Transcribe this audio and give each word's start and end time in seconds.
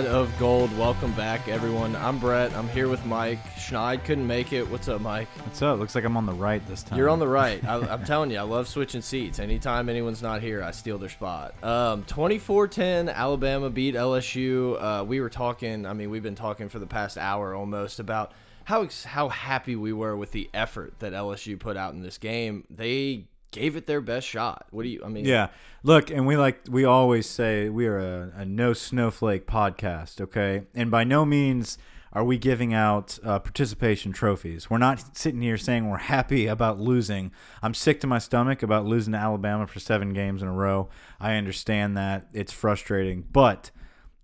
side 0.00 0.10
of 0.10 0.38
gold. 0.38 0.76
Welcome 0.78 1.12
back, 1.12 1.46
everyone. 1.48 1.94
I'm 1.96 2.18
Brett. 2.18 2.54
I'm 2.54 2.68
here 2.68 2.88
with 2.88 3.04
Mike. 3.04 3.38
Schneid 3.56 4.02
couldn't 4.04 4.26
make 4.26 4.52
it. 4.54 4.66
What's 4.70 4.88
up, 4.88 5.02
Mike? 5.02 5.28
What's 5.44 5.60
up? 5.60 5.78
Looks 5.78 5.94
like 5.94 6.04
I'm 6.04 6.16
on 6.16 6.24
the 6.24 6.32
right 6.32 6.66
this 6.68 6.82
time. 6.82 6.96
You're 6.96 7.10
on 7.10 7.18
the 7.18 7.28
right. 7.40 7.62
I, 7.64 7.76
I'm 7.80 8.04
telling 8.04 8.30
you, 8.30 8.38
I 8.38 8.42
love 8.42 8.66
switching 8.66 9.02
seats. 9.02 9.38
Anytime 9.38 9.90
anyone's 9.90 10.22
not 10.22 10.40
here, 10.40 10.62
I 10.62 10.70
steal 10.70 10.96
their 10.96 11.10
spot. 11.10 11.52
Um, 11.62 12.04
24-10, 12.04 13.12
Alabama 13.12 13.68
beat 13.68 13.94
LSU. 13.94 14.80
Uh, 14.80 15.04
we 15.04 15.20
were 15.20 15.28
talking. 15.28 15.84
I 15.84 15.92
mean, 15.92 16.08
we've 16.08 16.22
been 16.22 16.34
talking 16.34 16.70
for 16.70 16.78
the 16.78 16.86
past 16.86 17.18
hour 17.18 17.54
almost 17.54 18.00
about 18.00 18.32
how 18.64 18.88
how 19.04 19.28
happy 19.28 19.76
we 19.76 19.92
were 19.92 20.16
with 20.16 20.32
the 20.32 20.48
effort 20.54 20.94
that 21.00 21.12
LSU 21.12 21.58
put 21.58 21.76
out 21.76 21.92
in 21.92 22.00
this 22.00 22.16
game. 22.16 22.64
They 22.70 23.26
gave 23.50 23.76
it 23.76 23.86
their 23.86 24.00
best 24.00 24.26
shot. 24.26 24.66
What 24.70 24.84
do 24.84 24.88
you? 24.88 25.02
I 25.04 25.08
mean, 25.08 25.24
Yeah. 25.24 25.48
Look, 25.82 26.10
and 26.10 26.26
we 26.26 26.36
like 26.36 26.60
we 26.68 26.84
always 26.84 27.26
say 27.26 27.68
we 27.68 27.86
are 27.86 27.98
a, 27.98 28.32
a 28.36 28.44
no 28.44 28.72
snowflake 28.72 29.46
podcast, 29.46 30.20
okay? 30.20 30.62
And 30.74 30.90
by 30.90 31.04
no 31.04 31.24
means 31.24 31.78
are 32.12 32.24
we 32.24 32.38
giving 32.38 32.74
out 32.74 33.18
uh, 33.24 33.38
participation 33.38 34.12
trophies. 34.12 34.68
We're 34.68 34.78
not 34.78 35.16
sitting 35.16 35.42
here 35.42 35.56
saying 35.56 35.88
we're 35.88 35.98
happy 35.98 36.46
about 36.46 36.80
losing. 36.80 37.30
I'm 37.62 37.74
sick 37.74 38.00
to 38.00 38.06
my 38.06 38.18
stomach 38.18 38.62
about 38.62 38.84
losing 38.84 39.12
to 39.12 39.18
Alabama 39.18 39.66
for 39.66 39.78
seven 39.78 40.12
games 40.12 40.42
in 40.42 40.48
a 40.48 40.52
row. 40.52 40.88
I 41.20 41.36
understand 41.36 41.96
that 41.96 42.26
it's 42.32 42.52
frustrating, 42.52 43.24
but 43.30 43.70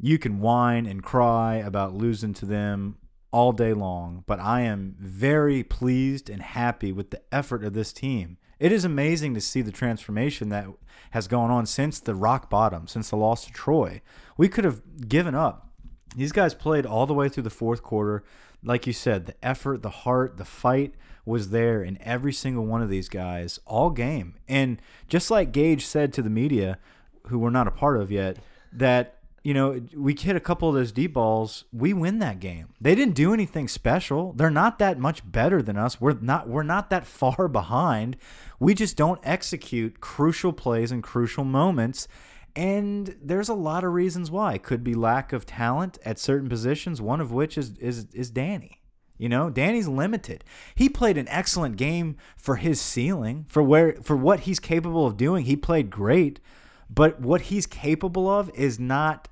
you 0.00 0.18
can 0.18 0.40
whine 0.40 0.86
and 0.86 1.02
cry 1.02 1.56
about 1.56 1.94
losing 1.94 2.34
to 2.34 2.46
them 2.46 2.96
all 3.36 3.52
day 3.52 3.74
long. 3.74 4.24
But 4.26 4.40
I 4.40 4.62
am 4.62 4.96
very 4.98 5.62
pleased 5.62 6.30
and 6.30 6.40
happy 6.40 6.90
with 6.90 7.10
the 7.10 7.20
effort 7.30 7.62
of 7.64 7.74
this 7.74 7.92
team. 7.92 8.38
It 8.58 8.72
is 8.72 8.82
amazing 8.82 9.34
to 9.34 9.42
see 9.42 9.60
the 9.60 9.70
transformation 9.70 10.48
that 10.48 10.68
has 11.10 11.28
gone 11.28 11.50
on 11.50 11.66
since 11.66 12.00
the 12.00 12.14
rock 12.14 12.48
bottom, 12.48 12.86
since 12.86 13.10
the 13.10 13.16
loss 13.16 13.44
to 13.44 13.52
Troy. 13.52 14.00
We 14.38 14.48
could 14.48 14.64
have 14.64 15.06
given 15.06 15.34
up. 15.34 15.68
These 16.16 16.32
guys 16.32 16.54
played 16.54 16.86
all 16.86 17.04
the 17.04 17.12
way 17.12 17.28
through 17.28 17.42
the 17.42 17.50
fourth 17.50 17.82
quarter. 17.82 18.24
Like 18.64 18.86
you 18.86 18.94
said, 18.94 19.26
the 19.26 19.44
effort, 19.44 19.82
the 19.82 19.90
heart, 19.90 20.38
the 20.38 20.46
fight 20.46 20.94
was 21.26 21.50
there 21.50 21.82
in 21.82 21.98
every 22.00 22.32
single 22.32 22.64
one 22.64 22.80
of 22.80 22.88
these 22.88 23.10
guys 23.10 23.60
all 23.66 23.90
game. 23.90 24.36
And 24.48 24.80
just 25.08 25.30
like 25.30 25.52
Gage 25.52 25.84
said 25.84 26.14
to 26.14 26.22
the 26.22 26.30
media, 26.30 26.78
who 27.26 27.38
we're 27.38 27.50
not 27.50 27.68
a 27.68 27.70
part 27.70 28.00
of 28.00 28.10
yet, 28.10 28.38
that 28.72 29.15
you 29.46 29.54
know, 29.54 29.80
we 29.94 30.16
hit 30.18 30.34
a 30.34 30.40
couple 30.40 30.68
of 30.68 30.74
those 30.74 30.90
deep 30.90 31.12
balls, 31.12 31.66
we 31.72 31.92
win 31.92 32.18
that 32.18 32.40
game. 32.40 32.70
They 32.80 32.96
didn't 32.96 33.14
do 33.14 33.32
anything 33.32 33.68
special. 33.68 34.32
They're 34.32 34.50
not 34.50 34.80
that 34.80 34.98
much 34.98 35.22
better 35.30 35.62
than 35.62 35.76
us. 35.76 36.00
We're 36.00 36.14
not 36.14 36.48
we're 36.48 36.64
not 36.64 36.90
that 36.90 37.06
far 37.06 37.46
behind. 37.62 38.16
We 38.58 38.74
just 38.74 38.96
don't 38.96 39.20
execute 39.22 40.00
crucial 40.00 40.52
plays 40.52 40.90
and 40.90 41.00
crucial 41.00 41.44
moments. 41.44 42.08
And 42.56 43.14
there's 43.22 43.48
a 43.48 43.54
lot 43.54 43.84
of 43.84 43.92
reasons 43.92 44.32
why. 44.32 44.54
It 44.54 44.64
could 44.64 44.82
be 44.82 44.94
lack 44.94 45.32
of 45.32 45.46
talent 45.46 45.96
at 46.04 46.18
certain 46.18 46.48
positions, 46.48 47.00
one 47.00 47.20
of 47.20 47.30
which 47.30 47.56
is 47.56 47.78
is 47.78 48.08
is 48.12 48.30
Danny. 48.30 48.82
You 49.16 49.28
know, 49.28 49.48
Danny's 49.48 49.86
limited. 49.86 50.42
He 50.74 50.88
played 50.88 51.16
an 51.16 51.28
excellent 51.28 51.76
game 51.76 52.16
for 52.36 52.56
his 52.56 52.80
ceiling, 52.80 53.46
for 53.48 53.62
where 53.62 53.92
for 54.02 54.16
what 54.16 54.40
he's 54.40 54.58
capable 54.58 55.06
of 55.06 55.16
doing. 55.16 55.44
He 55.44 55.54
played 55.54 55.88
great, 55.88 56.40
but 56.90 57.20
what 57.20 57.42
he's 57.42 57.66
capable 57.66 58.28
of 58.28 58.50
is 58.52 58.80
not 58.80 59.28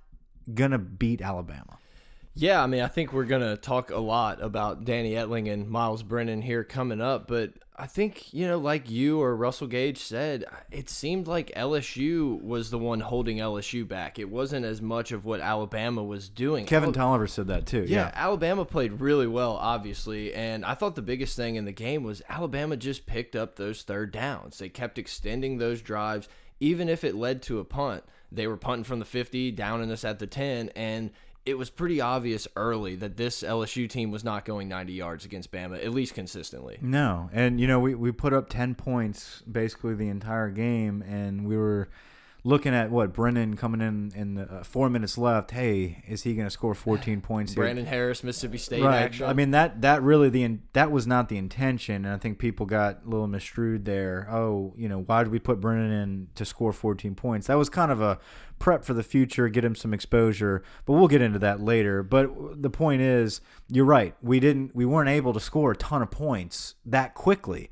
gonna 0.52 0.78
beat 0.78 1.22
Alabama. 1.22 1.78
Yeah, 2.36 2.62
I 2.62 2.66
mean, 2.66 2.82
I 2.82 2.88
think 2.88 3.12
we're 3.12 3.24
gonna 3.24 3.56
talk 3.56 3.90
a 3.90 3.98
lot 3.98 4.42
about 4.42 4.84
Danny 4.84 5.12
Etling 5.12 5.52
and 5.52 5.68
Myles 5.68 6.02
Brennan 6.02 6.42
here 6.42 6.64
coming 6.64 7.00
up, 7.00 7.28
but 7.28 7.52
I 7.76 7.86
think 7.86 8.32
you 8.34 8.46
know, 8.48 8.58
like 8.58 8.90
you 8.90 9.20
or 9.20 9.36
Russell 9.36 9.68
Gage 9.68 9.98
said, 9.98 10.44
it 10.72 10.88
seemed 10.90 11.28
like 11.28 11.52
LSU 11.56 12.40
was 12.42 12.70
the 12.70 12.78
one 12.78 13.00
holding 13.00 13.38
LSU 13.38 13.86
back. 13.86 14.18
It 14.18 14.28
wasn't 14.28 14.64
as 14.64 14.82
much 14.82 15.12
of 15.12 15.24
what 15.24 15.40
Alabama 15.40 16.02
was 16.02 16.28
doing. 16.28 16.66
Kevin 16.66 16.88
Al 16.88 16.92
Tolliver 16.92 17.26
said 17.28 17.48
that 17.48 17.66
too. 17.66 17.84
yeah, 17.88 18.06
Yeah. 18.06 18.10
Alabama 18.14 18.64
played 18.64 19.00
really 19.00 19.26
well, 19.28 19.52
obviously, 19.56 20.34
and 20.34 20.64
I 20.64 20.74
thought 20.74 20.96
the 20.96 21.02
biggest 21.02 21.36
thing 21.36 21.54
in 21.54 21.64
the 21.64 21.72
game 21.72 22.02
was 22.02 22.20
Alabama 22.28 22.76
just 22.76 23.06
picked 23.06 23.36
up 23.36 23.54
those 23.56 23.82
third 23.82 24.12
downs. 24.12 24.58
They 24.58 24.68
kept 24.68 24.98
extending 24.98 25.58
those 25.58 25.82
drives, 25.82 26.28
even 26.58 26.88
if 26.88 27.04
it 27.04 27.14
led 27.14 27.42
to 27.42 27.60
a 27.60 27.64
punt. 27.64 28.02
They 28.34 28.46
were 28.46 28.56
punting 28.56 28.84
from 28.84 28.98
the 28.98 29.04
50, 29.04 29.52
downing 29.52 29.90
us 29.90 30.04
at 30.04 30.18
the 30.18 30.26
10, 30.26 30.70
and 30.76 31.10
it 31.46 31.58
was 31.58 31.68
pretty 31.68 32.00
obvious 32.00 32.48
early 32.56 32.96
that 32.96 33.16
this 33.16 33.42
LSU 33.42 33.88
team 33.88 34.10
was 34.10 34.24
not 34.24 34.44
going 34.44 34.68
90 34.68 34.92
yards 34.92 35.24
against 35.24 35.52
Bama, 35.52 35.84
at 35.84 35.92
least 35.92 36.14
consistently. 36.14 36.78
No, 36.80 37.28
and 37.32 37.60
you 37.60 37.66
know 37.66 37.78
we 37.80 37.94
we 37.94 38.12
put 38.12 38.32
up 38.32 38.48
ten 38.48 38.74
points 38.74 39.42
basically 39.50 39.94
the 39.94 40.08
entire 40.08 40.48
game, 40.48 41.02
and 41.02 41.46
we 41.46 41.56
were 41.56 41.88
looking 42.46 42.74
at 42.74 42.90
what 42.90 43.14
Brennan 43.14 43.56
coming 43.56 43.80
in 43.80 44.12
in 44.14 44.34
the, 44.34 44.42
uh, 44.42 44.62
four 44.62 44.90
minutes 44.90 45.16
left. 45.16 45.50
Hey, 45.50 46.04
is 46.06 46.22
he 46.22 46.34
going 46.34 46.46
to 46.46 46.50
score 46.50 46.74
fourteen 46.74 47.20
points? 47.22 47.54
here? 47.54 47.64
Brandon 47.64 47.86
Harris, 47.86 48.22
Mississippi 48.22 48.58
State 48.58 48.82
right. 48.82 49.02
action. 49.02 49.26
I 49.26 49.32
mean 49.32 49.50
that 49.52 49.80
that 49.80 50.02
really 50.02 50.28
the 50.28 50.42
in- 50.42 50.62
that 50.74 50.90
was 50.90 51.06
not 51.06 51.28
the 51.28 51.38
intention, 51.38 52.04
and 52.04 52.14
I 52.14 52.18
think 52.18 52.38
people 52.38 52.66
got 52.66 53.00
a 53.04 53.08
little 53.08 53.26
misstrued 53.26 53.84
there. 53.84 54.28
Oh, 54.30 54.74
you 54.76 54.88
know, 54.88 55.00
why 55.00 55.24
did 55.24 55.32
we 55.32 55.38
put 55.38 55.60
Brennan 55.60 55.90
in 55.90 56.28
to 56.34 56.44
score 56.44 56.72
14 56.72 57.14
points? 57.14 57.46
That 57.46 57.58
was 57.58 57.68
kind 57.70 57.90
of 57.90 58.00
a 58.00 58.18
prep 58.58 58.84
for 58.84 58.94
the 58.94 59.02
future, 59.02 59.48
get 59.48 59.64
him 59.64 59.74
some 59.74 59.92
exposure. 59.92 60.62
But 60.84 60.92
we'll 60.92 61.08
get 61.08 61.22
into 61.22 61.38
that 61.40 61.60
later. 61.60 62.02
But 62.02 62.62
the 62.62 62.70
point 62.70 63.00
is, 63.02 63.40
you're 63.68 63.84
right. 63.84 64.14
We 64.22 64.38
didn't 64.38 64.76
we 64.76 64.84
weren't 64.84 65.08
able 65.08 65.32
to 65.32 65.40
score 65.40 65.72
a 65.72 65.76
ton 65.76 66.02
of 66.02 66.10
points 66.10 66.74
that 66.84 67.14
quickly. 67.14 67.70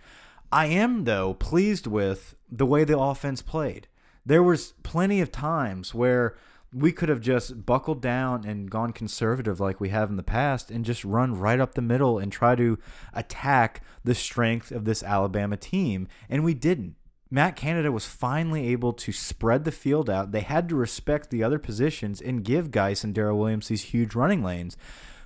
I 0.51 0.67
am 0.67 1.05
though 1.05 1.35
pleased 1.35 1.87
with 1.87 2.35
the 2.51 2.67
way 2.67 2.85
the 2.85 2.99
offense 2.99 3.41
played. 3.43 3.89
There 4.25 4.43
was 4.43 4.75
plenty 4.83 5.21
of 5.21 5.33
times 5.33 5.95
where 5.95 6.37
we 6.73 6.93
could 6.93 7.09
have 7.09 7.21
just 7.21 7.67
buckled 7.67 8.01
down 8.01 8.45
and 8.47 8.71
gone 8.71 8.93
conservative 8.93 9.61
like 9.61 9.81
we 9.81 9.91
have 9.91 10.09
in 10.09 10.17
the 10.17 10.23
past 10.23 10.71
and 10.71 10.85
just 10.85 11.05
run 11.05 11.39
right 11.39 11.61
up 11.61 11.75
the 11.75 11.83
middle 11.83 12.19
and 12.19 12.33
try 12.33 12.55
to 12.55 12.79
attack 13.13 13.83
the 14.05 14.15
strength 14.15 14.73
of 14.73 14.85
this 14.85 15.03
Alabama 15.03 15.57
team. 15.57 16.09
And 16.31 16.45
we 16.45 16.55
didn't. 16.55 16.97
Matt 17.31 17.57
Canada 17.57 17.91
was 17.91 18.07
finally 18.07 18.69
able 18.69 18.93
to 18.93 19.13
spread 19.13 19.65
the 19.65 19.73
field 19.73 20.09
out. 20.09 20.33
They 20.33 20.41
had 20.41 20.69
to 20.69 20.77
respect 20.77 21.31
the 21.31 21.43
other 21.43 21.59
positions 21.59 22.21
and 22.21 22.45
give 22.45 22.71
Guice 22.71 23.05
and 23.05 23.15
Darrel 23.15 23.39
Williams 23.39 23.69
these 23.69 23.83
huge 23.85 24.15
running 24.15 24.43
lanes 24.43 24.77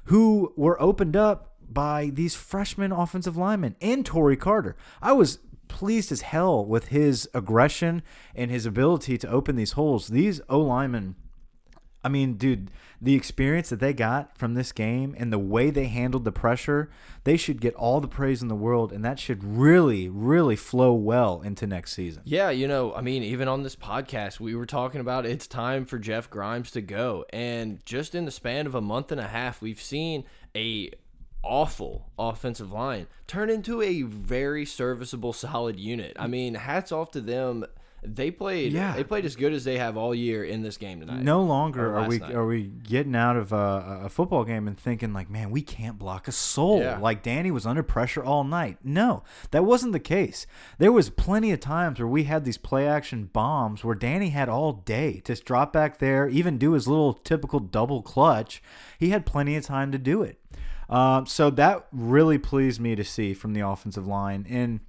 who 0.05 0.53
were 0.57 0.81
opened 0.81 1.17
up 1.17 1.55
by 1.69 2.11
these 2.13 2.35
freshman 2.35 2.93
offensive 2.93 3.37
linemen 3.37 3.75
and 3.81 4.07
Torrey 4.07 4.37
Carter. 4.37 4.77
I 5.03 5.13
was 5.13 5.41
pleased 5.69 6.11
as 6.13 6.23
hell 6.23 6.65
with 6.65 6.89
his 6.89 7.29
aggression 7.35 8.03
and 8.35 8.51
his 8.51 8.67
ability 8.67 9.19
to 9.19 9.29
open 9.29 9.57
these 9.57 9.73
holes. 9.73 10.09
These 10.09 10.41
O 10.49 10.61
linemen 10.61 11.17
I 12.07 12.09
mean, 12.09 12.35
dude, 12.35 12.71
the 13.03 13.17
experience 13.17 13.69
that 13.71 13.81
they 13.81 13.93
got 13.93 14.39
from 14.39 14.55
this 14.55 14.71
game 14.71 15.17
and 15.19 15.33
the 15.33 15.41
way 15.41 15.71
they 15.71 15.87
handled 15.87 16.25
the 16.25 16.31
pressure, 16.31 16.89
they 17.25 17.37
should 17.37 17.61
get 17.61 17.75
all 17.75 18.01
the 18.01 18.07
praise 18.07 18.43
in 18.43 18.47
the 18.47 18.55
world, 18.55 18.93
and 18.93 19.05
that 19.05 19.19
should 19.19 19.43
really, 19.43 20.09
really 20.09 20.55
flow 20.55 20.95
well 20.95 21.43
into 21.43 21.67
next 21.67 21.95
season. 21.95 22.23
Yeah, 22.25 22.51
you 22.51 22.69
know, 22.69 22.95
I 22.95 23.01
mean, 23.01 23.25
even 23.25 23.49
on 23.49 23.65
this 23.65 23.75
podcast, 23.75 24.39
we 24.39 24.55
were 24.55 24.67
talking 24.67 25.01
about 25.01 25.27
it's 25.27 25.49
time 25.49 25.85
for 25.85 25.99
Jeff 25.99 26.31
Grimes 26.31 26.71
to 26.71 26.81
go. 26.81 27.25
And 27.31 27.85
just 27.85 28.15
in 28.15 28.25
the 28.25 28.31
span 28.31 28.69
of 28.69 28.77
a 28.77 28.81
month 28.81 29.11
and 29.11 29.21
a 29.21 29.27
half, 29.27 29.61
we've 29.61 29.83
seen 29.83 30.23
a 30.55 30.93
awful 31.43 32.11
offensive 32.19 32.73
line 32.73 33.07
turn 33.27 33.51
into 33.51 33.83
a 33.83 34.03
very 34.03 34.65
serviceable, 34.65 35.33
solid 35.33 35.79
unit. 35.79 36.17
I 36.19 36.27
mean, 36.27 36.55
hats 36.55 36.93
off 36.93 37.11
to 37.13 37.21
them. 37.21 37.65
They 38.03 38.31
played. 38.31 38.73
Yeah. 38.73 38.95
they 38.95 39.03
played 39.03 39.25
as 39.25 39.35
good 39.35 39.53
as 39.53 39.65
they 39.65 39.79
have 39.79 39.97
all 39.97 40.15
year 40.15 40.45
in 40.45 40.63
this 40.63 40.77
game 40.77 41.01
tonight. 41.01 41.23
No 41.23 41.43
longer 41.43 41.97
are 41.97 42.07
we 42.07 42.19
night. 42.19 42.35
are 42.35 42.47
we 42.47 42.65
getting 42.65 43.17
out 43.17 43.37
of 43.37 43.53
a, 43.53 44.03
a 44.05 44.09
football 44.09 44.45
game 44.45 44.69
and 44.69 44.79
thinking 44.79 45.13
like, 45.13 45.29
man, 45.29 45.51
we 45.51 45.61
can't 45.61 45.99
block 45.99 46.29
a 46.29 46.33
soul. 46.33 46.81
Yeah. 46.81 46.99
Like 46.99 47.25
Danny 47.25 47.51
was 47.51 47.67
under 47.67 47.83
pressure 47.83 48.23
all 48.23 48.45
night. 48.45 48.79
No, 48.85 49.25
that 49.51 49.65
wasn't 49.65 49.93
the 49.93 49.99
case. 49.99 50.47
There 50.79 50.93
was 50.93 51.11
plenty 51.11 51.51
of 51.51 51.59
times 51.59 51.99
where 51.99 52.07
we 52.07 52.25
had 52.25 52.45
these 52.45 52.59
play 52.59 52.87
action 52.87 53.25
bombs 53.33 53.83
where 53.83 53.97
Danny 53.97 54.29
had 54.29 54.49
all 54.49 54.73
day 54.73 55.21
to 55.25 55.35
drop 55.35 55.73
back 55.73 55.99
there, 55.99 56.29
even 56.29 56.59
do 56.59 56.73
his 56.73 56.87
little 56.87 57.15
typical 57.15 57.59
double 57.59 58.03
clutch. 58.03 58.63
He 59.01 59.11
had 59.11 59.27
plenty 59.27 59.57
of 59.57 59.65
time 59.65 59.91
to 59.91 59.99
do 59.99 60.23
it. 60.23 60.39
Um, 60.89 61.27
so 61.27 61.51
that 61.51 61.87
really 61.93 62.39
pleased 62.39 62.81
me 62.81 62.95
to 62.95 63.05
see 63.05 63.35
from 63.35 63.55
the 63.55 63.61
offensive 63.61 64.07
line. 64.07 64.47
And 64.49 64.81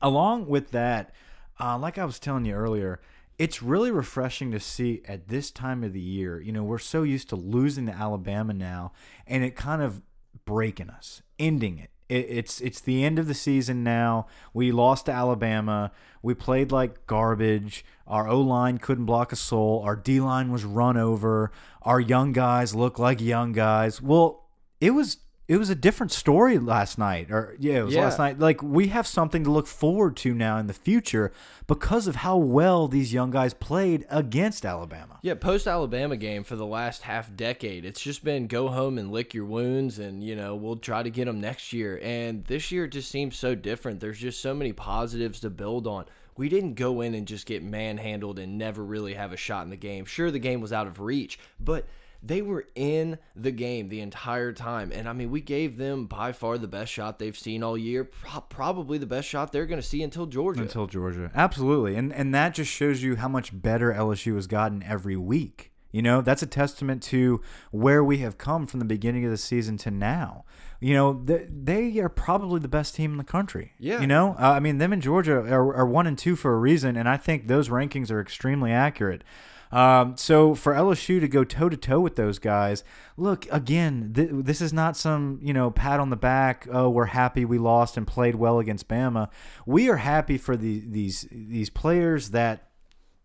along 0.00 0.46
with 0.46 0.70
that, 0.70 1.12
uh, 1.60 1.78
like 1.78 1.98
I 1.98 2.04
was 2.04 2.18
telling 2.18 2.44
you 2.44 2.54
earlier, 2.54 3.00
it's 3.38 3.62
really 3.62 3.90
refreshing 3.90 4.50
to 4.50 4.60
see 4.60 5.02
at 5.06 5.28
this 5.28 5.50
time 5.50 5.84
of 5.84 5.92
the 5.92 6.00
year. 6.00 6.40
You 6.40 6.52
know, 6.52 6.64
we're 6.64 6.78
so 6.78 7.02
used 7.02 7.28
to 7.28 7.36
losing 7.36 7.86
to 7.86 7.92
Alabama 7.92 8.52
now, 8.52 8.92
and 9.26 9.44
it 9.44 9.54
kind 9.54 9.82
of 9.82 10.02
breaking 10.44 10.90
us, 10.90 11.22
ending 11.38 11.78
it. 11.78 11.90
it 12.08 12.26
it's 12.28 12.60
it's 12.60 12.80
the 12.80 13.04
end 13.04 13.18
of 13.18 13.28
the 13.28 13.34
season 13.34 13.84
now. 13.84 14.26
We 14.52 14.72
lost 14.72 15.06
to 15.06 15.12
Alabama. 15.12 15.92
We 16.20 16.34
played 16.34 16.72
like 16.72 17.06
garbage. 17.06 17.84
Our 18.08 18.26
O 18.28 18.40
line 18.40 18.78
couldn't 18.78 19.04
block 19.04 19.30
a 19.30 19.36
soul. 19.36 19.82
Our 19.84 19.94
D 19.94 20.20
line 20.20 20.50
was 20.50 20.64
run 20.64 20.96
over. 20.96 21.52
Our 21.82 22.00
young 22.00 22.32
guys 22.32 22.74
look 22.74 22.98
like 22.98 23.20
young 23.20 23.52
guys. 23.52 24.02
Well, 24.02 24.47
it 24.80 24.90
was 24.92 25.18
it 25.46 25.56
was 25.56 25.70
a 25.70 25.74
different 25.74 26.12
story 26.12 26.58
last 26.58 26.98
night 26.98 27.30
or 27.30 27.56
yeah 27.58 27.78
it 27.78 27.82
was 27.84 27.94
Yeah. 27.94 28.02
last 28.04 28.18
night 28.18 28.38
like 28.38 28.62
we 28.62 28.88
have 28.88 29.06
something 29.06 29.44
to 29.44 29.50
look 29.50 29.66
forward 29.66 30.14
to 30.18 30.34
now 30.34 30.58
in 30.58 30.66
the 30.66 30.74
future 30.74 31.32
because 31.66 32.06
of 32.06 32.16
how 32.16 32.36
well 32.36 32.86
these 32.86 33.14
young 33.14 33.30
guys 33.30 33.54
played 33.54 34.04
against 34.10 34.66
alabama 34.66 35.18
Yeah, 35.22 35.34
post 35.34 35.66
Alabama 35.66 36.16
game 36.18 36.44
for 36.44 36.54
the 36.54 36.66
last 36.66 37.02
half 37.02 37.34
decade, 37.34 37.84
it's 37.86 38.00
just 38.00 38.22
been 38.22 38.46
go 38.46 38.68
home 38.68 38.98
and 38.98 39.10
lick 39.10 39.32
your 39.34 39.46
wounds, 39.46 39.98
and 39.98 40.22
you 40.22 40.36
know 40.36 40.54
we'll 40.54 40.76
try 40.76 41.02
to 41.02 41.10
get 41.10 41.24
them 41.24 41.40
next 41.40 41.72
year. 41.72 41.98
And 42.02 42.44
this 42.44 42.70
year 42.70 42.84
it 42.84 42.90
just 42.92 43.10
seems 43.10 43.36
so 43.36 43.54
different. 43.54 44.00
There's 44.00 44.18
just 44.18 44.40
so 44.40 44.54
many 44.54 44.72
positives 44.72 45.40
to 45.40 45.50
build 45.50 45.86
on. 45.86 46.04
We 46.36 46.48
didn't 46.48 46.74
go 46.74 47.00
in 47.00 47.14
and 47.14 47.26
just 47.26 47.46
get 47.46 47.62
manhandled 47.64 48.38
and 48.38 48.56
never 48.58 48.84
really 48.84 49.14
have 49.14 49.32
a 49.32 49.36
shot 49.36 49.64
in 49.64 49.70
the 49.70 49.76
game. 49.76 50.04
Sure, 50.04 50.30
the 50.30 50.38
game 50.38 50.60
was 50.60 50.72
out 50.72 50.86
of 50.86 51.00
reach, 51.00 51.38
but 51.58 51.86
they 52.22 52.42
were 52.42 52.66
in 52.74 53.18
the 53.36 53.50
game 53.52 53.88
the 53.88 54.00
entire 54.00 54.52
time. 54.52 54.90
And 54.92 55.08
I 55.08 55.12
mean, 55.12 55.30
we 55.30 55.40
gave 55.40 55.76
them 55.76 56.06
by 56.06 56.32
far 56.32 56.58
the 56.58 56.66
best 56.66 56.92
shot 56.92 57.18
they've 57.18 57.38
seen 57.38 57.62
all 57.62 57.78
year, 57.78 58.04
pro 58.04 58.40
probably 58.40 58.98
the 58.98 59.06
best 59.06 59.28
shot 59.28 59.52
they're 59.52 59.66
going 59.66 59.80
to 59.80 59.86
see 59.86 60.02
until 60.02 60.26
Georgia. 60.26 60.60
until 60.62 60.86
georgia 60.86 61.30
absolutely 61.34 61.94
and 61.94 62.12
and 62.12 62.34
that 62.34 62.54
just 62.54 62.70
shows 62.70 63.02
you 63.02 63.16
how 63.16 63.28
much 63.28 63.50
better 63.62 63.92
lsu 63.92 64.34
has 64.34 64.46
gotten 64.46 64.82
every 64.82 65.16
week 65.16 65.70
you 65.92 66.02
know 66.02 66.20
that's 66.20 66.42
a 66.42 66.46
testament 66.46 67.02
to 67.02 67.40
where 67.70 68.02
we 68.02 68.18
have 68.18 68.36
come 68.36 68.66
from 68.66 68.78
the 68.80 68.84
beginning 68.84 69.24
of 69.24 69.30
the 69.30 69.36
season 69.36 69.76
to 69.76 69.90
now 69.90 70.44
you 70.80 70.92
know 70.94 71.22
they, 71.24 71.46
they 71.48 71.98
are 71.98 72.08
probably 72.08 72.60
the 72.60 72.68
best 72.68 72.94
team 72.94 73.12
in 73.12 73.18
the 73.18 73.24
country 73.24 73.72
Yeah. 73.78 74.00
you 74.00 74.06
know 74.06 74.34
uh, 74.38 74.52
i 74.52 74.60
mean 74.60 74.78
them 74.78 74.92
and 74.92 75.00
georgia 75.02 75.36
are, 75.36 75.74
are 75.74 75.86
one 75.86 76.06
and 76.06 76.18
two 76.18 76.36
for 76.36 76.52
a 76.54 76.58
reason 76.58 76.96
and 76.96 77.08
i 77.08 77.16
think 77.16 77.46
those 77.46 77.68
rankings 77.68 78.10
are 78.10 78.20
extremely 78.20 78.72
accurate 78.72 79.22
um, 79.70 80.16
so 80.16 80.54
for 80.54 80.74
LSU 80.74 81.20
to 81.20 81.28
go 81.28 81.44
toe 81.44 81.68
to 81.68 81.76
toe 81.76 82.00
with 82.00 82.16
those 82.16 82.38
guys, 82.38 82.84
look 83.16 83.46
again. 83.50 84.12
Th 84.14 84.30
this 84.32 84.60
is 84.60 84.72
not 84.72 84.96
some 84.96 85.38
you 85.42 85.52
know 85.52 85.70
pat 85.70 86.00
on 86.00 86.10
the 86.10 86.16
back. 86.16 86.66
Oh, 86.70 86.88
we're 86.88 87.06
happy 87.06 87.44
we 87.44 87.58
lost 87.58 87.96
and 87.96 88.06
played 88.06 88.34
well 88.34 88.58
against 88.58 88.88
Bama. 88.88 89.28
We 89.66 89.88
are 89.90 89.96
happy 89.96 90.38
for 90.38 90.56
the, 90.56 90.82
these 90.86 91.26
these 91.30 91.70
players 91.70 92.30
that 92.30 92.68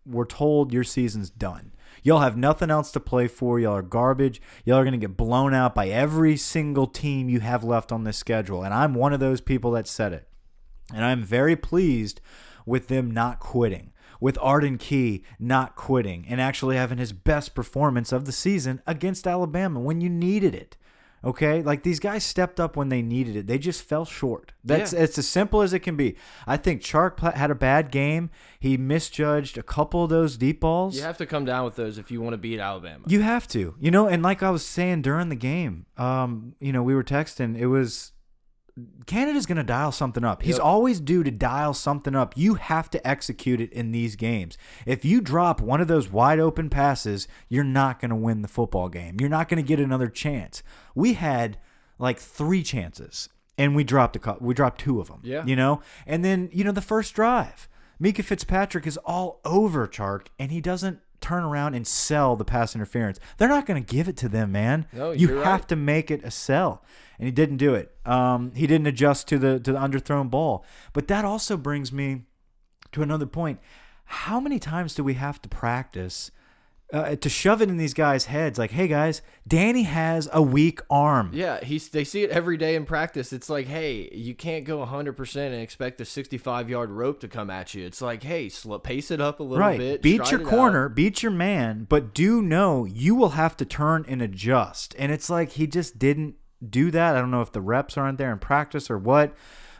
were 0.06 0.26
told 0.26 0.72
your 0.72 0.84
season's 0.84 1.30
done. 1.30 1.72
Y'all 2.02 2.20
have 2.20 2.36
nothing 2.36 2.70
else 2.70 2.92
to 2.92 3.00
play 3.00 3.26
for. 3.26 3.58
Y'all 3.58 3.76
are 3.76 3.82
garbage. 3.82 4.42
Y'all 4.64 4.76
are 4.76 4.84
going 4.84 4.92
to 4.92 4.98
get 4.98 5.16
blown 5.16 5.54
out 5.54 5.74
by 5.74 5.88
every 5.88 6.36
single 6.36 6.86
team 6.86 7.30
you 7.30 7.40
have 7.40 7.64
left 7.64 7.90
on 7.90 8.04
this 8.04 8.18
schedule. 8.18 8.62
And 8.62 8.74
I'm 8.74 8.94
one 8.94 9.14
of 9.14 9.20
those 9.20 9.40
people 9.40 9.70
that 9.72 9.88
said 9.88 10.12
it. 10.12 10.28
And 10.92 11.02
I'm 11.02 11.22
very 11.22 11.56
pleased 11.56 12.20
with 12.66 12.88
them 12.88 13.10
not 13.10 13.40
quitting, 13.40 13.92
with 14.20 14.38
Arden 14.40 14.78
Key 14.78 15.22
not 15.38 15.76
quitting 15.76 16.24
and 16.28 16.40
actually 16.40 16.76
having 16.76 16.98
his 16.98 17.12
best 17.12 17.54
performance 17.54 18.12
of 18.12 18.24
the 18.24 18.32
season 18.32 18.80
against 18.86 19.26
Alabama 19.26 19.80
when 19.80 20.00
you 20.00 20.08
needed 20.10 20.54
it. 20.54 20.76
Okay, 21.22 21.62
like 21.62 21.84
these 21.84 22.00
guys 22.00 22.22
stepped 22.22 22.60
up 22.60 22.76
when 22.76 22.90
they 22.90 23.00
needed 23.00 23.34
it. 23.34 23.46
They 23.46 23.56
just 23.56 23.82
fell 23.82 24.04
short. 24.04 24.52
That's 24.62 24.92
Yeah. 24.92 25.00
it's 25.04 25.16
as 25.16 25.26
simple 25.26 25.62
as 25.62 25.72
it 25.72 25.78
can 25.78 25.96
be. 25.96 26.16
I 26.46 26.58
think 26.58 26.82
Chark 26.82 27.20
had 27.34 27.50
a 27.50 27.54
bad 27.54 27.90
game. 27.90 28.28
He 28.60 28.76
misjudged 28.76 29.56
a 29.56 29.62
couple 29.62 30.04
of 30.04 30.10
those 30.10 30.36
deep 30.36 30.60
balls. 30.60 30.96
You 30.96 31.02
have 31.02 31.16
to 31.16 31.24
come 31.24 31.46
down 31.46 31.64
with 31.64 31.76
those 31.76 31.96
if 31.96 32.10
you 32.10 32.20
want 32.20 32.34
to 32.34 32.38
beat 32.38 32.60
Alabama. 32.60 33.04
You 33.08 33.22
have 33.22 33.48
to, 33.48 33.74
you 33.80 33.90
know, 33.90 34.06
and 34.06 34.22
like 34.22 34.42
I 34.42 34.50
was 34.50 34.66
saying 34.66 35.00
during 35.00 35.30
the 35.30 35.34
game, 35.34 35.86
um, 35.96 36.56
you 36.60 36.74
know, 36.74 36.82
we 36.82 36.94
were 36.94 37.02
texting. 37.04 37.56
It 37.58 37.68
was 37.68 38.12
Canada's 39.06 39.46
going 39.46 39.56
to 39.56 39.62
dial 39.62 39.92
something 39.92 40.24
up. 40.24 40.42
He's 40.42 40.56
Yep. 40.56 40.64
always 40.64 40.98
due 40.98 41.22
to 41.22 41.30
dial 41.30 41.74
something 41.74 42.14
up. 42.16 42.36
You 42.36 42.54
have 42.54 42.90
to 42.90 43.06
execute 43.06 43.60
it 43.60 43.72
in 43.72 43.92
these 43.92 44.16
games. 44.16 44.58
If 44.84 45.04
you 45.04 45.20
drop 45.20 45.60
one 45.60 45.80
of 45.80 45.86
those 45.86 46.10
wide 46.10 46.40
open 46.40 46.68
passes, 46.70 47.28
you're 47.48 47.62
not 47.62 48.00
going 48.00 48.08
to 48.10 48.16
win 48.16 48.42
the 48.42 48.48
football 48.48 48.88
game. 48.88 49.16
You're 49.20 49.28
not 49.30 49.48
going 49.48 49.62
to 49.62 49.66
get 49.68 49.78
another 49.78 50.08
chance. 50.08 50.62
We 50.94 51.12
had 51.12 51.58
like 52.00 52.18
three 52.18 52.64
chances, 52.64 53.28
and 53.56 53.76
we 53.76 53.84
dropped 53.84 54.16
a 54.16 54.18
cou- 54.18 54.38
we 54.40 54.54
dropped 54.54 54.80
two 54.80 55.00
of 55.00 55.06
them. 55.06 55.20
Yeah. 55.22 55.44
you 55.46 55.54
know, 55.54 55.80
and 56.06 56.24
then 56.24 56.48
you 56.52 56.64
know 56.64 56.72
the 56.72 56.80
first 56.80 57.14
drive, 57.14 57.68
Minkah 58.02 58.24
Fitzpatrick 58.24 58.88
is 58.88 58.96
all 59.04 59.40
over 59.44 59.86
Chark, 59.86 60.26
and 60.36 60.50
he 60.50 60.60
doesn't 60.60 60.98
turn 61.24 61.42
around 61.42 61.74
and 61.74 61.86
sell 61.86 62.36
the 62.36 62.44
pass 62.44 62.74
interference. 62.74 63.18
They're 63.38 63.48
not 63.48 63.64
going 63.64 63.82
to 63.82 63.94
give 63.94 64.08
it 64.08 64.16
to 64.18 64.28
them, 64.28 64.52
man. 64.52 64.86
No, 64.92 65.12
you 65.12 65.36
have 65.38 65.60
right. 65.60 65.68
to 65.68 65.76
make 65.76 66.10
it 66.10 66.22
a 66.22 66.30
sell, 66.30 66.84
and 67.18 67.26
he 67.26 67.32
didn't 67.32 67.56
do 67.56 67.74
it. 67.74 67.94
Um, 68.04 68.52
he 68.54 68.66
didn't 68.66 68.86
adjust 68.86 69.26
to 69.28 69.38
the 69.38 69.58
to 69.60 69.72
the 69.72 69.78
underthrown 69.78 70.28
ball. 70.28 70.64
But 70.92 71.08
that 71.08 71.24
also 71.24 71.56
brings 71.56 71.92
me 71.92 72.22
to 72.92 73.02
another 73.02 73.26
point. 73.26 73.58
How 74.04 74.38
many 74.38 74.58
times 74.58 74.94
do 74.94 75.02
we 75.02 75.14
have 75.14 75.40
to 75.42 75.48
practice 75.48 76.30
uh, 76.92 77.16
to 77.16 77.28
shove 77.28 77.62
it 77.62 77.68
in 77.68 77.76
these 77.76 77.94
guys' 77.94 78.26
heads? 78.26 78.58
Like, 78.58 78.70
hey 78.70 78.88
guys, 78.88 79.22
Danny 79.46 79.82
has 79.82 80.28
a 80.32 80.42
weak 80.42 80.80
arm. 80.88 81.30
Yeah, 81.32 81.62
he's 81.62 81.88
they 81.88 82.04
see 82.04 82.22
it 82.22 82.30
every 82.30 82.56
day 82.56 82.74
in 82.74 82.84
practice. 82.84 83.32
It's 83.32 83.48
like, 83.48 83.66
hey, 83.66 84.08
you 84.12 84.34
can't 84.34 84.64
go 84.64 84.84
100% 84.84 85.36
and 85.36 85.54
expect 85.54 86.00
a 86.00 86.04
65 86.04 86.70
yard 86.70 86.90
rope 86.90 87.20
to 87.20 87.28
come 87.28 87.50
at 87.50 87.74
you. 87.74 87.84
It's 87.84 88.02
like, 88.02 88.22
hey, 88.22 88.48
slow, 88.48 88.78
pace 88.78 89.10
it 89.10 89.20
up 89.20 89.40
a 89.40 89.42
little 89.42 89.58
right. 89.58 89.78
bit. 89.78 90.02
beat 90.02 90.30
your 90.30 90.40
it 90.40 90.46
out. 90.46 90.50
corner, 90.50 90.88
beat 90.88 91.22
your 91.22 91.32
man, 91.32 91.86
but 91.88 92.14
do 92.14 92.42
know 92.42 92.84
you 92.84 93.14
will 93.14 93.30
have 93.30 93.56
to 93.58 93.64
turn 93.64 94.04
and 94.08 94.22
adjust. 94.22 94.94
And 94.98 95.10
it's 95.10 95.30
like 95.30 95.52
he 95.52 95.66
just 95.66 95.98
didn't 95.98 96.36
do 96.68 96.90
that. 96.90 97.16
I 97.16 97.20
don't 97.20 97.30
know 97.30 97.42
if 97.42 97.52
the 97.52 97.60
reps 97.60 97.96
aren't 97.96 98.18
there 98.18 98.32
in 98.32 98.38
practice 98.38 98.90
or 98.90 98.98
what. 98.98 99.34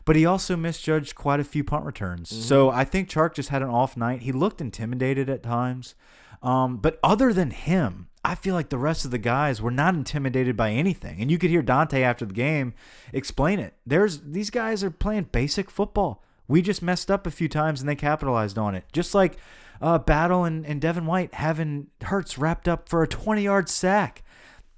But 0.07 0.17
he 0.17 0.27
also 0.27 0.57
misjudged 0.57 1.15
quite 1.15 1.41
a 1.41 1.45
few 1.45 1.65
punt 1.65 1.87
returns. 1.87 2.31
Mm-hmm. 2.31 2.43
So 2.43 2.71
I 2.71 2.85
think 2.85 3.09
Chark 3.09 3.35
just 3.35 3.49
had 3.49 3.63
an 3.63 3.71
off 3.71 3.97
night. 3.97 4.23
He 4.23 4.33
looked 4.33 4.61
intimidated 4.61 5.31
at 5.31 5.43
times. 5.43 5.95
Um, 6.45 6.77
but 6.77 7.01
other 7.03 7.33
than 7.33 7.51
him, 7.51 8.09
I 8.23 8.35
feel 8.35 8.55
like 8.55 8.69
the 8.69 8.79
rest 8.79 9.05
of 9.05 9.11
the 9.11 9.19
guys 9.19 9.61
were 9.61 9.71
not 9.71 9.95
intimidated 9.95 10.57
by 10.57 10.71
anything. 10.71 11.21
And 11.21 11.31
you 11.31 11.39
could 11.39 11.51
hear 11.51 11.63
Dante 11.63 12.03
after 12.03 12.25
the 12.25 12.35
game 12.35 12.75
explain 13.13 13.59
it. 13.59 13.75
There's 13.87 14.21
these 14.21 14.51
guys 14.51 14.85
are 14.85 14.91
playing 14.91 15.29
basic 15.33 15.71
football. 15.71 16.23
We 16.47 16.63
just 16.63 16.83
messed 16.83 17.11
up 17.11 17.27
a 17.27 17.31
few 17.31 17.49
times 17.49 17.81
and 17.81 17.89
they 17.89 17.97
capitalized 17.97 18.59
on 18.59 18.75
it. 18.75 18.85
Just 18.93 19.15
like 19.15 19.39
uh, 19.81 19.99
Battle 19.99 20.45
and, 20.45 20.65
and 20.67 20.81
Devin 20.81 21.07
White 21.07 21.35
having 21.35 21.89
Hurts 22.03 22.39
wrapped 22.39 22.69
up 22.69 22.89
for 22.89 23.03
a 23.03 23.09
20 23.09 23.43
yard 23.43 23.69
sack. 23.69 24.23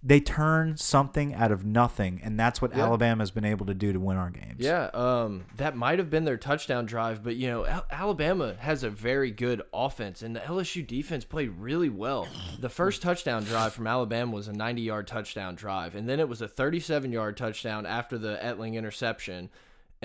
They 0.07 0.21
turn 0.21 0.77
something 0.77 1.35
out 1.35 1.51
of 1.51 1.65
nothing, 1.65 2.21
and 2.23 2.39
that's 2.39 2.63
what 2.63 2.77
Yeah. 2.77 2.85
Alabama 2.85 3.23
has 3.23 3.33
been 3.33 3.45
able 3.45 3.67
to 3.67 3.75
do 3.75 3.93
to 3.93 3.99
win 3.99 4.17
our 4.17 4.31
games. 4.31 4.59
Yeah, 4.59 4.85
um, 4.95 5.47
that 5.57 5.77
might 5.77 5.99
have 5.99 6.11
been 6.11 6.25
their 6.25 6.37
touchdown 6.37 6.87
drive, 6.87 7.25
but 7.25 7.35
you 7.35 7.49
know, 7.49 7.67
Al 7.67 7.85
Alabama 7.91 8.55
has 8.61 8.85
a 8.85 8.91
very 8.91 9.33
good 9.33 9.63
offense, 9.75 10.23
and 10.23 10.37
the 10.37 10.41
LSU 10.41 10.87
defense 10.87 11.25
played 11.25 11.51
really 11.59 11.89
well. 11.89 12.29
The 12.61 12.69
first 12.69 13.03
touchdown 13.03 13.43
drive 13.43 13.73
from 13.75 13.89
Alabama 13.89 14.31
was 14.33 14.47
a 14.47 14.53
90-yard 14.53 15.09
touchdown 15.09 15.57
drive, 15.57 15.97
and 15.97 16.09
then 16.09 16.21
it 16.21 16.29
was 16.29 16.41
a 16.41 16.47
37-yard 16.47 17.37
touchdown 17.37 17.85
after 17.85 18.17
the 18.17 18.39
Etling 18.41 18.75
interception. 18.75 19.51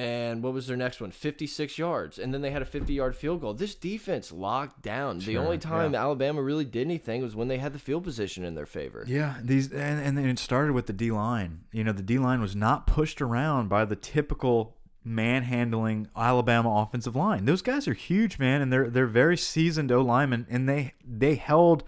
And 0.02 0.42
what 0.42 0.54
was 0.54 0.66
their 0.66 0.78
next 0.78 1.00
one? 1.00 1.12
56 1.12 1.78
yards, 1.78 2.18
and 2.18 2.34
then 2.34 2.42
they 2.42 2.50
had 2.50 2.64
a 2.64 2.66
50-yard 2.66 3.16
field 3.16 3.40
goal. 3.40 3.54
This 3.54 3.76
defense 3.76 4.32
locked 4.32 4.82
down. 4.82 5.20
the 5.20 5.38
only 5.38 5.60
time 5.60 5.94
yeah. 5.94 6.02
Alabama 6.02 6.42
really 6.42 6.66
did 6.66 6.88
anything 6.88 7.22
was 7.22 7.36
when 7.36 7.50
they 7.50 7.60
had 7.60 7.72
the 7.72 7.78
field 7.78 8.04
position 8.04 8.44
in 8.44 8.56
their 8.56 8.66
favor. 8.66 9.06
Yeah, 9.08 9.36
these 9.44 9.72
and, 9.72 10.02
and 10.02 10.18
then 10.18 10.28
it 10.28 10.40
started 10.40 10.74
with 10.74 10.88
the 10.88 10.94
D 10.94 11.12
line. 11.12 11.66
You 11.72 11.84
know, 11.84 11.92
the 11.92 12.02
D 12.02 12.18
line 12.18 12.42
was 12.42 12.56
not 12.56 12.88
pushed 12.88 13.22
around 13.22 13.70
by 13.70 13.86
the 13.86 13.96
typical 13.96 14.76
manhandling 15.04 16.08
Alabama 16.16 16.82
offensive 16.82 17.16
line. 17.16 17.46
Those 17.46 17.62
guys 17.62 17.88
are 17.88 17.94
huge, 17.94 18.40
man, 18.40 18.64
and 18.64 18.74
they're 18.74 18.90
they're 18.90 19.06
very 19.06 19.38
seasoned 19.38 19.92
O 19.92 20.02
linemen, 20.02 20.48
and 20.50 20.68
they 20.68 20.94
they 21.06 21.36
held 21.36 21.84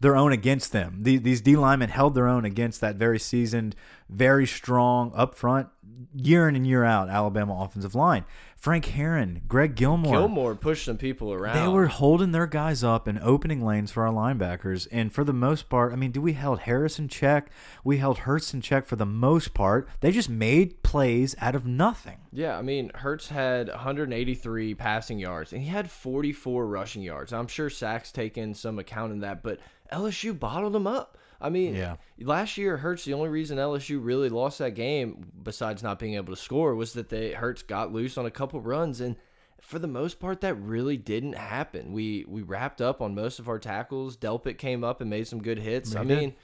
their 0.00 0.16
own 0.16 0.32
against 0.32 0.72
them. 0.72 1.02
The, 1.02 1.18
these 1.18 1.40
D 1.40 1.56
linemen 1.56 1.90
held 1.90 2.14
their 2.14 2.28
own 2.28 2.44
against 2.44 2.80
that 2.80 2.96
very 2.96 3.18
seasoned, 3.18 3.74
very 4.08 4.46
strong 4.46 5.12
up 5.14 5.34
front, 5.34 5.68
year 6.14 6.48
in 6.48 6.56
and 6.56 6.66
year 6.66 6.84
out 6.84 7.08
Alabama 7.08 7.60
offensive 7.62 7.94
line. 7.94 8.24
Frank 8.58 8.86
Herron, 8.86 9.42
Greg 9.46 9.76
Gilmore. 9.76 10.12
Gilmore 10.12 10.56
pushed 10.56 10.84
some 10.84 10.98
people 10.98 11.32
around. 11.32 11.54
They 11.54 11.68
were 11.68 11.86
holding 11.86 12.32
their 12.32 12.48
guys 12.48 12.82
up 12.82 13.06
and 13.06 13.16
opening 13.20 13.64
lanes 13.64 13.92
for 13.92 14.04
our 14.04 14.12
linebackers. 14.12 14.88
And 14.90 15.12
for 15.12 15.22
the 15.22 15.32
most 15.32 15.68
part, 15.68 15.92
I 15.92 15.96
mean, 15.96 16.10
do 16.10 16.20
we 16.20 16.32
held 16.32 16.60
Harris 16.60 16.98
in 16.98 17.06
check? 17.06 17.50
We 17.84 17.98
held 17.98 18.18
Hurts 18.18 18.52
in 18.52 18.60
check 18.60 18.86
for 18.86 18.96
the 18.96 19.06
most 19.06 19.54
part. 19.54 19.88
They 20.00 20.10
just 20.10 20.28
made 20.28 20.82
plays 20.82 21.36
out 21.40 21.54
of 21.54 21.66
nothing. 21.66 22.18
Yeah, 22.32 22.58
I 22.58 22.62
mean, 22.62 22.90
Hurts 22.96 23.28
had 23.28 23.68
183 23.68 24.74
passing 24.74 25.20
yards 25.20 25.52
and 25.52 25.62
he 25.62 25.68
had 25.68 25.88
44 25.88 26.66
rushing 26.66 27.02
yards. 27.02 27.32
I'm 27.32 27.46
sure 27.46 27.70
Sacks 27.70 28.10
taken 28.10 28.54
some 28.54 28.80
account 28.80 29.12
in 29.12 29.20
that, 29.20 29.44
but 29.44 29.60
LSU 29.92 30.36
bottled 30.36 30.74
him 30.74 30.88
up. 30.88 31.16
I 31.40 31.50
mean, 31.50 31.74
Yeah. 31.74 31.96
last 32.20 32.58
year 32.58 32.78
Hurts, 32.78 33.04
the 33.04 33.14
only 33.14 33.28
reason 33.28 33.58
LSU 33.58 34.02
really 34.02 34.28
lost 34.28 34.58
that 34.58 34.74
game, 34.74 35.30
besides 35.42 35.82
not 35.82 35.98
being 35.98 36.14
able 36.14 36.34
to 36.34 36.40
score, 36.40 36.74
was 36.74 36.94
that 36.94 37.08
they 37.08 37.32
Hurts 37.32 37.62
got 37.62 37.92
loose 37.92 38.18
on 38.18 38.26
a 38.26 38.30
couple 38.30 38.60
runs, 38.60 39.00
and 39.00 39.16
for 39.60 39.78
the 39.78 39.88
most 39.88 40.20
part, 40.20 40.40
that 40.40 40.54
really 40.54 40.96
didn't 40.96 41.34
happen. 41.34 41.92
We 41.92 42.24
we 42.28 42.42
wrapped 42.42 42.80
up 42.80 43.00
on 43.00 43.14
most 43.14 43.38
of 43.38 43.48
our 43.48 43.58
tackles. 43.58 44.16
Delpit 44.16 44.58
came 44.58 44.82
up 44.84 45.00
and 45.00 45.10
made 45.10 45.26
some 45.26 45.42
good 45.42 45.58
hits. 45.58 45.94
I 45.94 46.02
mean, 46.04 46.34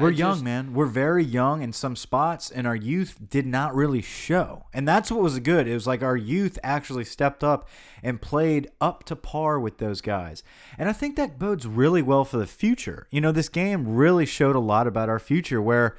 We're 0.00 0.10
just- 0.10 0.18
young, 0.18 0.44
man. 0.44 0.72
We're 0.72 0.86
very 0.86 1.22
young 1.22 1.62
in 1.62 1.72
some 1.72 1.94
spots, 1.94 2.50
and 2.50 2.66
our 2.66 2.76
youth 2.76 3.18
did 3.28 3.46
not 3.46 3.74
really 3.74 4.00
show. 4.00 4.64
And 4.72 4.88
that's 4.88 5.10
what 5.10 5.20
was 5.20 5.38
good. 5.40 5.68
It 5.68 5.74
was 5.74 5.86
like 5.86 6.02
our 6.02 6.16
youth 6.16 6.58
actually 6.62 7.04
stepped 7.04 7.44
up 7.44 7.68
and 8.02 8.20
played 8.20 8.70
up 8.80 9.04
to 9.04 9.16
par 9.16 9.60
with 9.60 9.78
those 9.78 10.00
guys. 10.00 10.42
And 10.78 10.88
I 10.88 10.92
think 10.92 11.16
that 11.16 11.38
bodes 11.38 11.66
really 11.66 12.02
well 12.02 12.24
for 12.24 12.38
the 12.38 12.46
future. 12.46 13.06
You 13.10 13.20
know, 13.20 13.32
this 13.32 13.48
game 13.50 13.94
really 13.94 14.26
showed 14.26 14.56
a 14.56 14.60
lot 14.60 14.86
about 14.86 15.08
our 15.08 15.18
future 15.18 15.60
where 15.60 15.96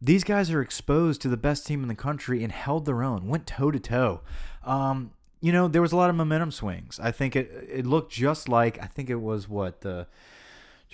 these 0.00 0.22
guys 0.22 0.50
are 0.50 0.60
exposed 0.60 1.20
to 1.22 1.28
the 1.28 1.36
best 1.36 1.66
team 1.66 1.82
in 1.82 1.88
the 1.88 1.94
country 1.94 2.42
and 2.44 2.52
held 2.52 2.84
their 2.84 3.02
own, 3.02 3.26
went 3.26 3.46
toe 3.46 3.70
to 3.70 3.80
toe. 3.80 4.20
Um, 4.64 5.10
you 5.40 5.52
know, 5.52 5.66
there 5.68 5.82
was 5.82 5.92
a 5.92 5.96
lot 5.96 6.08
of 6.08 6.16
momentum 6.16 6.50
swings. 6.50 6.98
I 7.02 7.10
think 7.10 7.36
it 7.36 7.50
it 7.68 7.84
looked 7.86 8.12
just 8.12 8.48
like 8.48 8.80
I 8.82 8.86
think 8.86 9.10
it 9.10 9.20
was 9.20 9.48
what 9.48 9.80
the 9.82 10.06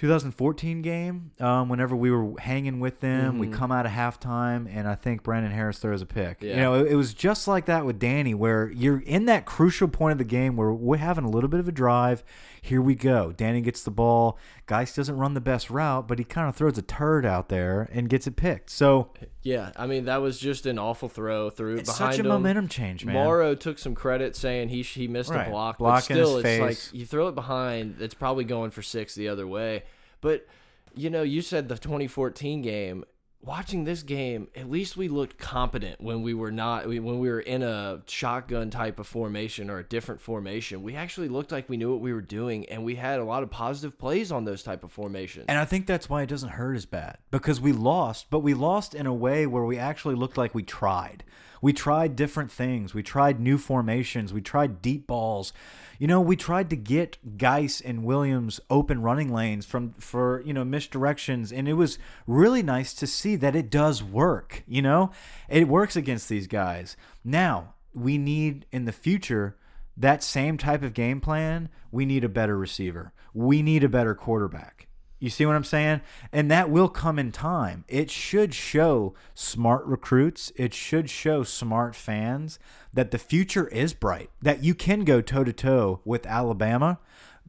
2014 0.00 0.80
game. 0.80 1.30
Um, 1.40 1.68
whenever 1.68 1.94
we 1.94 2.10
were 2.10 2.32
hanging 2.40 2.80
with 2.80 3.00
them, 3.00 3.38
we 3.38 3.48
Mhm. 3.48 3.52
come 3.52 3.70
out 3.70 3.84
of 3.84 3.92
halftime, 3.92 4.66
and 4.74 4.88
I 4.88 4.94
think 4.94 5.22
Brandon 5.22 5.52
Harris 5.52 5.78
throws 5.78 6.00
a 6.00 6.06
pick. 6.06 6.42
You 6.42 6.56
know, 6.56 6.72
it, 6.74 6.92
it 6.92 6.94
was 6.94 7.12
just 7.12 7.46
like 7.46 7.66
that 7.66 7.84
with 7.84 7.98
Danny, 7.98 8.32
where 8.32 8.70
you're 8.70 9.00
in 9.00 9.26
that 9.26 9.44
crucial 9.44 9.88
point 9.88 10.12
of 10.12 10.18
the 10.18 10.24
game 10.24 10.56
where 10.56 10.72
we're 10.72 10.96
having 10.96 11.24
a 11.24 11.28
little 11.30 11.50
bit 11.50 11.60
of 11.60 11.68
a 11.68 11.72
drive. 11.72 12.24
Here 12.62 12.80
we 12.82 12.94
go. 12.94 13.32
Danny 13.32 13.60
gets 13.60 13.82
the 13.82 13.90
ball. 13.90 14.38
Geist 14.66 14.96
doesn't 14.96 15.16
run 15.16 15.34
the 15.34 15.40
best 15.40 15.70
route, 15.70 16.06
but 16.06 16.18
he 16.18 16.24
kind 16.24 16.48
of 16.48 16.54
throws 16.56 16.76
a 16.78 16.82
turd 16.82 17.24
out 17.24 17.48
there 17.48 17.88
and 17.92 18.08
gets 18.08 18.26
it 18.26 18.36
picked. 18.36 18.70
So 18.70 19.10
Yeah, 19.42 19.72
I 19.76 19.86
mean 19.86 20.04
that 20.04 20.18
was 20.18 20.38
just 20.38 20.66
an 20.66 20.78
awful 20.78 21.08
throw 21.08 21.50
through 21.50 21.76
it's 21.76 21.90
behind 21.96 22.14
such 22.14 22.20
a 22.20 22.22
him. 22.22 22.28
momentum 22.28 22.68
change, 22.68 23.04
man. 23.04 23.14
Moreau 23.14 23.54
took 23.54 23.78
some 23.78 23.94
credit 23.94 24.36
saying 24.36 24.68
he 24.68 24.82
he 24.82 25.08
missed 25.08 25.30
Right. 25.30 25.46
a 25.46 25.50
block, 25.50 25.78
Block 25.78 25.94
but 26.00 26.04
still, 26.04 26.36
it's 26.38 26.42
face. 26.44 26.60
like 26.92 26.98
you 26.98 27.06
throw 27.06 27.28
it 27.28 27.34
behind, 27.34 27.96
it's 28.00 28.14
probably 28.14 28.44
going 28.44 28.70
for 28.70 28.82
six 28.82 29.14
the 29.14 29.28
other 29.28 29.46
way. 29.46 29.84
But 30.20 30.46
you 30.94 31.08
know, 31.08 31.22
you 31.22 31.40
said 31.40 31.68
the 31.68 31.78
2014 31.78 32.62
game. 32.62 33.04
Watching 33.42 33.84
this 33.84 34.02
game, 34.02 34.48
at 34.54 34.70
least 34.70 34.98
we 34.98 35.08
looked 35.08 35.38
competent 35.38 35.98
when 35.98 36.20
we 36.20 36.34
were 36.34 36.52
not 36.52 36.86
when 36.86 37.18
we 37.20 37.30
were 37.30 37.40
in 37.40 37.62
a 37.62 38.02
shotgun 38.06 38.68
type 38.68 39.00
of 39.00 39.06
formation 39.06 39.70
or 39.70 39.78
a 39.78 39.82
different 39.82 40.20
formation. 40.20 40.82
We 40.82 40.94
actually 40.94 41.28
looked 41.28 41.50
like 41.50 41.66
we 41.66 41.78
knew 41.78 41.90
what 41.90 42.02
we 42.02 42.12
were 42.12 42.20
doing, 42.20 42.68
and 42.68 42.84
we 42.84 42.96
had 42.96 43.18
a 43.18 43.24
lot 43.24 43.42
of 43.42 43.50
positive 43.50 43.98
plays 43.98 44.30
on 44.30 44.44
those 44.44 44.62
type 44.62 44.84
of 44.84 44.92
formations. 44.92 45.46
And 45.48 45.58
I 45.58 45.64
think 45.64 45.86
that's 45.86 46.06
why 46.06 46.20
it 46.20 46.28
doesn't 46.28 46.50
hurt 46.50 46.74
as 46.74 46.84
bad 46.84 47.16
because 47.30 47.62
we 47.62 47.72
lost, 47.72 48.26
but 48.28 48.40
we 48.40 48.52
lost 48.52 48.94
in 48.94 49.06
a 49.06 49.14
way 49.14 49.46
where 49.46 49.64
we 49.64 49.78
actually 49.78 50.16
looked 50.16 50.36
like 50.36 50.54
we 50.54 50.62
tried. 50.62 51.24
We 51.60 51.72
tried 51.72 52.16
different 52.16 52.50
things. 52.50 52.94
We 52.94 53.02
tried 53.02 53.40
new 53.40 53.58
formations. 53.58 54.32
We 54.32 54.40
tried 54.40 54.82
deep 54.82 55.06
balls. 55.06 55.52
You 55.98 56.06
know, 56.06 56.20
we 56.20 56.36
tried 56.36 56.70
to 56.70 56.76
get 56.76 57.36
Guice 57.36 57.80
and 57.80 58.04
Williams 58.04 58.60
open 58.70 59.02
running 59.02 59.32
lanes 59.32 59.66
from 59.66 59.92
for 59.98 60.42
you 60.46 60.54
know 60.54 60.64
misdirections, 60.64 61.56
and 61.56 61.68
it 61.68 61.74
was 61.74 61.98
really 62.26 62.62
nice 62.62 62.94
to 62.94 63.06
see 63.06 63.36
that 63.36 63.54
it 63.56 63.70
does 63.70 64.02
work. 64.02 64.62
You 64.66 64.82
know, 64.82 65.10
it 65.48 65.68
works 65.68 65.96
against 65.96 66.28
these 66.28 66.46
guys. 66.46 66.96
Now 67.24 67.74
we 67.92 68.16
need 68.18 68.66
in 68.72 68.84
the 68.84 68.92
future 68.92 69.56
that 69.96 70.22
same 70.22 70.56
type 70.56 70.82
of 70.82 70.94
game 70.94 71.20
plan. 71.20 71.68
We 71.90 72.06
need 72.06 72.24
a 72.24 72.28
better 72.28 72.56
receiver. 72.56 73.12
We 73.34 73.62
need 73.62 73.84
a 73.84 73.88
better 73.88 74.14
quarterback. 74.14 74.86
You 75.20 75.28
see 75.30 75.46
what 75.46 75.54
I'm 75.54 75.64
saying? 75.64 76.00
And 76.32 76.50
that 76.50 76.70
will 76.70 76.88
come 76.88 77.18
in 77.18 77.30
time. 77.30 77.84
It 77.86 78.10
should 78.10 78.54
show 78.54 79.14
smart 79.34 79.84
recruits, 79.84 80.50
it 80.56 80.74
should 80.74 81.10
show 81.10 81.42
smart 81.42 81.94
fans 81.94 82.58
that 82.92 83.10
the 83.10 83.18
future 83.18 83.68
is 83.68 83.92
bright, 83.92 84.30
that 84.40 84.64
you 84.64 84.74
can 84.74 85.04
go 85.04 85.20
toe 85.20 85.44
to 85.44 85.52
toe 85.52 86.00
with 86.04 86.26
Alabama 86.26 86.98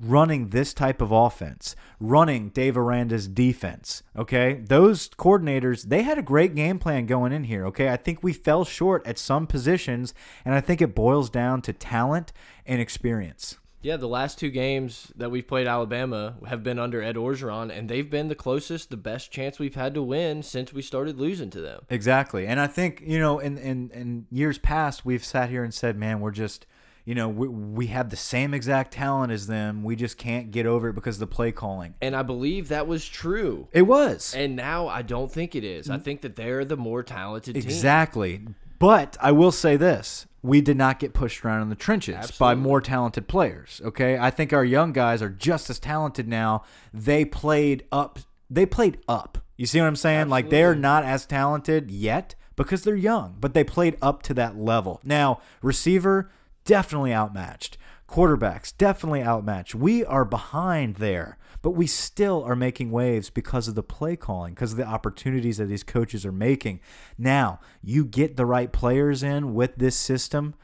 running 0.02 0.50
this 0.50 0.74
type 0.74 1.02
of 1.02 1.12
offense, 1.12 1.76
running 2.00 2.50
Dave 2.50 2.76
Aranda's 2.76 3.28
defense. 3.28 4.04
Okay. 4.18 4.54
Those 4.66 5.10
coordinators, 5.10 5.84
they 5.84 6.02
had 6.02 6.18
a 6.18 6.24
great 6.24 6.56
game 6.56 6.80
plan 6.80 7.06
going 7.06 7.32
in 7.32 7.46
here. 7.46 7.66
Okay. 7.68 7.90
I 7.90 7.98
think 7.98 8.24
we 8.24 8.34
fell 8.34 8.66
short 8.66 9.06
at 9.06 9.18
some 9.18 9.48
positions, 9.48 10.14
and 10.44 10.56
I 10.56 10.62
think 10.62 10.82
it 10.82 10.96
boils 10.96 11.30
down 11.30 11.62
to 11.64 11.74
talent 11.74 12.34
and 12.66 12.82
experience. 12.82 13.58
Yeah, 13.84 13.98
the 13.98 14.08
last 14.08 14.38
two 14.38 14.52
games 14.52 15.12
that 15.16 15.32
we've 15.32 15.48
played 15.48 15.66
Alabama 15.66 16.36
have 16.48 16.62
been 16.62 16.78
under 16.78 17.02
Ed 17.02 17.16
Orgeron, 17.16 17.76
and 17.76 17.90
they've 17.90 18.10
been 18.10 18.28
the 18.28 18.36
closest, 18.36 18.92
the 18.92 18.98
best 18.98 19.32
chance 19.32 19.58
we've 19.58 19.76
had 19.76 19.96
to 19.96 20.04
win 20.04 20.44
since 20.44 20.72
we 20.72 20.84
started 20.84 21.20
losing 21.20 21.50
to 21.50 21.62
them. 21.62 21.82
Exactly. 21.90 22.46
And 22.46 22.60
I 22.60 22.68
think, 22.68 23.02
you 23.04 23.18
know, 23.18 23.40
in, 23.40 23.58
in, 23.58 23.90
in 23.92 24.28
years 24.30 24.60
past, 24.60 25.04
we've 25.04 25.26
sat 25.26 25.50
here 25.50 25.64
and 25.64 25.74
said, 25.74 25.98
man, 25.98 26.20
we're 26.20 26.30
just, 26.30 26.68
you 27.06 27.16
know, 27.16 27.28
we, 27.28 27.48
we 27.48 27.88
have 27.88 28.12
the 28.12 28.16
same 28.16 28.54
exact 28.54 28.94
talent 28.94 29.32
as 29.32 29.48
them. 29.48 29.84
We 29.84 29.96
just 29.96 30.20
can't 30.20 30.52
get 30.52 30.68
over 30.68 30.90
it 30.90 30.94
because 30.94 31.16
of 31.16 31.22
the 31.22 31.36
play 31.36 31.52
calling. 31.52 31.96
And 32.02 32.16
I 32.16 32.22
believe 32.22 32.68
that 32.68 32.86
was 32.86 33.08
true. 33.08 33.68
It 33.72 33.84
was. 33.84 34.36
And 34.36 34.56
now 34.56 34.90
I 34.90 35.02
don't 35.02 35.32
think 35.32 35.56
it 35.56 35.64
is. 35.64 35.90
I 35.90 35.98
mm. 35.98 36.04
think 36.04 36.22
that 36.22 36.36
they're 36.36 36.66
the 36.66 36.78
more 36.78 37.02
talented 37.02 37.56
team. 37.56 37.64
Exactly. 37.64 38.46
But 38.78 39.18
I 39.20 39.32
will 39.32 39.52
say 39.52 39.76
this 39.76 40.28
we 40.44 40.62
did 40.62 40.78
not 40.78 41.00
get 41.00 41.14
pushed 41.14 41.46
around 41.46 41.62
in 41.62 41.70
the 41.70 41.76
trenches 41.76 42.32
by 42.32 42.56
more 42.56 42.82
talented 42.82 43.28
players. 43.28 43.82
Okay. 43.84 44.18
I 44.18 44.32
think 44.32 44.54
our 44.54 44.66
young 44.66 44.92
guys 44.92 45.22
are 45.22 45.30
just 45.30 45.70
as 45.70 45.80
talented 45.80 46.28
now. 46.28 46.64
They 46.94 47.26
played 47.26 47.84
up. 47.92 48.20
They 48.50 48.66
played 48.66 48.98
up. 49.08 49.38
You 49.58 49.66
see 49.68 49.80
what 49.80 49.88
I'm 49.88 49.96
saying? 49.96 50.30
Like 50.30 50.50
they're 50.50 50.76
not 50.76 51.04
as 51.04 51.26
talented 51.26 51.92
yet 51.92 52.36
because 52.56 52.84
they're 52.84 52.96
young, 52.96 53.36
but 53.40 53.54
they 53.54 53.64
played 53.64 53.98
up 54.02 54.24
to 54.24 54.34
that 54.34 54.58
level. 54.58 55.00
Now, 55.04 55.40
receiver, 55.62 56.32
definitely 56.66 57.14
outmatched. 57.14 57.78
Quarterbacks, 58.08 58.76
definitely 58.76 59.24
outmatched. 59.24 59.76
We 59.76 60.04
are 60.04 60.26
behind 60.26 60.96
there, 60.96 61.38
but 61.62 61.72
we 61.72 61.88
still 61.88 62.44
are 62.44 62.56
making 62.56 62.92
waves 62.92 63.30
because 63.30 63.68
of 63.68 63.76
the 63.76 63.84
play 63.84 64.16
calling, 64.16 64.54
because 64.54 64.72
of 64.72 64.78
the 64.78 64.88
opportunities 64.88 65.58
that 65.58 65.66
these 65.66 65.84
coaches 65.84 66.26
are 66.26 66.32
making. 66.32 66.80
Now, 67.18 67.60
you 67.82 68.06
get 68.06 68.38
the 68.38 68.46
right 68.46 68.72
players 68.72 69.24
in 69.24 69.54
with 69.54 69.76
this 69.76 69.96
system, 69.96 70.56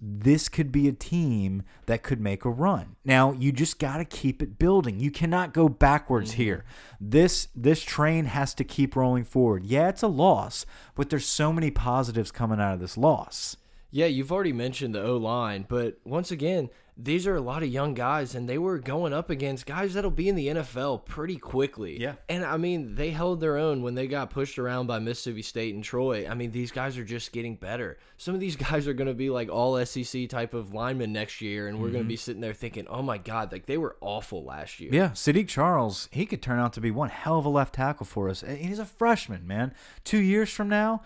this 0.00 0.48
could 0.48 0.70
be 0.70 0.86
a 0.86 0.92
team 0.92 1.62
that 1.86 2.02
could 2.02 2.20
make 2.20 2.44
a 2.44 2.50
run. 2.50 2.96
Now, 3.04 3.32
you 3.32 3.52
just 3.52 3.78
got 3.78 3.98
to 3.98 4.04
keep 4.04 4.42
it 4.42 4.58
building. 4.58 5.00
You 5.00 5.10
cannot 5.10 5.54
go 5.54 5.68
backwards 5.68 6.32
mm-hmm. 6.32 6.42
here. 6.42 6.64
This 7.00 7.48
this 7.54 7.82
train 7.82 8.26
has 8.26 8.54
to 8.54 8.64
keep 8.64 8.96
rolling 8.96 9.24
forward. 9.24 9.64
Yeah, 9.64 9.88
it's 9.88 10.02
a 10.02 10.08
loss, 10.08 10.66
but 10.94 11.08
there's 11.08 11.26
so 11.26 11.52
many 11.52 11.70
positives 11.70 12.30
coming 12.30 12.60
out 12.60 12.74
of 12.74 12.80
this 12.80 12.98
loss. 12.98 13.56
Yeah, 13.94 14.06
you've 14.06 14.32
already 14.32 14.52
mentioned 14.52 14.92
the 14.92 15.04
O 15.04 15.16
line, 15.16 15.66
but 15.68 16.00
once 16.04 16.32
again, 16.32 16.68
these 16.96 17.28
are 17.28 17.36
a 17.36 17.40
lot 17.40 17.62
of 17.62 17.68
young 17.68 17.94
guys, 17.94 18.34
and 18.34 18.48
they 18.48 18.58
were 18.58 18.80
going 18.80 19.12
up 19.12 19.30
against 19.30 19.66
guys 19.66 19.94
that'll 19.94 20.10
be 20.10 20.28
in 20.28 20.34
the 20.34 20.48
NFL 20.48 21.04
pretty 21.04 21.36
quickly. 21.36 22.00
Yeah. 22.00 22.14
And 22.28 22.44
I 22.44 22.56
mean, 22.56 22.96
they 22.96 23.10
held 23.10 23.40
their 23.40 23.56
own 23.56 23.82
when 23.82 23.94
they 23.94 24.08
got 24.08 24.30
pushed 24.30 24.58
around 24.58 24.88
by 24.88 24.98
Mississippi 24.98 25.42
State 25.42 25.76
and 25.76 25.84
Troy. 25.84 26.28
I 26.28 26.34
mean, 26.34 26.50
these 26.50 26.72
guys 26.72 26.98
are 26.98 27.04
just 27.04 27.30
getting 27.30 27.54
better. 27.54 27.98
Some 28.16 28.34
of 28.34 28.40
these 28.40 28.56
guys 28.70 28.88
are 28.88 28.94
going 28.94 29.06
to 29.06 29.14
be 29.14 29.30
like 29.30 29.48
all 29.48 29.84
SEC 29.86 30.28
type 30.28 30.54
of 30.54 30.74
linemen 30.74 31.12
next 31.12 31.40
year, 31.40 31.68
and 31.68 31.78
we're 31.78 31.90
going 31.90 31.94
to 31.94 32.00
mm-hmm. 32.00 32.08
be 32.08 32.16
sitting 32.16 32.40
there 32.40 32.52
thinking, 32.52 32.88
oh 32.88 33.02
my 33.02 33.18
God, 33.18 33.52
like 33.52 33.66
they 33.66 33.78
were 33.78 33.96
awful 34.00 34.44
last 34.44 34.80
year. 34.80 34.90
Yeah, 34.92 35.10
Saahdiq 35.10 35.46
Charles, 35.46 36.08
he 36.10 36.26
could 36.26 36.42
turn 36.42 36.58
out 36.58 36.72
to 36.72 36.80
be 36.80 36.90
one 36.90 37.10
hell 37.10 37.38
of 37.38 37.44
a 37.44 37.48
left 37.48 37.76
tackle 37.76 38.06
for 38.06 38.28
us. 38.28 38.42
And 38.42 38.58
He's 38.58 38.80
a 38.80 38.84
freshman, 38.84 39.46
man. 39.46 39.72
Two 40.02 40.18
years 40.18 40.50
from 40.50 40.68
now, 40.68 41.02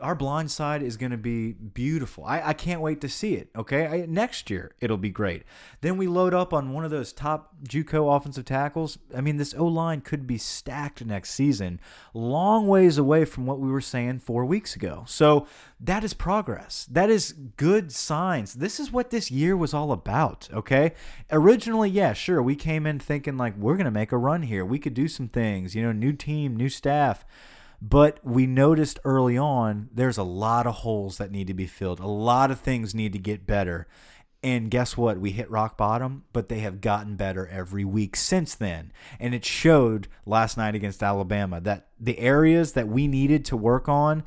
our 0.00 0.14
blind 0.14 0.50
side 0.50 0.82
is 0.82 0.96
going 0.96 1.12
to 1.12 1.18
be 1.18 1.52
beautiful. 1.52 2.24
I, 2.24 2.48
I 2.48 2.52
can't 2.52 2.80
wait 2.80 3.00
to 3.02 3.08
see 3.08 3.34
it. 3.34 3.48
Okay, 3.56 3.86
I, 3.86 4.06
next 4.06 4.50
year 4.50 4.74
it'll 4.80 4.96
be 4.96 5.10
great. 5.10 5.42
Then 5.80 5.96
we 5.96 6.06
load 6.06 6.34
up 6.34 6.52
on 6.52 6.72
one 6.72 6.84
of 6.84 6.90
those 6.90 7.12
top 7.12 7.54
JUCO 7.64 8.16
offensive 8.16 8.44
tackles. 8.44 8.98
I 9.16 9.20
mean, 9.20 9.36
this 9.36 9.54
O 9.54 9.66
line 9.66 10.00
could 10.00 10.26
be 10.26 10.38
stacked 10.38 11.04
next 11.04 11.30
season, 11.30 11.80
long 12.12 12.66
ways 12.66 12.98
away 12.98 13.24
from 13.24 13.46
what 13.46 13.60
we 13.60 13.70
were 13.70 13.80
saying 13.80 14.20
four 14.20 14.44
weeks 14.44 14.76
ago. 14.76 15.04
So 15.06 15.46
that 15.80 16.04
is 16.04 16.14
progress. 16.14 16.86
That 16.90 17.10
is 17.10 17.32
good 17.32 17.92
signs. 17.92 18.54
This 18.54 18.80
is 18.80 18.92
what 18.92 19.10
this 19.10 19.30
year 19.30 19.56
was 19.56 19.74
all 19.74 19.92
about. 19.92 20.48
Okay, 20.52 20.92
originally, 21.30 21.90
yeah, 21.90 22.12
sure, 22.12 22.42
we 22.42 22.56
came 22.56 22.86
in 22.86 22.98
thinking 22.98 23.36
like 23.36 23.56
we're 23.56 23.76
going 23.76 23.84
to 23.84 23.90
make 23.90 24.12
a 24.12 24.18
run 24.18 24.42
here. 24.42 24.64
We 24.64 24.78
could 24.78 24.94
do 24.94 25.08
some 25.08 25.28
things. 25.28 25.74
You 25.74 25.82
know, 25.82 25.92
new 25.92 26.12
team, 26.12 26.56
new 26.56 26.68
staff. 26.68 27.24
But 27.82 28.18
we 28.24 28.46
noticed 28.46 28.98
early 29.04 29.36
on 29.36 29.88
there's 29.92 30.18
a 30.18 30.22
lot 30.22 30.66
of 30.66 30.76
holes 30.76 31.18
that 31.18 31.30
need 31.30 31.46
to 31.48 31.54
be 31.54 31.66
filled. 31.66 32.00
A 32.00 32.06
lot 32.06 32.50
of 32.50 32.60
things 32.60 32.94
need 32.94 33.12
to 33.12 33.18
get 33.18 33.46
better. 33.46 33.86
And 34.42 34.70
guess 34.70 34.94
what? 34.96 35.18
We 35.18 35.30
hit 35.30 35.50
rock 35.50 35.78
bottom, 35.78 36.24
but 36.34 36.50
they 36.50 36.58
have 36.60 36.82
gotten 36.82 37.16
better 37.16 37.46
every 37.48 37.84
week 37.84 38.14
since 38.14 38.54
then. 38.54 38.92
And 39.18 39.34
it 39.34 39.44
showed 39.44 40.06
last 40.26 40.58
night 40.58 40.74
against 40.74 41.02
Alabama 41.02 41.60
that 41.62 41.86
the 41.98 42.18
areas 42.18 42.72
that 42.72 42.88
we 42.88 43.06
needed 43.08 43.44
to 43.46 43.56
work 43.56 43.88
on 43.88 44.22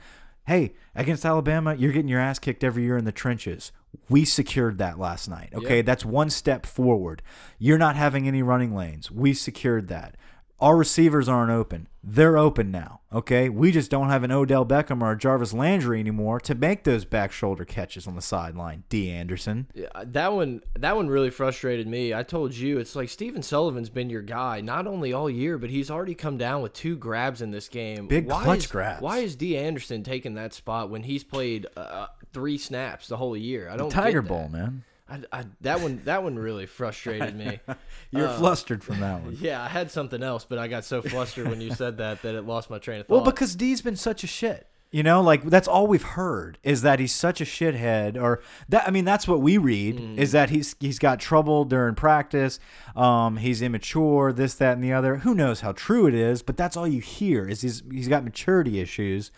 hey, 0.47 0.73
against 0.95 1.25
Alabama, 1.25 1.75
you're 1.75 1.91
getting 1.91 2.07
your 2.07 2.21
ass 2.21 2.39
kicked 2.39 2.63
every 2.63 2.81
year 2.83 2.97
in 2.97 3.03
the 3.03 3.11
trenches. 3.11 3.73
We 4.07 4.23
secured 4.23 4.77
that 4.77 4.97
last 4.97 5.27
night. 5.27 5.49
Okay, 5.53 5.77
Yeah. 5.77 5.81
that's 5.81 6.05
one 6.05 6.29
step 6.29 6.65
forward. 6.65 7.21
You're 7.59 7.77
not 7.77 7.97
having 7.97 8.29
any 8.29 8.41
running 8.41 8.73
lanes. 8.73 9.11
We 9.11 9.33
secured 9.33 9.89
that. 9.89 10.15
Our 10.59 10.75
receivers 10.75 11.29
aren't 11.29 11.51
open. 11.51 11.87
They're 12.03 12.37
open 12.37 12.71
now. 12.71 13.01
Okay, 13.13 13.47
we 13.47 13.71
just 13.71 13.91
don't 13.91 14.09
have 14.09 14.23
an 14.23 14.31
Odell 14.31 14.65
Beckham 14.65 15.01
or 15.03 15.11
a 15.11 15.17
Jarvis 15.17 15.53
Landry 15.53 15.99
anymore 15.99 16.39
to 16.41 16.55
make 16.55 16.83
those 16.83 17.05
back 17.05 17.31
shoulder 17.31 17.63
catches 17.63 18.07
on 18.07 18.15
the 18.15 18.21
sideline. 18.21 18.83
Dee 18.89 19.11
Anderson. 19.11 19.67
Yeah, 19.75 19.87
that 20.03 20.33
one 20.33 20.61
that 20.79 20.95
one 20.95 21.09
really 21.09 21.29
frustrated 21.29 21.87
me. 21.87 22.13
I 22.13 22.23
told 22.23 22.55
you 22.55 22.79
it's 22.79 22.95
like 22.95 23.09
Stephen 23.09 23.43
Sullivan's 23.43 23.89
been 23.89 24.09
your 24.09 24.23
guy 24.23 24.61
not 24.61 24.87
only 24.87 25.13
all 25.13 25.29
year, 25.29 25.57
but 25.57 25.69
he's 25.69 25.91
already 25.91 26.15
come 26.15 26.37
down 26.37 26.63
with 26.63 26.73
two 26.73 26.97
grabs 26.97 27.41
in 27.41 27.51
this 27.51 27.67
game. 27.67 28.07
Big 28.07 28.27
why 28.27 28.43
clutch 28.43 28.59
is, 28.59 28.67
grabs. 28.67 29.01
Why 29.01 29.19
is 29.19 29.35
Dee 29.35 29.57
Anderson 29.57 30.03
taking 30.03 30.33
that 30.35 30.53
spot 30.53 30.89
when 30.89 31.03
he's 31.03 31.23
played 31.23 31.67
uh, 31.77 32.07
three 32.33 32.57
snaps 32.57 33.07
the 33.07 33.17
whole 33.17 33.37
year? 33.37 33.69
I 33.69 33.77
don't 33.77 33.89
Tiger. 33.89 34.21
Bowl, 34.23 34.49
man. 34.49 34.83
I, 35.09 35.21
I, 35.31 35.45
that 35.61 35.79
one 35.81 36.01
that 36.05 36.23
one 36.23 36.37
really 36.37 36.65
frustrated 36.65 37.35
me. 37.35 37.59
You're 38.11 38.27
Uh, 38.27 38.37
flustered 38.37 38.83
from 38.83 38.99
that 38.99 39.21
one. 39.21 39.37
Yeah, 39.39 39.63
I 39.63 39.67
had 39.67 39.89
something 39.91 40.21
else, 40.21 40.43
but 40.45 40.57
I 40.57 40.67
got 40.67 40.83
so 40.85 41.01
flustered 41.01 41.47
when 41.47 41.61
you 41.61 41.73
said 41.73 41.97
that 41.97 42.21
that 42.23 42.35
it 42.35 42.41
lost 42.43 42.69
my 42.69 42.77
train 42.79 42.99
of 43.01 43.07
thought. 43.07 43.13
Well, 43.15 43.23
because 43.23 43.55
D's 43.55 43.81
been 43.81 43.95
such 43.95 44.23
a 44.23 44.27
shit. 44.27 44.67
You 44.89 45.03
know, 45.03 45.21
like 45.21 45.43
that's 45.43 45.67
all 45.67 45.85
we've 45.85 46.01
heard 46.01 46.57
is 46.63 46.81
that 46.81 46.99
he's 46.99 47.13
such 47.13 47.41
a 47.41 47.43
shithead, 47.45 48.15
or 48.21 48.41
that 48.69 48.87
I 48.87 48.91
mean, 48.91 49.03
that's 49.03 49.27
what 49.27 49.41
we 49.41 49.57
read 49.57 49.97
Mm. 49.97 50.17
is 50.17 50.31
that 50.31 50.49
he's 50.49 50.77
he's 50.79 50.97
got 50.97 51.19
trouble 51.19 51.65
during 51.65 51.93
practice, 51.93 52.57
um, 52.95 53.35
he's 53.35 53.61
immature, 53.61 54.31
this, 54.31 54.53
that, 54.55 54.73
and 54.73 54.83
the 54.83 54.93
other. 54.93 55.17
Who 55.17 55.35
knows 55.35 55.59
how 55.59 55.73
true 55.73 56.07
it 56.07 56.13
is? 56.13 56.41
But 56.41 56.55
that's 56.55 56.77
all 56.77 56.87
you 56.87 57.01
hear 57.01 57.47
is 57.49 57.61
he's 57.63 57.83
he's 57.91 58.07
got 58.07 58.23
maturity 58.23 58.79
issues, 58.79 59.29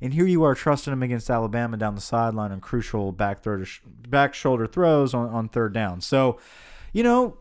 and 0.00 0.14
here 0.14 0.26
you 0.26 0.42
are 0.42 0.54
trusting 0.54 0.92
him 0.92 1.02
against 1.02 1.30
Alabama 1.30 1.76
down 1.76 1.94
the 1.94 2.00
sideline 2.00 2.52
on 2.52 2.60
crucial 2.60 3.12
back 3.12 3.42
throw 3.42 3.64
sh 3.64 3.80
back 3.86 4.34
shoulder 4.34 4.66
throws 4.66 5.14
on 5.14 5.28
on 5.30 5.48
third 5.48 5.72
down. 5.72 6.00
So, 6.00 6.38
you 6.92 7.02
know. 7.02 7.38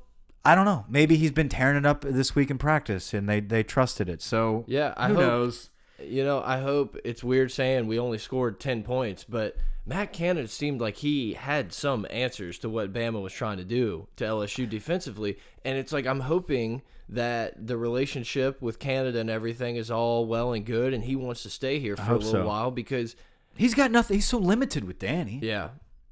I 0.48 0.54
don't 0.54 0.66
know. 0.66 0.86
Maybe 0.88 1.16
he's 1.16 1.32
been 1.32 1.50
tearing 1.50 1.76
it 1.76 1.88
up 1.88 2.02
this 2.02 2.36
week 2.36 2.52
in 2.52 2.60
practice, 2.60 3.16
and 3.16 3.28
they 3.28 3.40
they 3.40 3.64
trusted 3.64 4.08
it. 4.08 4.22
So 4.22 4.64
yeah, 4.68 4.94
I 4.96 5.08
who 5.08 5.16
hope, 5.16 5.24
knows? 5.24 5.72
You 6.00 6.24
know, 6.24 6.42
I 6.44 6.60
hope 6.60 6.98
it's 7.04 7.24
weird 7.24 7.52
saying 7.52 7.88
we 7.88 8.00
only 8.00 8.18
scored 8.18 8.60
10 8.60 8.84
points, 8.84 9.24
but 9.24 9.56
Matt 9.86 10.12
Canada 10.14 10.48
seemed 10.48 10.82
like 10.82 10.98
he 10.98 11.34
had 11.34 11.72
some 11.72 12.06
answers 12.10 12.58
to 12.60 12.70
what 12.70 12.92
Bama 12.92 13.22
was 13.22 13.34
trying 13.34 13.58
to 13.58 13.64
do 13.64 14.08
to 14.18 14.26
LSU 14.26 14.70
defensively. 14.70 15.38
And 15.64 15.78
it's 15.78 15.94
like 15.94 16.06
I'm 16.06 16.22
hoping 16.22 16.82
that 17.08 17.68
the 17.68 17.78
relationship 17.78 18.62
with 18.62 18.80
Canada 18.80 19.20
and 19.20 19.30
everything 19.30 19.76
is 19.76 19.92
all 19.92 20.26
well 20.26 20.54
and 20.54 20.66
good 20.66 20.94
and 20.94 21.04
he 21.04 21.16
wants 21.16 21.44
to 21.44 21.50
stay 21.50 21.80
here 21.80 21.96
for 21.96 22.12
a 22.12 22.16
little 22.16 22.32
so. 22.32 22.48
while 22.48 22.72
because, 22.72 23.16
He's 23.58 23.74
got 23.74 23.92
nothing. 23.92 24.18
He's 24.18 24.28
so 24.28 24.38
limited 24.38 24.84
with 24.84 25.00
Danny. 25.00 25.40
yeah, 25.42 25.70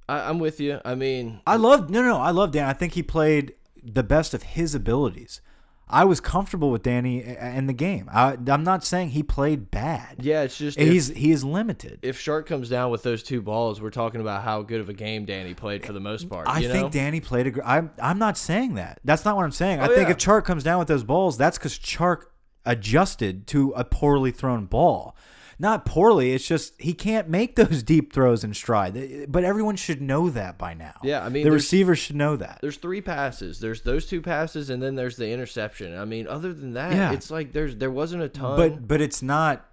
I, 0.08 0.30
I'm 0.30 0.40
with 0.40 0.60
you. 0.60 0.80
I 0.86 0.96
mean, 0.96 1.42
I 1.46 1.58
love 1.58 1.90
no, 1.90 2.02
no, 2.02 2.18
I 2.18 2.32
love 2.32 2.52
Dan. 2.52 2.70
I 2.70 2.74
think 2.74 2.94
he 2.94 3.04
played 3.04 3.54
the 3.84 4.04
best 4.04 4.34
of 4.34 4.44
his 4.44 4.74
abilities. 4.74 5.42
I 5.94 6.04
was 6.06 6.20
comfortable 6.20 6.72
with 6.72 6.82
Danny 6.84 7.24
i- 7.24 7.50
in 7.56 7.68
the 7.68 7.74
game. 7.74 8.10
I, 8.12 8.38
I'm 8.48 8.64
not 8.64 8.84
saying 8.84 9.10
he 9.10 9.22
played 9.24 9.70
bad. 9.72 10.16
yeah, 10.20 10.42
it's 10.42 10.58
just 10.58 10.78
if, 10.78 10.92
he's 10.92 11.08
he 11.10 11.32
is 11.32 11.44
limited. 11.44 12.00
if 12.02 12.18
Chark 12.20 12.46
comes 12.48 12.68
down 12.70 12.90
with 12.92 13.04
those 13.04 13.22
two 13.24 13.42
balls, 13.42 13.80
we're 13.82 13.90
talking 13.92 14.20
about 14.22 14.44
how 14.44 14.62
good 14.64 14.82
of 14.82 14.90
a 14.90 14.94
game 14.94 15.26
Danny 15.26 15.54
played 15.54 15.86
for 15.86 15.94
the 15.94 16.00
most 16.00 16.28
part. 16.30 16.48
I 16.48 16.62
think 16.62 16.74
know? 16.86 16.90
Danny 16.90 17.20
played 17.22 17.56
a. 17.58 17.68
I'm 17.68 17.92
I'm 18.02 18.18
not 18.20 18.38
saying 18.38 18.74
that. 18.76 19.00
That's 19.06 19.24
not 19.24 19.36
what 19.36 19.44
I'm 19.46 19.52
saying. 19.52 19.80
Oh, 19.80 19.84
I 19.84 19.86
Oh, 19.86 19.96
think 19.96 20.08
yeah. 20.08 20.12
if 20.14 20.18
Chark 20.18 20.44
comes 20.46 20.64
down 20.64 20.80
with 20.80 20.88
those 20.88 21.04
balls, 21.04 21.38
that's 21.38 21.58
because 21.58 21.78
Chark 21.78 22.24
adjusted 22.66 23.46
to 23.48 23.72
a 23.76 23.84
poorly 23.84 24.32
thrown 24.32 24.66
ball. 24.66 25.16
Not 25.60 25.86
poorly. 25.86 26.34
It's 26.34 26.48
just 26.48 26.74
he 26.80 26.94
can't 26.94 27.30
make 27.30 27.56
those 27.58 27.84
deep 27.84 28.14
throws 28.14 28.44
in 28.44 28.54
stride. 28.54 29.26
But 29.30 29.44
everyone 29.44 29.76
should 29.76 30.02
know 30.02 30.30
that 30.30 30.58
by 30.58 30.74
now. 30.74 30.96
Yeah, 31.04 31.24
I 31.24 31.30
mean, 31.30 31.44
the 31.44 31.52
receivers 31.52 32.00
should 32.00 32.16
know 32.16 32.36
that. 32.36 32.60
there's 32.62 32.78
three 32.78 33.02
passes. 33.02 33.60
There's 33.60 33.82
those 33.82 34.08
two 34.08 34.22
passes, 34.22 34.70
and 34.70 34.82
then 34.82 34.96
there's 34.96 35.16
the 35.18 35.30
interception. 35.30 35.98
I 35.98 36.06
mean, 36.06 36.28
other 36.28 36.54
than 36.54 36.74
that, 36.74 36.94
Yeah. 36.94 37.12
it's 37.14 37.30
like 37.32 37.54
there's 37.54 37.76
there 37.78 37.92
wasn't 37.92 38.24
a 38.24 38.30
ton. 38.30 38.58
But 38.58 38.88
but 38.88 39.02
it's 39.02 39.22
not. 39.22 39.66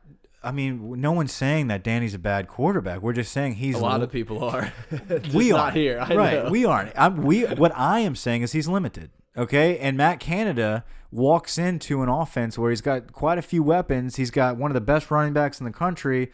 I 0.42 0.52
mean, 0.52 0.98
no 1.00 1.12
one's 1.12 1.32
saying 1.32 1.66
that 1.68 1.84
Danny's 1.84 2.14
a 2.14 2.18
bad 2.18 2.48
quarterback. 2.48 3.02
We're 3.02 3.12
just 3.12 3.30
saying 3.30 3.56
he's 3.56 3.74
a 3.76 3.78
lot 3.78 4.02
of 4.02 4.10
people 4.10 4.42
are. 4.42 4.72
We 5.34 5.50
not 5.50 5.68
are 5.68 5.70
here. 5.72 5.98
I 6.00 6.14
right. 6.14 6.44
know. 6.44 6.50
We 6.50 6.64
aren't. 6.64 6.92
I'm, 6.98 7.22
we 7.22 7.42
what 7.42 7.72
I 7.76 8.00
am 8.00 8.16
saying 8.16 8.42
is 8.42 8.52
he's 8.52 8.66
limited. 8.68 9.10
Okay, 9.36 9.78
and 9.78 9.96
Matt 9.96 10.18
Canada 10.18 10.84
walks 11.12 11.58
into 11.58 12.02
an 12.02 12.08
offense 12.08 12.58
where 12.58 12.70
he's 12.70 12.80
got 12.80 13.12
quite 13.12 13.38
a 13.38 13.42
few 13.42 13.62
weapons. 13.62 14.16
He's 14.16 14.30
got 14.30 14.56
one 14.56 14.70
of 14.70 14.74
the 14.74 14.80
best 14.80 15.10
running 15.10 15.32
backs 15.32 15.60
in 15.60 15.64
the 15.64 15.72
country. 15.72 16.30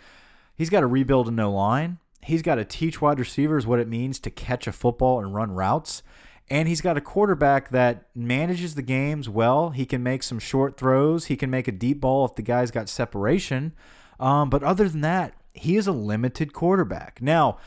He's 0.55 0.71
got 0.71 0.81
to 0.81 0.87
rebuild 0.87 1.29
a 1.29 1.31
no 1.31 1.53
line. 1.53 1.99
He's 2.23 2.43
got 2.43 2.57
to 2.57 2.65
teach 2.65 3.01
wide 3.01 3.19
receivers 3.19 3.67
what 3.67 3.79
it 3.79 3.89
means 3.89 4.19
to 4.21 4.31
catch 4.31 4.67
a 4.67 4.73
football 4.73 5.21
and 5.21 5.35
run 5.35 5.53
routes. 5.53 6.03
And 6.49 6.69
he's 6.69 6.81
got 6.81 6.97
a 6.97 7.01
quarterback 7.01 7.71
that 7.71 8.07
manages 8.15 8.75
the 8.75 8.83
games 8.83 9.29
well. 9.29 9.71
He 9.71 9.85
can 9.85 10.03
make 10.03 10.23
some 10.23 10.39
short 10.39 10.77
throws. 10.77 11.27
He 11.27 11.37
can 11.37 11.51
make 11.51 11.69
a 11.69 11.73
deep 11.73 12.01
ball 12.01 12.25
if 12.25 12.35
the 12.37 12.43
guy's 12.43 12.71
got 12.71 12.89
separation. 12.89 13.73
Um, 14.21 14.51
but 14.51 14.63
other 14.63 14.89
than 14.89 15.01
that, 15.01 15.35
he 15.55 15.77
is 15.77 15.87
a 15.87 15.93
limited 15.93 16.53
quarterback. 16.53 17.21
Now, 17.21 17.59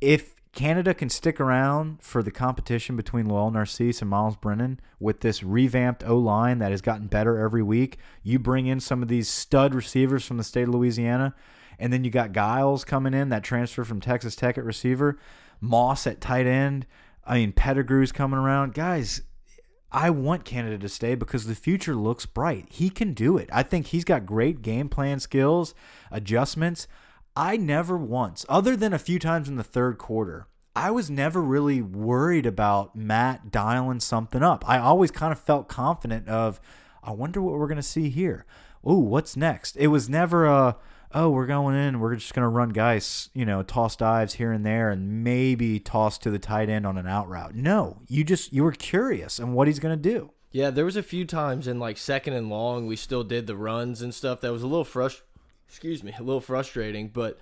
if 0.00 0.34
Canada 0.52 0.92
can 0.94 1.08
stick 1.08 1.40
around 1.40 2.02
for 2.02 2.22
the 2.22 2.30
competition 2.30 2.96
between 2.96 3.26
Lowell 3.26 3.52
Narcisse 3.52 4.00
and 4.00 4.10
Miles 4.10 4.36
Brennan 4.36 4.80
with 4.98 5.20
this 5.20 5.44
revamped 5.44 6.04
O 6.04 6.18
line 6.18 6.58
that 6.58 6.72
has 6.72 6.80
gotten 6.80 7.06
better 7.06 7.38
every 7.38 7.62
week, 7.62 7.98
you 8.22 8.38
bring 8.38 8.66
in 8.66 8.80
some 8.80 9.00
of 9.00 9.08
these 9.08 9.28
stud 9.28 9.74
receivers 9.74 10.24
from 10.24 10.38
the 10.38 10.44
state 10.44 10.64
of 10.64 10.74
Louisiana, 10.74 11.34
and 11.78 11.92
then 11.92 12.02
you 12.02 12.10
got 12.10 12.32
Giles 12.32 12.84
coming 12.84 13.14
in, 13.14 13.28
that 13.28 13.44
transfer 13.44 13.84
from 13.84 14.00
Texas 14.00 14.34
Tech 14.34 14.58
at 14.58 14.64
receiver, 14.64 15.18
Moss 15.60 16.06
at 16.06 16.20
tight 16.20 16.46
end. 16.46 16.86
I 17.24 17.34
mean, 17.34 17.52
Pettigrew's 17.52 18.12
coming 18.12 18.38
around. 18.38 18.74
Guys, 18.74 19.22
I 19.92 20.10
want 20.10 20.44
Canada 20.44 20.78
to 20.78 20.88
stay 20.88 21.14
because 21.14 21.46
the 21.46 21.54
future 21.54 21.94
looks 21.94 22.26
bright. 22.26 22.66
He 22.70 22.90
can 22.90 23.12
do 23.12 23.36
it. 23.36 23.48
I 23.52 23.62
think 23.62 23.88
he's 23.88 24.04
got 24.04 24.26
great 24.26 24.62
game 24.62 24.88
plan 24.88 25.20
skills, 25.20 25.74
adjustments. 26.10 26.88
I 27.36 27.56
never 27.56 27.96
once, 27.96 28.44
other 28.48 28.76
than 28.76 28.92
a 28.92 28.98
few 28.98 29.18
times 29.18 29.48
in 29.48 29.56
the 29.56 29.62
third 29.62 29.98
quarter, 29.98 30.48
I 30.74 30.90
was 30.90 31.10
never 31.10 31.40
really 31.40 31.80
worried 31.80 32.46
about 32.46 32.96
Matt 32.96 33.50
dialing 33.50 34.00
something 34.00 34.42
up. 34.42 34.68
I 34.68 34.78
always 34.78 35.10
kind 35.10 35.32
of 35.32 35.38
felt 35.38 35.68
confident 35.68 36.28
of, 36.28 36.60
I 37.02 37.12
wonder 37.12 37.40
what 37.40 37.54
we're 37.54 37.66
going 37.66 37.76
to 37.76 37.82
see 37.82 38.08
here. 38.10 38.46
Ooh, 38.88 38.98
what's 38.98 39.36
next? 39.36 39.76
It 39.76 39.88
was 39.88 40.08
never 40.08 40.46
a, 40.46 40.76
oh, 41.12 41.30
we're 41.30 41.46
going 41.46 41.76
in, 41.76 42.00
we're 42.00 42.14
just 42.14 42.34
going 42.34 42.44
to 42.44 42.48
run 42.48 42.70
guys, 42.70 43.30
you 43.34 43.44
know, 43.44 43.62
toss 43.62 43.96
dives 43.96 44.34
here 44.34 44.52
and 44.52 44.64
there 44.64 44.90
and 44.90 45.24
maybe 45.24 45.80
toss 45.80 46.18
to 46.18 46.30
the 46.30 46.38
tight 46.38 46.68
end 46.68 46.86
on 46.86 46.98
an 46.98 47.06
out 47.06 47.28
route. 47.28 47.54
No, 47.54 48.00
you 48.08 48.24
just, 48.24 48.52
you 48.52 48.64
were 48.64 48.72
curious 48.72 49.38
and 49.38 49.54
what 49.54 49.66
he's 49.66 49.78
going 49.78 49.96
to 49.96 50.10
do. 50.10 50.32
Yeah, 50.52 50.70
there 50.70 50.84
was 50.84 50.96
a 50.96 51.02
few 51.02 51.24
times 51.24 51.68
in 51.68 51.78
like 51.78 51.96
second 51.96 52.32
and 52.32 52.48
long 52.48 52.86
we 52.86 52.96
still 52.96 53.22
did 53.22 53.46
the 53.46 53.56
runs 53.56 54.02
and 54.02 54.12
stuff. 54.12 54.40
That 54.40 54.52
was 54.52 54.62
a 54.62 54.66
little 54.66 54.84
frust 54.84 55.20
excuse 55.70 56.02
me, 56.02 56.12
a 56.18 56.22
little 56.22 56.40
frustrating, 56.40 57.06
but 57.06 57.38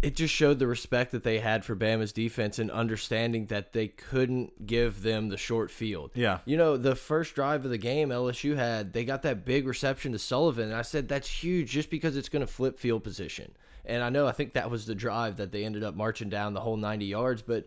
it 0.00 0.14
just 0.14 0.32
showed 0.32 0.60
the 0.60 0.66
respect 0.66 1.10
that 1.10 1.24
they 1.24 1.40
had 1.40 1.64
for 1.64 1.74
Bama's 1.74 2.12
defense 2.12 2.60
and 2.60 2.70
understanding 2.70 3.46
that 3.46 3.72
they 3.72 3.88
couldn't 3.88 4.64
give 4.64 5.02
them 5.02 5.28
the 5.28 5.36
short 5.36 5.72
field. 5.72 6.12
Yeah. 6.14 6.38
You 6.44 6.56
know, 6.56 6.76
the 6.76 6.94
first 6.94 7.34
drive 7.34 7.64
of 7.64 7.72
the 7.72 7.78
game 7.78 8.10
LSU 8.10 8.54
had, 8.54 8.92
they 8.92 9.04
got 9.04 9.22
that 9.22 9.44
big 9.44 9.66
reception 9.66 10.12
to 10.12 10.20
Sullivan. 10.20 10.66
And 10.66 10.74
I 10.74 10.82
said 10.82 11.08
that's 11.08 11.28
huge 11.28 11.70
just 11.70 11.90
because 11.90 12.16
it's 12.16 12.28
going 12.28 12.46
to 12.46 12.52
flip 12.52 12.78
field 12.78 13.02
position. 13.02 13.56
And 13.84 14.04
I 14.04 14.10
know 14.10 14.28
I 14.28 14.32
think 14.32 14.52
that 14.52 14.70
was 14.70 14.86
the 14.86 14.94
drive 14.94 15.38
that 15.38 15.50
they 15.50 15.64
ended 15.64 15.82
up 15.82 15.96
marching 15.96 16.28
down 16.28 16.54
the 16.54 16.60
whole 16.60 16.76
90 16.76 17.06
yards, 17.06 17.42
but 17.42 17.66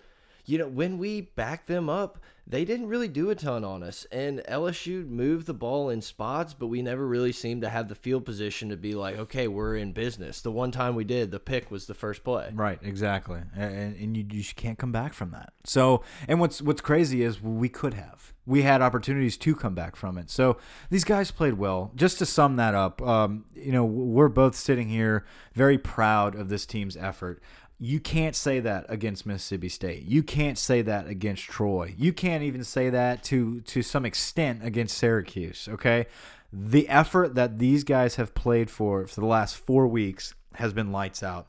you 0.49 0.57
know, 0.57 0.67
when 0.67 0.97
we 0.97 1.21
backed 1.21 1.67
them 1.67 1.89
up, 1.89 2.19
they 2.49 2.65
didn't 2.65 2.87
really 2.87 3.07
do 3.07 3.29
a 3.29 3.35
ton 3.35 3.63
on 3.63 3.83
us. 3.83 4.07
And 4.11 4.39
LSU 4.49 5.07
moved 5.07 5.45
the 5.45 5.53
ball 5.53 5.89
in 5.91 6.01
spots, 6.01 6.55
but 6.55 6.65
we 6.65 6.81
never 6.81 7.05
really 7.05 7.31
seemed 7.31 7.61
to 7.61 7.69
have 7.69 7.87
the 7.87 7.95
field 7.95 8.25
position 8.25 8.69
to 8.69 8.77
be 8.77 8.95
like, 8.95 9.19
okay, 9.19 9.47
we're 9.47 9.75
in 9.75 9.91
business. 9.91 10.41
The 10.41 10.51
one 10.51 10.71
time 10.71 10.95
we 10.95 11.03
did, 11.03 11.29
the 11.29 11.39
pick 11.39 11.69
was 11.69 11.85
the 11.85 11.93
first 11.93 12.23
play. 12.23 12.49
Right, 12.51 12.79
exactly, 12.81 13.41
and, 13.55 13.95
and 13.95 14.17
you, 14.17 14.23
just 14.23 14.55
can't 14.55 14.79
come 14.79 14.91
back 14.91 15.13
from 15.13 15.29
that. 15.31 15.53
So, 15.63 16.01
and 16.27 16.39
what's 16.39 16.59
what's 16.59 16.81
crazy 16.81 17.21
is 17.21 17.39
we 17.39 17.69
could 17.69 17.93
have, 17.93 18.33
we 18.47 18.63
had 18.63 18.81
opportunities 18.81 19.37
to 19.37 19.55
come 19.55 19.75
back 19.75 19.95
from 19.95 20.17
it. 20.17 20.31
So 20.31 20.57
these 20.89 21.03
guys 21.03 21.29
played 21.29 21.53
well. 21.53 21.91
Just 21.95 22.17
to 22.17 22.25
sum 22.25 22.55
that 22.55 22.73
up, 22.73 22.99
um, 23.03 23.45
you 23.53 23.71
know, 23.71 23.85
we're 23.85 24.27
both 24.27 24.55
sitting 24.55 24.89
here 24.89 25.23
very 25.53 25.77
proud 25.77 26.33
of 26.33 26.49
this 26.49 26.65
team's 26.65 26.97
effort. 26.97 27.43
You 27.79 27.99
can't 27.99 28.35
say 28.35 28.59
that 28.59 28.85
against 28.89 29.25
Mississippi 29.25 29.69
State. 29.69 30.03
You 30.03 30.21
can't 30.21 30.57
say 30.57 30.81
that 30.81 31.07
against 31.07 31.43
Troy. 31.43 31.95
You 31.97 32.11
can't 32.11 32.43
even 32.43 32.63
say 32.63 32.89
that 32.89 33.23
to 33.25 33.61
to 33.61 33.81
some 33.81 34.05
extent 34.05 34.63
against 34.63 34.97
Syracuse. 34.97 35.69
Okay, 35.71 36.07
the 36.51 36.89
effort 36.89 37.35
that 37.35 37.57
these 37.57 37.83
guys 37.83 38.15
have 38.15 38.35
played 38.35 38.69
for 38.69 39.07
for 39.07 39.21
the 39.21 39.27
last 39.27 39.55
four 39.55 39.87
weeks 39.87 40.33
has 40.55 40.73
been 40.73 40.91
lights 40.91 41.23
out 41.23 41.47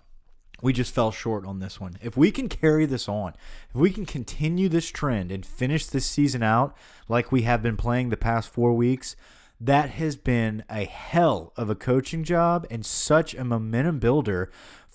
we 0.62 0.72
just 0.72 0.94
fell 0.94 1.10
short 1.10 1.44
on 1.46 1.58
this 1.58 1.80
one. 1.80 1.96
If 2.02 2.16
we 2.16 2.30
can 2.30 2.48
carry 2.48 2.86
this 2.86 3.08
on, 3.08 3.34
if 3.70 3.76
we 3.76 3.90
can 3.90 4.06
continue 4.06 4.68
this 4.68 4.88
trend 4.88 5.32
and 5.32 5.44
finish 5.44 5.86
this 5.86 6.06
season 6.06 6.42
out 6.42 6.76
like 7.08 7.32
we 7.32 7.42
have 7.42 7.62
been 7.62 7.76
playing 7.76 8.10
the 8.10 8.16
past 8.16 8.50
four 8.50 8.74
weeks, 8.74 9.16
that 9.60 9.90
has 9.90 10.16
been 10.16 10.64
a 10.70 10.84
hell 10.84 11.52
of 11.56 11.68
a 11.68 11.74
coaching 11.74 12.24
job 12.24 12.66
and 12.70 12.84
such 12.84 13.34
a 13.34 13.44
momentum 13.44 13.98
builder 13.98 14.50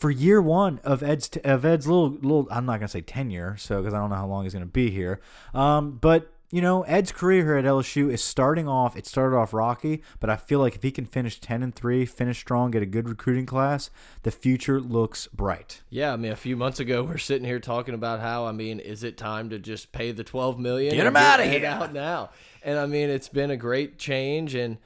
for 0.05 0.11
year 0.11 0.39
one 0.39 0.79
of 0.83 1.01
Ed's 1.01 1.31
of 1.43 1.65
Ed's 1.65 1.87
little 1.87 2.11
little. 2.11 2.47
I'm 2.51 2.67
not 2.67 2.73
gonna 2.73 2.87
say 2.87 3.01
tenure, 3.01 3.57
so 3.57 3.81
because 3.81 3.95
I 3.95 3.97
don't 3.97 4.11
know 4.11 4.17
how 4.17 4.27
long 4.27 4.43
he's 4.43 4.53
gonna 4.53 4.67
be 4.67 4.91
here. 4.91 5.19
Um, 5.51 5.97
but 5.97 6.31
you 6.51 6.61
know, 6.61 6.83
Ed's 6.83 7.11
career 7.11 7.43
here 7.43 7.55
at 7.55 7.65
LSU 7.65 8.11
is 8.13 8.23
starting 8.23 8.67
off. 8.67 8.95
It 8.95 9.07
started 9.07 9.35
off 9.35 9.51
rocky, 9.51 10.03
but 10.19 10.29
I 10.29 10.35
feel 10.35 10.59
like 10.59 10.75
if 10.75 10.83
he 10.83 10.91
can 10.91 11.07
finish 11.07 11.39
ten 11.39 11.63
and 11.63 11.73
three, 11.73 12.05
finish 12.05 12.37
strong, 12.37 12.69
get 12.69 12.83
a 12.83 12.85
good 12.85 13.09
recruiting 13.09 13.47
class, 13.47 13.89
the 14.21 14.29
future 14.29 14.79
looks 14.79 15.25
bright. 15.33 15.81
Yeah, 15.89 16.13
I 16.13 16.17
mean, 16.17 16.31
a 16.31 16.35
few 16.35 16.55
months 16.55 16.79
ago, 16.79 17.01
we're 17.01 17.17
sitting 17.17 17.47
here 17.47 17.59
talking 17.59 17.95
about 17.95 18.19
how, 18.19 18.45
I 18.45 18.51
mean, 18.51 18.79
is 18.79 19.03
it 19.03 19.17
time 19.17 19.49
to 19.49 19.57
just 19.57 19.91
pay 19.91 20.11
the 20.11 20.23
twelve 20.23 20.59
million? 20.59 20.93
Get 20.93 21.07
him 21.07 21.15
out 21.15 21.39
of 21.39 21.47
here. 21.47 21.65
out 21.65 21.93
now. 21.93 22.29
And 22.61 22.77
I 22.77 22.85
mean, 22.85 23.09
it's 23.09 23.29
been 23.29 23.49
a 23.49 23.57
great 23.57 23.97
change, 23.97 24.53
and 24.53 24.77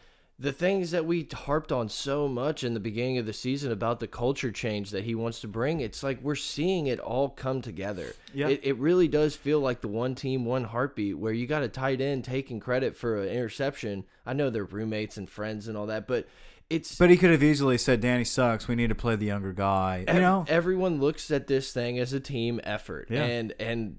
the 0.41 0.54
things 0.54 0.91
that 0.91 1.06
we 1.06 1.28
harped 1.34 1.71
on 1.71 1.89
so 1.89 2.25
much 2.28 2.63
in 2.63 2.73
the 2.73 2.80
beginning 2.80 3.17
of 3.17 3.25
the 3.25 3.34
season 3.34 3.73
about 3.73 3.99
the 3.99 4.08
culture 4.08 4.52
change 4.52 4.91
that 4.91 5.04
he 5.04 5.13
wants 5.13 5.41
to 5.41 5.49
bring, 5.49 5.82
it's 5.82 6.02
like 6.02 6.21
we're 6.21 6.36
seeing 6.36 6.88
it 6.88 6.97
all 6.99 7.28
come 7.30 7.62
together. 7.62 8.15
Yeah. 8.34 8.47
It, 8.47 8.62
it 8.63 8.78
really 8.78 9.10
does 9.10 9.36
feel 9.36 9.60
like 9.60 9.82
the 9.82 9.89
one 9.89 10.15
team, 10.15 10.45
one 10.45 10.63
heartbeat, 10.63 11.17
where 11.17 11.34
you 11.34 11.45
got 11.45 11.63
a 11.63 11.67
tight 11.67 11.99
end 11.99 12.23
taking 12.23 12.62
credit 12.62 12.95
for 12.95 13.21
an 13.21 13.28
interception. 13.28 14.06
I 14.25 14.32
know 14.32 14.49
they're 14.49 14.63
roommates 14.63 15.17
and 15.17 15.30
friends 15.30 15.67
and 15.67 15.75
all 15.78 15.88
that, 15.88 16.08
but 16.08 16.25
it's 16.69 16.97
But 16.97 17.10
he 17.10 17.17
could 17.17 17.32
have 17.32 17.43
easily 17.43 17.78
said, 17.78 17.99
"Danny 17.99 18.23
sucks. 18.23 18.67
We 18.67 18.75
need 18.75 18.89
to 18.89 18.95
play 18.95 19.15
the 19.15 19.25
younger 19.25 19.52
guy." 19.52 20.06
You 20.08 20.21
know, 20.21 20.45
everyone 20.47 21.02
looks 21.02 21.32
at 21.32 21.47
this 21.47 21.73
thing 21.73 21.99
as 21.99 22.13
a 22.13 22.19
team 22.19 22.62
effort 22.63 23.08
Yeah. 23.10 23.23
and 23.23 23.54
and 23.60 23.97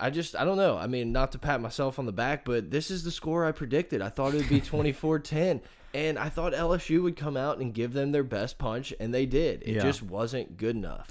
i 0.00 0.10
just 0.10 0.34
i 0.36 0.44
don't 0.44 0.56
know 0.56 0.76
i 0.76 0.86
mean 0.86 1.12
not 1.12 1.32
to 1.32 1.38
pat 1.38 1.60
myself 1.60 1.98
on 1.98 2.06
the 2.06 2.12
back 2.12 2.44
but 2.44 2.70
this 2.70 2.90
is 2.90 3.02
the 3.04 3.10
score 3.10 3.44
i 3.46 3.52
predicted 3.52 4.00
i 4.02 4.08
thought 4.08 4.34
it 4.34 4.38
would 4.38 4.48
be 4.48 4.60
24-10 5.02 5.60
and 5.94 6.18
i 6.18 6.28
thought 6.28 6.52
lsu 6.52 7.02
would 7.02 7.16
come 7.16 7.36
out 7.36 7.58
and 7.58 7.72
give 7.74 7.92
them 7.92 8.12
their 8.12 8.22
best 8.24 8.58
punch 8.58 8.92
and 9.00 9.12
they 9.14 9.26
did 9.26 9.62
it 9.62 9.76
Yeah. 9.76 9.82
just 9.82 10.02
wasn't 10.02 10.56
good 10.56 10.76
enough 10.76 11.08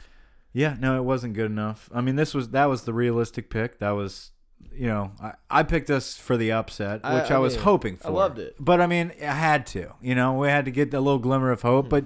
Yeah, 0.54 0.76
no, 0.80 0.98
it 0.98 1.04
wasn't 1.04 1.34
good 1.36 1.52
enough. 1.52 1.88
I 1.94 2.02
mean, 2.02 2.16
this 2.16 2.34
was 2.34 2.50
that 2.50 2.66
was 2.66 2.82
the 2.84 2.94
realistic 2.94 3.48
pick. 3.52 3.78
That 3.78 3.92
was, 3.92 4.32
you 4.74 4.88
know, 4.88 5.12
I, 5.22 5.34
I 5.52 5.62
picked 5.64 5.92
us 5.92 6.18
for 6.18 6.36
the 6.36 6.52
upset, 6.52 7.04
which 7.04 7.30
I, 7.30 7.36
I 7.36 7.38
was 7.38 7.54
mean, 7.56 7.64
hoping 7.64 7.98
for. 7.98 8.08
I 8.08 8.12
loved 8.12 8.40
it. 8.40 8.56
but 8.58 8.82
I 8.82 8.88
mean, 8.88 9.12
I 9.22 9.26
had 9.50 9.68
to. 9.68 9.94
You 10.02 10.16
know, 10.16 10.34
we 10.34 10.48
had 10.48 10.66
to 10.66 10.72
get 10.72 10.92
a 10.96 11.00
little 11.00 11.20
glimmer 11.20 11.52
of 11.52 11.62
hope. 11.62 11.86
Hmm. 11.86 11.90
But 11.90 12.06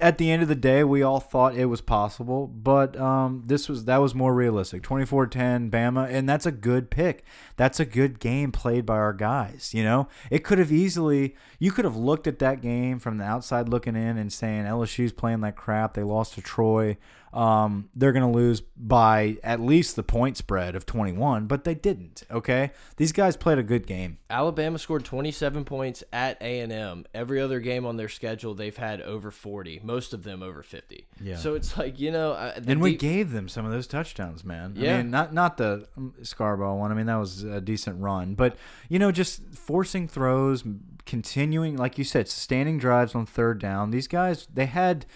at 0.00 0.18
the 0.18 0.30
end 0.30 0.42
of 0.42 0.48
the 0.48 0.54
day, 0.54 0.82
we 0.82 1.02
all 1.02 1.20
thought 1.20 1.54
it 1.54 1.66
was 1.66 1.80
possible. 1.80 2.46
But 2.46 2.98
um, 2.98 3.42
this 3.46 3.68
was 3.68 3.84
that 3.84 3.98
was 3.98 4.14
more 4.14 4.34
realistic. 4.34 4.82
24-10 4.82 5.70
Bama, 5.70 6.08
and 6.10 6.28
that's 6.28 6.46
a 6.46 6.52
good 6.52 6.90
pick. 6.90 7.24
That's 7.56 7.78
a 7.78 7.84
good 7.84 8.18
game 8.18 8.52
played 8.52 8.86
by 8.86 8.96
our 8.96 9.12
guys. 9.12 9.72
You 9.74 9.84
know, 9.84 10.08
it 10.30 10.44
could 10.44 10.58
have 10.58 10.72
easily. 10.72 11.36
You 11.58 11.70
could 11.70 11.84
have 11.84 11.96
looked 11.96 12.26
at 12.26 12.38
that 12.38 12.62
game 12.62 12.98
from 12.98 13.18
the 13.18 13.24
outside 13.24 13.68
looking 13.68 13.96
in 13.96 14.16
and 14.16 14.32
saying 14.32 14.64
LSU's 14.64 15.12
playing 15.12 15.42
like 15.42 15.56
crap. 15.56 15.94
They 15.94 16.02
lost 16.02 16.34
to 16.34 16.42
Troy 16.42 16.96
um, 17.32 17.88
they're 17.94 18.12
going 18.12 18.30
to 18.30 18.36
lose 18.36 18.60
by 18.76 19.36
at 19.44 19.60
least 19.60 19.94
the 19.94 20.02
point 20.02 20.36
spread 20.36 20.74
of 20.74 20.84
21, 20.86 21.46
but 21.46 21.64
they 21.64 21.74
didn't. 21.74 22.24
Okay, 22.30 22.72
these 22.96 23.12
guys 23.12 23.36
played 23.36 23.58
a 23.58 23.62
good 23.62 23.86
game. 23.86 24.18
alabama 24.30 24.78
scored 24.78 25.04
27 25.04 25.64
points 25.64 26.02
at 26.12 26.36
a&m 26.40 27.04
every 27.14 27.40
other 27.40 27.60
game 27.60 27.86
on 27.86 27.96
their 27.96 28.08
schedule 28.08 28.54
they've 28.54 28.76
had 28.76 29.00
over 29.02 29.30
40 29.30 29.80
most 29.84 30.12
of 30.12 30.22
them 30.24 30.42
over 30.42 30.62
50 30.62 31.06
Yeah. 31.20 31.36
so 31.36 31.54
it's 31.54 31.76
like 31.76 31.98
you 32.00 32.10
know 32.10 32.32
uh, 32.32 32.58
And 32.66 32.80
we 32.80 32.96
gave 32.96 33.30
them 33.32 33.48
some 33.48 33.64
of 33.64 33.70
those 33.72 33.86
touchdowns, 33.86 34.44
man. 34.44 34.74
I 34.76 34.80
Yeah. 34.80 34.96
mean, 34.98 35.10
not 35.10 35.32
not 35.32 35.56
the 35.56 35.86
um, 35.96 36.14
Scarborough 36.22 36.76
one. 36.76 36.90
I 36.90 36.94
mean, 36.94 37.06
that 37.06 37.16
was 37.16 37.44
a 37.44 37.60
decent 37.60 38.00
run, 38.00 38.34
but 38.34 38.56
you 38.88 38.98
know, 38.98 39.12
just 39.12 39.42
forcing 39.54 40.08
throws, 40.08 40.64
continuing, 41.06 41.76
like 41.76 41.98
you 41.98 42.04
said, 42.04 42.28
sustaining 42.28 42.78
drives 42.78 43.14
on 43.14 43.26
third 43.26 43.58
down. 43.60 43.90
These 43.90 44.08
guys, 44.08 44.46
they 44.52 44.66
had. 44.66 45.06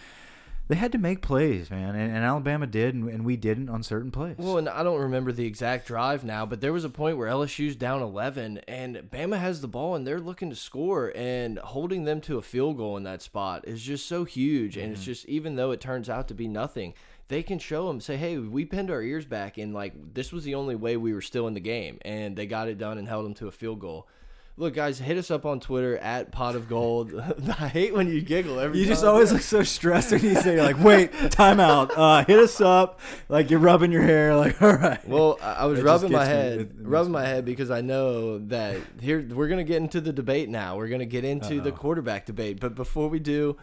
They 0.66 0.77
had 0.77 0.92
to 0.92 0.98
make 0.98 1.20
plays, 1.20 1.70
man, 1.70 1.94
and, 1.94 2.11
and 2.14 2.24
Alabama 2.24 2.66
did, 2.66 2.94
and, 2.94 3.07
and 3.11 3.24
we 3.27 3.37
didn't 3.37 3.68
on 3.68 3.83
certain 3.83 4.11
plays. 4.11 4.37
Well, 4.38 4.57
and 4.57 4.66
I 4.66 4.83
don't 4.83 4.98
remember 5.00 5.31
the 5.31 5.44
exact 5.44 5.87
drive 5.87 6.24
now, 6.24 6.46
but 6.46 6.62
there 6.62 6.72
was 6.72 6.85
a 6.85 6.88
point 6.88 7.18
where 7.18 7.29
LSU's 7.29 7.77
down 7.77 8.00
11 8.00 8.59
and 8.66 8.96
Bama 9.11 9.38
has 9.38 9.61
the 9.61 9.68
ball 9.68 9.94
and 9.94 10.07
they're 10.07 10.18
looking 10.20 10.48
to 10.48 10.57
score 10.57 11.12
and 11.14 11.59
holding 11.59 12.05
them 12.05 12.22
to 12.22 12.38
a 12.38 12.42
field 12.42 12.79
goal 12.79 12.96
in 12.96 13.03
that 13.05 13.20
spot 13.20 13.68
is 13.68 13.83
just 13.83 14.07
so 14.09 14.24
huge 14.24 14.79
and 14.79 14.87
Mm-hmm. 14.87 14.92
it's 14.94 15.05
just 15.05 15.27
even 15.27 15.57
though 15.57 15.70
it 15.70 15.83
turns 15.83 16.09
out 16.09 16.29
to 16.29 16.35
be 16.35 16.48
nothing, 16.48 16.94
they 17.29 17.42
can 17.42 17.59
show 17.59 17.88
them 17.88 18.00
say, 18.00 18.16
"Hey, 18.16 18.38
we 18.38 18.64
pinned 18.64 18.90
our 18.90 19.03
ears 19.03 19.27
back 19.27 19.59
and 19.59 19.74
like 19.74 19.92
this 20.14 20.33
was 20.33 20.44
the 20.44 20.55
only 20.55 20.74
way 20.74 20.96
we 20.96 21.12
were 21.12 21.20
still 21.22 21.46
in 21.46 21.53
the 21.55 21.61
game." 21.61 21.98
And 22.07 22.37
they 22.37 22.46
got 22.46 22.68
it 22.68 22.79
done 22.79 22.96
and 22.96 23.07
held 23.07 23.27
them 23.27 23.35
to 23.35 23.48
a 23.48 23.50
field 23.50 23.81
goal. 23.81 24.09
Look, 24.57 24.75
guys, 24.75 25.01
hit 25.01 25.19
us 25.19 25.33
up 25.33 25.45
on 25.47 25.59
Twitter 25.59 25.99
at 25.99 26.31
Pot 26.31 26.55
of 26.55 26.69
Gold. 26.69 27.12
I 27.59 27.67
hate 27.67 27.93
when 27.93 28.07
you 28.09 28.21
giggle 28.21 28.61
every 28.61 28.79
You 28.79 28.85
time. 28.85 28.93
just 28.93 29.05
always 29.05 29.33
look 29.33 29.43
so 29.43 29.64
stressed 29.64 30.12
when 30.12 30.23
you 30.23 30.37
say, 30.37 30.62
like, 30.62 30.79
wait, 30.79 31.11
timeout. 31.12 31.90
Uh, 31.97 32.25
hit 32.25 32.38
us 32.38 32.61
up. 32.61 33.01
Like, 33.29 33.51
you're 33.51 33.59
rubbing 33.59 33.90
your 33.90 34.03
hair. 34.03 34.37
Like, 34.45 34.62
all 34.62 34.75
right. 34.77 35.09
Well, 35.09 35.38
I 35.43 35.67
was 35.67 35.81
It 35.81 35.85
rubbing 35.85 36.12
my 36.12 36.21
me- 36.23 36.27
head, 36.27 36.53
it- 36.53 36.61
it 36.61 36.77
makes 36.79 36.88
rubbing 36.88 37.11
me- 37.12 37.19
my 37.19 37.27
head 37.27 37.45
because 37.45 37.69
I 37.73 37.81
know 37.81 38.38
that 38.47 38.77
here 39.01 39.27
we're 39.29 39.49
gonna 39.49 39.64
get 39.64 39.79
into 39.79 40.01
the 40.01 40.12
debate 40.12 40.49
now. 40.49 40.77
We're 40.77 40.88
gonna 40.88 41.05
get 41.05 41.25
into 41.25 41.61
the 41.61 41.71
Uh-oh. 41.71 41.77
quarterback 41.77 42.25
debate, 42.27 42.61
but 42.61 42.77
before 42.77 43.09
we 43.09 43.19
do, 43.19 43.57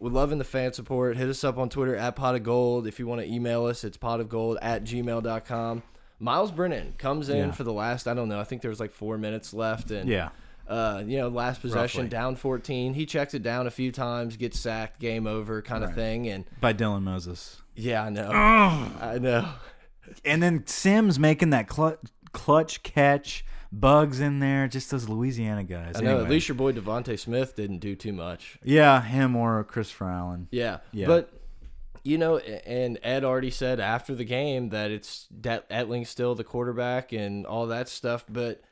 we're 0.00 0.10
loving 0.10 0.38
the 0.38 0.44
fan 0.44 0.72
support. 0.72 1.18
Hit 1.18 1.28
us 1.28 1.44
up 1.44 1.58
on 1.58 1.68
Twitter 1.68 1.94
at 1.94 2.16
pot 2.16 2.34
of 2.36 2.42
gold. 2.42 2.86
If 2.86 2.98
you 2.98 3.06
want 3.06 3.20
to 3.20 3.26
email 3.30 3.66
us, 3.66 3.84
it's 3.84 3.98
pot 3.98 4.18
of 4.20 4.30
gold 4.30 4.56
at 4.62 4.82
gmail.com. 4.84 5.82
Myles 6.22 6.52
Brennan 6.52 6.94
comes 6.98 7.28
in 7.28 7.36
Yeah. 7.48 7.50
for 7.50 7.64
the 7.64 7.72
last, 7.72 8.06
I 8.06 8.14
don't 8.14 8.28
know, 8.28 8.38
I 8.40 8.44
think 8.44 8.62
there 8.62 8.68
was 8.70 8.78
like 8.80 8.92
four 8.92 9.18
minutes 9.18 9.52
left, 9.52 9.90
and 9.90 10.08
Yeah. 10.08 10.28
uh, 10.68 11.02
you 11.04 11.18
know, 11.18 11.28
last 11.28 11.60
possession 11.60 12.02
Roughly. 12.02 12.08
down 12.10 12.36
14. 12.36 12.94
He 12.94 13.04
checks 13.06 13.34
it 13.34 13.42
down 13.42 13.66
a 13.66 13.70
few 13.70 13.90
times, 13.90 14.36
gets 14.36 14.58
sacked, 14.60 15.00
game 15.00 15.26
over, 15.26 15.60
kind 15.62 15.82
of 15.82 15.90
Right. 15.90 15.96
thing, 15.96 16.28
and 16.28 16.44
By 16.60 16.72
Dylan 16.74 17.02
Moses. 17.02 17.60
yeah, 17.74 18.04
I 18.04 18.10
know, 18.10 18.30
I 18.30 19.18
know. 19.20 19.48
And 20.24 20.42
then 20.42 20.64
Sims 20.66 21.18
making 21.18 21.50
that 21.50 21.66
clutch, 21.66 21.98
clutch 22.32 22.82
catch, 22.84 23.44
bugs 23.72 24.20
in 24.20 24.38
there, 24.38 24.68
just 24.68 24.90
those 24.90 25.08
Louisiana 25.08 25.64
guys. 25.64 25.94
I 25.96 26.00
know. 26.02 26.10
Anyway. 26.10 26.24
At 26.24 26.30
least 26.30 26.48
your 26.48 26.54
boy 26.56 26.72
DeVonta 26.72 27.18
Smith 27.18 27.56
didn't 27.56 27.78
do 27.78 27.96
too 27.96 28.12
much. 28.12 28.58
Yeah, 28.62 29.00
him 29.02 29.34
or 29.34 29.64
Christopher 29.64 30.10
Allen. 30.10 30.48
Yeah. 30.50 30.78
Yeah. 30.92 31.06
But 31.06 31.32
you 32.02 32.18
know, 32.18 32.38
and 32.38 32.98
Ed 33.02 33.24
already 33.24 33.50
said 33.50 33.80
after 33.80 34.14
the 34.14 34.24
game 34.24 34.70
that 34.70 34.90
it's 34.90 35.28
that 35.40 35.68
Etling's 35.70 36.08
still 36.08 36.34
the 36.34 36.44
quarterback 36.44 37.12
and 37.12 37.46
all 37.46 37.66
that 37.68 37.88
stuff. 37.88 38.24
But 38.28 38.62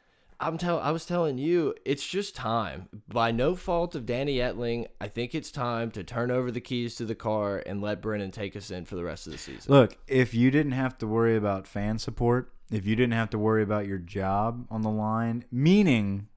I'm 0.41 0.59
tell 0.59 0.81
I 0.81 0.91
was 0.91 1.05
telling 1.05 1.39
you, 1.39 1.75
it's 1.85 2.07
just 2.07 2.35
time. 2.35 2.89
By 3.09 3.31
no 3.31 3.55
fault 3.55 3.95
of 3.95 4.07
Danny 4.07 4.37
Etling, 4.37 4.87
I 5.01 5.09
think 5.09 5.35
it's 5.35 5.51
time 5.51 5.91
to 5.93 6.03
turn 6.03 6.31
over 6.31 6.51
the 6.51 6.61
keys 6.61 6.97
to 6.97 7.05
the 7.05 7.15
car 7.15 7.63
and 7.65 7.81
let 7.81 8.03
Brennan 8.03 8.31
take 8.31 8.57
us 8.57 8.71
in 8.71 8.85
for 8.85 8.97
the 8.97 9.05
rest 9.05 9.27
of 9.27 9.33
the 9.33 9.39
season. 9.39 9.73
Look, 9.73 9.97
if 10.09 10.35
you 10.35 10.51
didn't 10.51 10.73
have 10.73 10.99
to 10.99 11.07
worry 11.07 11.37
about 11.37 11.67
fan 11.67 11.99
support, 11.99 12.53
if 12.71 12.87
you 12.87 12.97
didn't 12.97 13.15
have 13.15 13.31
to 13.31 13.39
worry 13.39 13.63
about 13.63 13.87
your 13.87 13.99
job 13.99 14.67
on 14.71 14.83
the 14.83 14.91
line, 14.91 15.45
meaning 15.53 16.29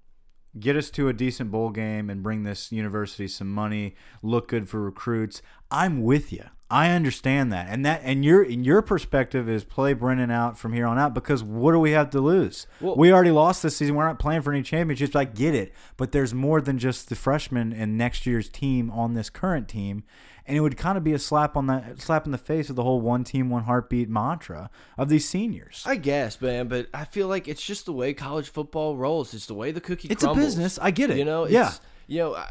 get 0.60 0.75
us 0.75 0.89
to 0.91 1.08
a 1.08 1.13
decent 1.13 1.49
bowl 1.49 1.69
game 1.69 2.10
and 2.10 2.21
bring 2.21 2.43
this 2.43 2.71
university 2.71 3.27
some 3.27 3.51
money, 3.51 3.95
look 4.21 4.49
good 4.49 4.69
for 4.69 4.82
recruits, 4.82 5.41
I'm 5.71 6.03
with 6.03 6.32
you. 6.32 6.45
I 6.74 6.90
understand 6.90 7.54
that. 7.54 7.68
And 7.70 7.86
that 7.86 8.02
and 8.04 8.26
your 8.26 8.42
in 8.44 8.64
your 8.64 8.82
perspective 8.82 9.48
is 9.48 9.64
play 9.64 9.94
Brennan 9.94 10.32
out 10.32 10.58
from 10.58 10.74
here 10.74 10.88
on 10.88 10.98
out 10.98 11.14
because 11.14 11.44
what 11.44 11.72
do 11.74 11.80
we 11.80 11.92
have 11.92 12.10
to 12.10 12.20
lose? 12.20 12.66
Well- 12.82 12.96
we 12.96 13.14
already 13.14 13.32
lost 13.32 13.62
this 13.62 13.78
season. 13.78 13.94
We're 13.96 14.08
not 14.08 14.18
playing 14.18 14.42
for 14.42 14.52
any 14.52 14.64
championships. 14.64 15.16
I 15.16 15.26
get 15.26 15.54
it. 15.54 15.72
But 15.98 16.12
there's 16.12 16.34
more 16.34 16.62
than 16.62 16.80
just 16.80 17.10
the 17.10 17.16
freshmen 17.16 17.72
and 17.74 17.98
next 17.98 18.26
year's 18.26 18.50
team 18.50 18.90
on 18.90 19.14
this 19.14 19.30
current 19.30 19.68
team. 19.68 20.04
And 20.46 20.58
it 20.58 20.60
would 20.60 20.76
kind 20.76 20.98
of 20.98 21.04
be 21.06 21.14
a 21.14 21.20
slap 21.20 21.56
on 21.56 21.68
the 21.68 21.96
slap 22.00 22.26
in 22.26 22.32
the 22.34 22.38
face 22.38 22.70
of 22.70 22.76
the 22.76 22.84
whole 22.84 23.00
one 23.00 23.24
team, 23.24 23.50
one 23.50 23.64
heartbeat 23.64 24.10
mantra 24.10 24.70
of 24.98 25.08
these 25.08 25.30
seniors. 25.30 25.84
I 25.86 25.96
guess, 25.96 26.42
man, 26.42 26.68
but 26.68 26.88
I 26.94 27.06
feel 27.06 27.28
like 27.30 27.48
it's 27.48 27.62
just 27.64 27.86
the 27.86 27.94
way 27.94 28.14
college 28.14 28.50
football 28.50 28.98
rolls. 28.98 29.34
It's 29.34 29.46
the 29.46 29.54
way 29.54 29.72
the 29.72 29.80
cookie 29.80 30.10
It's 30.10 30.24
a 30.24 30.34
business. 30.34 30.78
I 30.82 30.92
get 30.92 31.12
it. 31.12 31.18
You 31.18 31.24
know, 31.24 31.48
Yeah. 31.48 31.72
you 32.08 32.20
know, 32.20 32.36
I- 32.36 32.50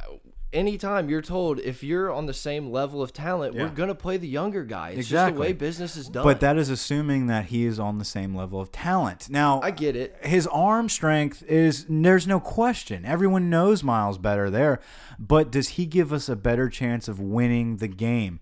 anytime 0.53 1.09
you're 1.09 1.23
told 1.23 1.59
if 1.61 1.83
you're 1.83 2.13
on 2.13 2.27
the 2.27 2.35
same 2.35 2.71
level 2.71 3.03
of 3.03 3.13
talent, 3.13 3.55
Yeah. 3.55 3.63
we're 3.65 3.69
gonna 3.71 3.95
play 3.95 4.17
the 4.17 4.29
younger 4.29 4.65
guy. 4.65 4.91
It's 4.91 5.09
just 5.09 5.35
the 5.35 5.41
way 5.41 5.53
business 5.53 5.97
is 5.97 6.09
done. 6.09 6.25
But 6.25 6.41
that 6.41 6.57
is 6.57 6.69
assuming 6.69 7.27
that 7.29 7.47
he 7.47 7.65
is 7.65 7.79
on 7.79 7.99
the 7.99 8.05
same 8.05 8.35
level 8.35 8.61
of 8.61 8.71
talent. 8.73 9.29
Now, 9.31 9.61
I 9.63 9.71
get 9.71 9.97
it. 9.97 10.17
his 10.23 10.47
arm 10.49 10.89
strength 10.89 11.43
is 11.45 11.87
there's 11.89 12.27
no 12.27 12.41
question. 12.41 13.05
Everyone 13.05 13.51
knows 13.51 13.83
Myles 13.83 14.19
better 14.19 14.51
there, 14.51 14.81
but 15.19 15.51
does 15.51 15.71
he 15.71 15.87
give 15.87 16.13
us 16.13 16.29
a 16.29 16.37
better 16.37 16.69
chance 16.69 17.09
of 17.09 17.19
winning 17.21 17.77
the 17.77 17.89
game? 17.89 18.41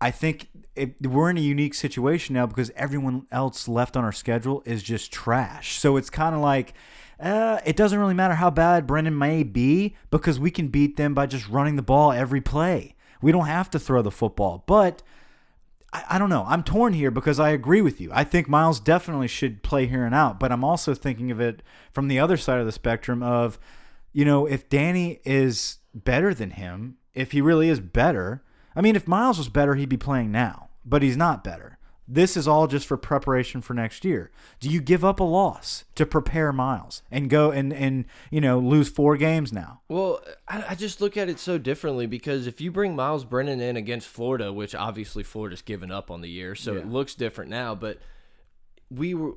I 0.00 0.10
think 0.10 0.48
it, 0.74 0.94
we're 1.06 1.30
in 1.30 1.36
a 1.36 1.40
unique 1.40 1.74
situation 1.74 2.34
now 2.34 2.46
because 2.46 2.72
everyone 2.74 3.26
else 3.30 3.68
left 3.68 3.96
on 3.96 4.02
our 4.04 4.10
schedule 4.12 4.62
is 4.64 4.82
just 4.82 5.12
trash. 5.12 5.78
So 5.78 5.96
it's 5.96 6.10
kind 6.10 6.34
of 6.34 6.40
like 6.40 6.74
uh, 7.22 7.60
it 7.64 7.76
doesn't 7.76 7.98
really 7.98 8.14
matter 8.14 8.34
how 8.34 8.50
bad 8.50 8.86
Brennan 8.86 9.16
may 9.16 9.44
be 9.44 9.94
because 10.10 10.40
we 10.40 10.50
can 10.50 10.68
beat 10.68 10.96
them 10.96 11.14
by 11.14 11.26
just 11.26 11.48
running 11.48 11.76
the 11.76 11.82
ball 11.82 12.10
every 12.10 12.40
play. 12.40 12.96
We 13.20 13.30
don't 13.30 13.46
have 13.46 13.70
to 13.70 13.78
throw 13.78 14.02
the 14.02 14.10
football, 14.10 14.64
but 14.66 15.02
I, 15.92 16.04
I 16.10 16.18
don't 16.18 16.30
know. 16.30 16.44
I'm 16.48 16.64
torn 16.64 16.94
here 16.94 17.12
because 17.12 17.38
I 17.38 17.50
agree 17.50 17.80
with 17.80 18.00
you. 18.00 18.10
I 18.12 18.24
think 18.24 18.48
Myles 18.48 18.80
definitely 18.80 19.28
should 19.28 19.62
play 19.62 19.86
here 19.86 20.04
and 20.04 20.14
out, 20.14 20.40
but 20.40 20.50
I'm 20.50 20.64
also 20.64 20.94
thinking 20.94 21.30
of 21.30 21.40
it 21.40 21.62
from 21.92 22.08
the 22.08 22.18
other 22.18 22.36
side 22.36 22.58
of 22.58 22.66
the 22.66 22.72
spectrum 22.72 23.22
of, 23.22 23.58
you 24.12 24.24
know, 24.24 24.46
if 24.46 24.68
Danny 24.68 25.20
is 25.24 25.78
better 25.94 26.34
than 26.34 26.50
him, 26.50 26.96
if 27.14 27.30
he 27.30 27.40
really 27.40 27.68
is 27.68 27.78
better, 27.78 28.42
I 28.74 28.80
mean, 28.80 28.96
if 28.96 29.06
Myles 29.06 29.38
was 29.38 29.48
better, 29.48 29.76
he'd 29.76 29.88
be 29.88 29.96
playing 29.96 30.32
now, 30.32 30.70
but 30.84 31.02
he's 31.02 31.16
not 31.16 31.44
better. 31.44 31.78
This 32.08 32.36
is 32.36 32.48
all 32.48 32.66
just 32.66 32.86
for 32.86 32.96
preparation 32.96 33.60
for 33.62 33.74
next 33.74 34.04
year. 34.04 34.30
Do 34.60 34.68
you 34.68 34.80
give 34.80 35.04
up 35.04 35.20
a 35.20 35.24
loss 35.24 35.84
to 35.94 36.04
prepare 36.04 36.52
Myles 36.52 37.02
and 37.10 37.30
go 37.30 37.50
and 37.52 37.72
and 37.72 38.04
you 38.30 38.40
know 38.40 38.58
lose 38.58 38.88
four 38.88 39.16
games 39.16 39.52
now? 39.52 39.80
Well, 39.88 40.20
I, 40.48 40.64
I 40.70 40.74
just 40.74 41.00
look 41.00 41.16
at 41.16 41.28
it 41.28 41.38
so 41.38 41.58
differently 41.58 42.06
because 42.06 42.46
if 42.46 42.60
you 42.60 42.72
bring 42.72 42.96
Myles 42.96 43.24
Brennan 43.24 43.60
in 43.60 43.76
against 43.76 44.08
Florida, 44.08 44.52
which 44.52 44.74
obviously 44.74 45.22
Florida's 45.22 45.62
given 45.62 45.90
up 45.92 46.10
on 46.10 46.20
the 46.20 46.28
year, 46.28 46.54
so 46.54 46.72
Yeah. 46.74 46.80
it 46.80 46.88
looks 46.88 47.14
different 47.14 47.50
now, 47.50 47.74
but 47.74 47.98
we 48.90 49.14
were 49.14 49.32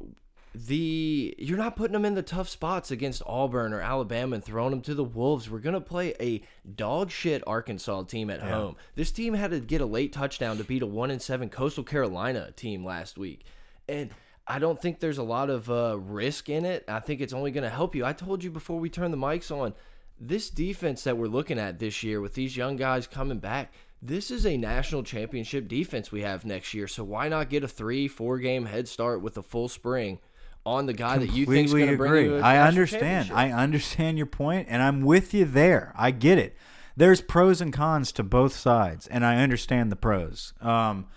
the 0.55 1.35
you're 1.37 1.57
not 1.57 1.75
putting 1.75 1.93
them 1.93 2.05
in 2.05 2.13
the 2.13 2.21
tough 2.21 2.47
spots 2.47 2.89
against 2.89 3.21
Auburn 3.25 3.73
or 3.73 3.81
Alabama 3.81 4.35
and 4.35 4.43
throwing 4.43 4.71
them 4.71 4.81
to 4.81 4.93
the 4.93 5.03
Wolves. 5.03 5.49
We're 5.49 5.59
gonna 5.59 5.81
play 5.81 6.13
a 6.19 6.41
dog 6.75 7.11
shit 7.11 7.43
Arkansas 7.45 8.03
team 8.03 8.29
at 8.29 8.41
home. 8.41 8.77
This 8.95 9.11
team 9.11 9.33
had 9.33 9.51
to 9.51 9.59
get 9.59 9.81
a 9.81 9.85
late 9.85 10.13
touchdown 10.13 10.57
to 10.57 10.63
beat 10.63 10.81
a 10.81 10.87
one 10.87 11.11
and 11.11 11.21
seven 11.21 11.49
Coastal 11.49 11.83
Carolina 11.83 12.51
team 12.51 12.85
last 12.85 13.17
week, 13.17 13.45
and 13.89 14.11
I 14.47 14.59
don't 14.59 14.81
think 14.81 14.99
there's 14.99 15.17
a 15.17 15.23
lot 15.23 15.49
of 15.49 15.69
uh, 15.69 15.97
risk 15.99 16.49
in 16.49 16.63
it. 16.63 16.85
I 16.87 17.01
think 17.01 17.19
it's 17.19 17.33
only 17.33 17.51
gonna 17.51 17.69
help 17.69 17.93
you. 17.93 18.05
I 18.05 18.13
told 18.13 18.43
you 18.43 18.49
before 18.49 18.79
we 18.79 18.89
turned 18.89 19.13
the 19.13 19.17
mics 19.17 19.51
on. 19.51 19.73
This 20.17 20.49
defense 20.49 21.03
that 21.03 21.17
we're 21.17 21.27
looking 21.27 21.59
at 21.59 21.77
this 21.77 22.01
year 22.01 22.21
with 22.21 22.33
these 22.33 22.55
young 22.55 22.77
guys 22.77 23.05
coming 23.05 23.39
back, 23.39 23.73
this 24.01 24.31
is 24.31 24.45
a 24.45 24.55
national 24.55 25.03
championship 25.03 25.67
defense 25.67 26.09
we 26.09 26.21
have 26.21 26.45
next 26.45 26.73
year. 26.73 26.87
So 26.87 27.03
why 27.03 27.27
not 27.27 27.49
get 27.49 27.65
a 27.65 27.67
three, 27.67 28.07
four 28.07 28.37
game 28.37 28.65
head 28.65 28.87
start 28.87 29.21
with 29.21 29.35
a 29.35 29.43
full 29.43 29.67
spring 29.67 30.19
on 30.65 30.85
the 30.85 30.93
guy 30.93 31.17
that 31.17 31.31
you 31.31 31.45
think 31.45 31.67
is 31.67 31.73
going 31.73 31.89
to 31.89 31.97
bring 31.97 32.25
you 32.25 32.37
a 32.37 32.41
I 32.41 32.57
understand. 32.59 33.31
I 33.31 33.51
understand 33.51 34.17
your 34.17 34.25
point, 34.25 34.67
and 34.69 34.81
I'm 34.81 35.01
with 35.01 35.33
you 35.33 35.45
there. 35.45 35.93
I 35.95 36.11
get 36.11 36.37
it. 36.37 36.55
There's 36.97 37.21
pros 37.21 37.61
and 37.61 37.73
cons 37.73 38.11
to 38.13 38.23
both 38.23 38.55
sides, 38.55 39.05
and 39.07 39.25
I 39.25 39.37
understand 39.37 39.91
the 39.91 39.95
pros. 39.95 40.53
Um, 40.61 41.07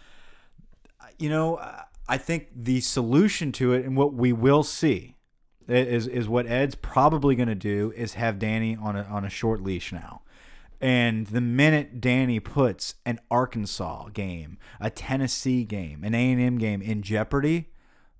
you 1.18 1.28
know, 1.28 1.60
I 2.08 2.18
think 2.18 2.48
the 2.54 2.80
solution 2.80 3.52
to 3.52 3.72
it, 3.72 3.84
and 3.84 3.96
what 3.96 4.12
we 4.12 4.32
will 4.32 4.62
see, 4.62 5.16
is 5.68 6.06
is 6.06 6.28
what 6.28 6.46
Ed's 6.46 6.74
probably 6.74 7.34
going 7.34 7.48
to 7.48 7.54
do 7.54 7.92
is 7.96 8.14
have 8.14 8.38
Danny 8.38 8.76
on 8.76 8.96
a 8.96 9.02
on 9.04 9.24
a 9.24 9.30
short 9.30 9.62
leash 9.62 9.92
now. 9.92 10.22
And 10.80 11.26
the 11.26 11.40
minute 11.40 12.00
Danny 12.00 12.38
puts 12.38 12.94
an 13.04 13.18
Arkansas 13.30 14.10
game, 14.10 14.58
a 14.80 14.90
Tennessee 14.90 15.64
game, 15.64 16.04
an 16.04 16.14
A 16.14 16.32
and 16.32 16.40
M 16.40 16.58
game 16.58 16.80
in 16.80 17.02
jeopardy, 17.02 17.70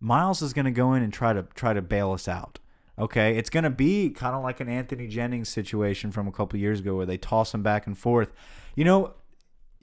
Myles 0.00 0.42
is 0.42 0.52
going 0.52 0.64
to 0.64 0.70
go 0.70 0.94
in 0.94 1.02
and 1.02 1.12
try 1.12 1.32
to 1.32 1.42
try 1.54 1.72
to 1.72 1.82
bail 1.82 2.12
us 2.12 2.28
out. 2.28 2.58
Okay, 2.98 3.37
it's 3.37 3.50
going 3.50 3.64
to 3.64 3.70
be 3.70 4.11
kind 4.11 4.34
of 4.34 4.42
like 4.42 4.58
an 4.61 4.68
Anthony 4.68 5.06
Jennings 5.06 5.48
situation 5.48 6.11
from 6.11 6.26
a 6.26 6.32
couple 6.32 6.58
years 6.58 6.80
ago 6.80 6.96
where 6.96 7.06
they 7.06 7.16
toss 7.18 7.54
him 7.54 7.62
back 7.62 7.87
and 7.87 7.96
forth. 7.96 8.32
You 8.74 8.84
know, 8.84 9.14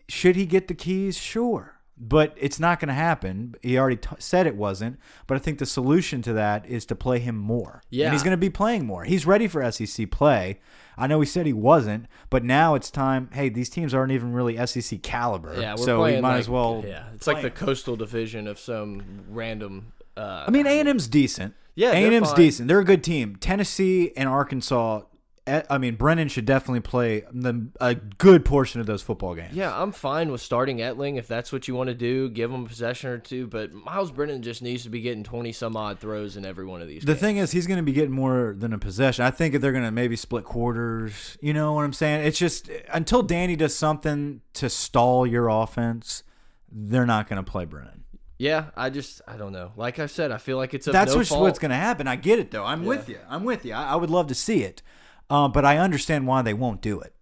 should 0.09 0.35
he 0.35 0.45
get 0.45 0.67
the 0.67 0.73
keys? 0.73 1.17
Sure. 1.17 1.71
But 1.97 2.33
it's 2.35 2.59
not 2.59 2.81
going 2.81 2.89
to 2.89 2.93
happen. 2.93 3.55
He 3.61 3.77
already 3.77 3.95
t 3.95 4.09
said 4.19 4.45
it 4.47 4.57
wasn't. 4.57 4.99
But 5.27 5.35
I 5.35 5.39
think 5.39 5.59
the 5.59 5.65
solution 5.65 6.21
to 6.23 6.33
that 6.33 6.65
is 6.65 6.85
to 6.87 6.95
play 6.95 7.19
him 7.19 7.37
more. 7.37 7.83
Yeah. 7.89 8.07
And 8.07 8.13
he's 8.13 8.21
going 8.21 8.31
to 8.31 8.37
be 8.37 8.49
playing 8.49 8.85
more. 8.85 9.05
He's 9.05 9.25
ready 9.25 9.47
for 9.47 9.71
SEC 9.71 10.11
play. 10.11 10.59
I 10.97 11.07
know 11.07 11.21
he 11.21 11.25
said 11.25 11.45
he 11.45 11.53
wasn't, 11.53 12.07
but 12.29 12.43
now 12.43 12.75
it's 12.75 12.91
time. 12.91 13.29
Hey, 13.31 13.47
these 13.47 13.69
teams 13.69 13.93
aren't 13.93 14.11
even 14.11 14.33
really 14.33 14.57
SEC 14.67 15.01
caliber. 15.03 15.55
Yeah, 15.57 15.75
we're 15.77 15.85
so 15.85 16.03
we 16.03 16.19
might 16.19 16.31
like- 16.31 16.39
as 16.41 16.49
well. 16.49 16.83
Yeah, 16.85 17.05
it's 17.13 17.27
like 17.27 17.41
the 17.41 17.47
him. 17.47 17.53
coastal 17.55 17.95
division 17.95 18.45
of 18.45 18.59
some 18.59 19.23
random. 19.29 19.93
Uh, 20.17 20.45
I 20.47 20.51
mean, 20.51 20.65
A 20.65 20.79
and 20.79 20.89
M's 20.89 21.07
decent. 21.07 21.53
Yeah, 21.75 21.91
A 21.91 21.95
and 21.95 22.13
M's 22.13 22.33
decent. 22.33 22.67
They're 22.67 22.79
a 22.79 22.85
good 22.85 23.03
team. 23.03 23.35
Tennessee 23.35 24.13
and 24.15 24.29
Arkansas. 24.29 25.01
eh, 25.45 25.61
I 25.69 25.77
mean, 25.77 25.95
Brennan 25.95 26.29
should 26.29 26.45
definitely 26.45 26.79
play 26.79 27.23
the, 27.33 27.67
a 27.81 27.95
good 27.95 28.45
portion 28.45 28.79
of 28.79 28.87
those 28.87 29.01
football 29.01 29.35
games. 29.35 29.53
Yeah, 29.53 29.77
I'm 29.77 29.91
fine 29.91 30.31
with 30.31 30.39
starting 30.39 30.77
Etling 30.77 31.17
if 31.17 31.27
that's 31.27 31.51
what 31.51 31.67
you 31.67 31.75
want 31.75 31.89
to 31.89 31.93
do. 31.93 32.29
Give 32.29 32.49
him 32.49 32.63
a 32.63 32.67
possession 32.67 33.09
or 33.09 33.17
two, 33.17 33.47
but 33.47 33.73
Myles 33.73 34.09
Brennan 34.09 34.41
just 34.41 34.61
needs 34.61 34.83
to 34.83 34.89
be 34.89 35.01
getting 35.01 35.23
20 35.23 35.51
some 35.51 35.75
odd 35.75 35.99
throws 35.99 36.37
in 36.37 36.45
every 36.45 36.65
one 36.65 36.81
of 36.81 36.87
these. 36.87 37.01
The 37.01 37.07
games. 37.07 37.19
thing 37.19 37.37
is, 37.37 37.51
he's 37.51 37.67
going 37.67 37.77
to 37.77 37.83
be 37.83 37.91
getting 37.91 38.11
more 38.13 38.55
than 38.57 38.71
a 38.71 38.79
possession. 38.79 39.25
I 39.25 39.31
think 39.31 39.53
if 39.53 39.61
they're 39.61 39.73
going 39.73 39.83
to 39.83 39.91
maybe 39.91 40.15
split 40.15 40.45
quarters. 40.45 41.37
You 41.41 41.53
know 41.53 41.73
what 41.73 41.83
I'm 41.83 41.93
saying? 41.93 42.25
It's 42.25 42.39
just 42.39 42.69
until 42.93 43.21
Danny 43.21 43.57
does 43.57 43.75
something 43.75 44.39
to 44.53 44.69
stall 44.69 45.27
your 45.27 45.49
offense, 45.49 46.23
they're 46.71 47.05
not 47.05 47.27
going 47.27 47.43
to 47.43 47.51
play 47.51 47.65
Brennan. 47.65 48.04
Yeah, 48.37 48.65
I 48.75 48.89
just 48.89 49.21
I 49.27 49.37
don't 49.37 49.53
know. 49.53 49.71
Like 49.75 49.99
I 49.99 50.07
said, 50.07 50.31
I 50.31 50.37
feel 50.37 50.57
like 50.57 50.73
it's 50.73 50.87
a 50.87 50.91
That's 50.91 51.11
no 51.11 51.17
what's, 51.17 51.31
what's 51.31 51.59
going 51.59 51.71
to 51.71 51.77
happen. 51.77 52.07
I 52.07 52.15
get 52.15 52.39
it 52.39 52.51
though. 52.51 52.65
I'm 52.65 52.85
with 52.85 53.07
you. 53.07 53.19
I'm 53.29 53.43
with 53.43 53.65
you. 53.65 53.73
I, 53.73 53.93
I 53.93 53.95
would 53.95 54.09
love 54.09 54.27
to 54.27 54.35
see 54.35 54.63
it, 54.63 54.81
um, 55.29 55.51
but 55.51 55.65
I 55.65 55.77
understand 55.77 56.27
why 56.27 56.41
they 56.41 56.53
won't 56.53 56.81
do 56.81 56.99
it. 56.99 57.13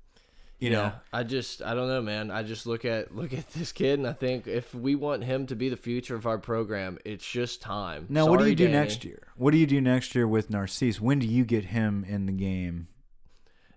You 0.59 0.71
yeah, 0.71 0.77
know, 0.77 0.91
I 1.11 1.23
just 1.23 1.61
I 1.61 1.75
don't 1.75 1.89
know, 1.89 2.01
man. 2.01 2.31
I 2.31 2.41
just 2.41 2.65
look 2.65 2.85
at 2.85 3.13
look 3.13 3.33
at 3.33 3.49
this 3.49 3.71
kid 3.71 3.99
and 3.99 4.07
I 4.07 4.13
think 4.13 4.47
if 4.47 4.73
we 4.73 4.95
want 4.95 5.23
him 5.25 5.45
to 5.47 5.55
be 5.55 5.67
the 5.67 5.75
future 5.75 6.15
of 6.15 6.25
our 6.25 6.37
program, 6.37 6.97
it's 7.03 7.29
just 7.29 7.61
time. 7.61 8.05
Now, 8.09 8.27
what 8.27 8.39
do 8.39 8.47
you 8.47 8.55
do 8.55 8.67
Danny. 8.67 8.77
next 8.77 9.03
year? 9.03 9.27
What 9.35 9.51
do 9.51 9.57
you 9.57 9.67
do 9.67 9.81
next 9.81 10.15
year 10.15 10.25
with 10.25 10.49
Narcisse? 10.49 11.01
When 11.01 11.19
do 11.19 11.27
you 11.27 11.43
get 11.43 11.65
him 11.65 12.05
in 12.07 12.27
the 12.27 12.31
game 12.31 12.87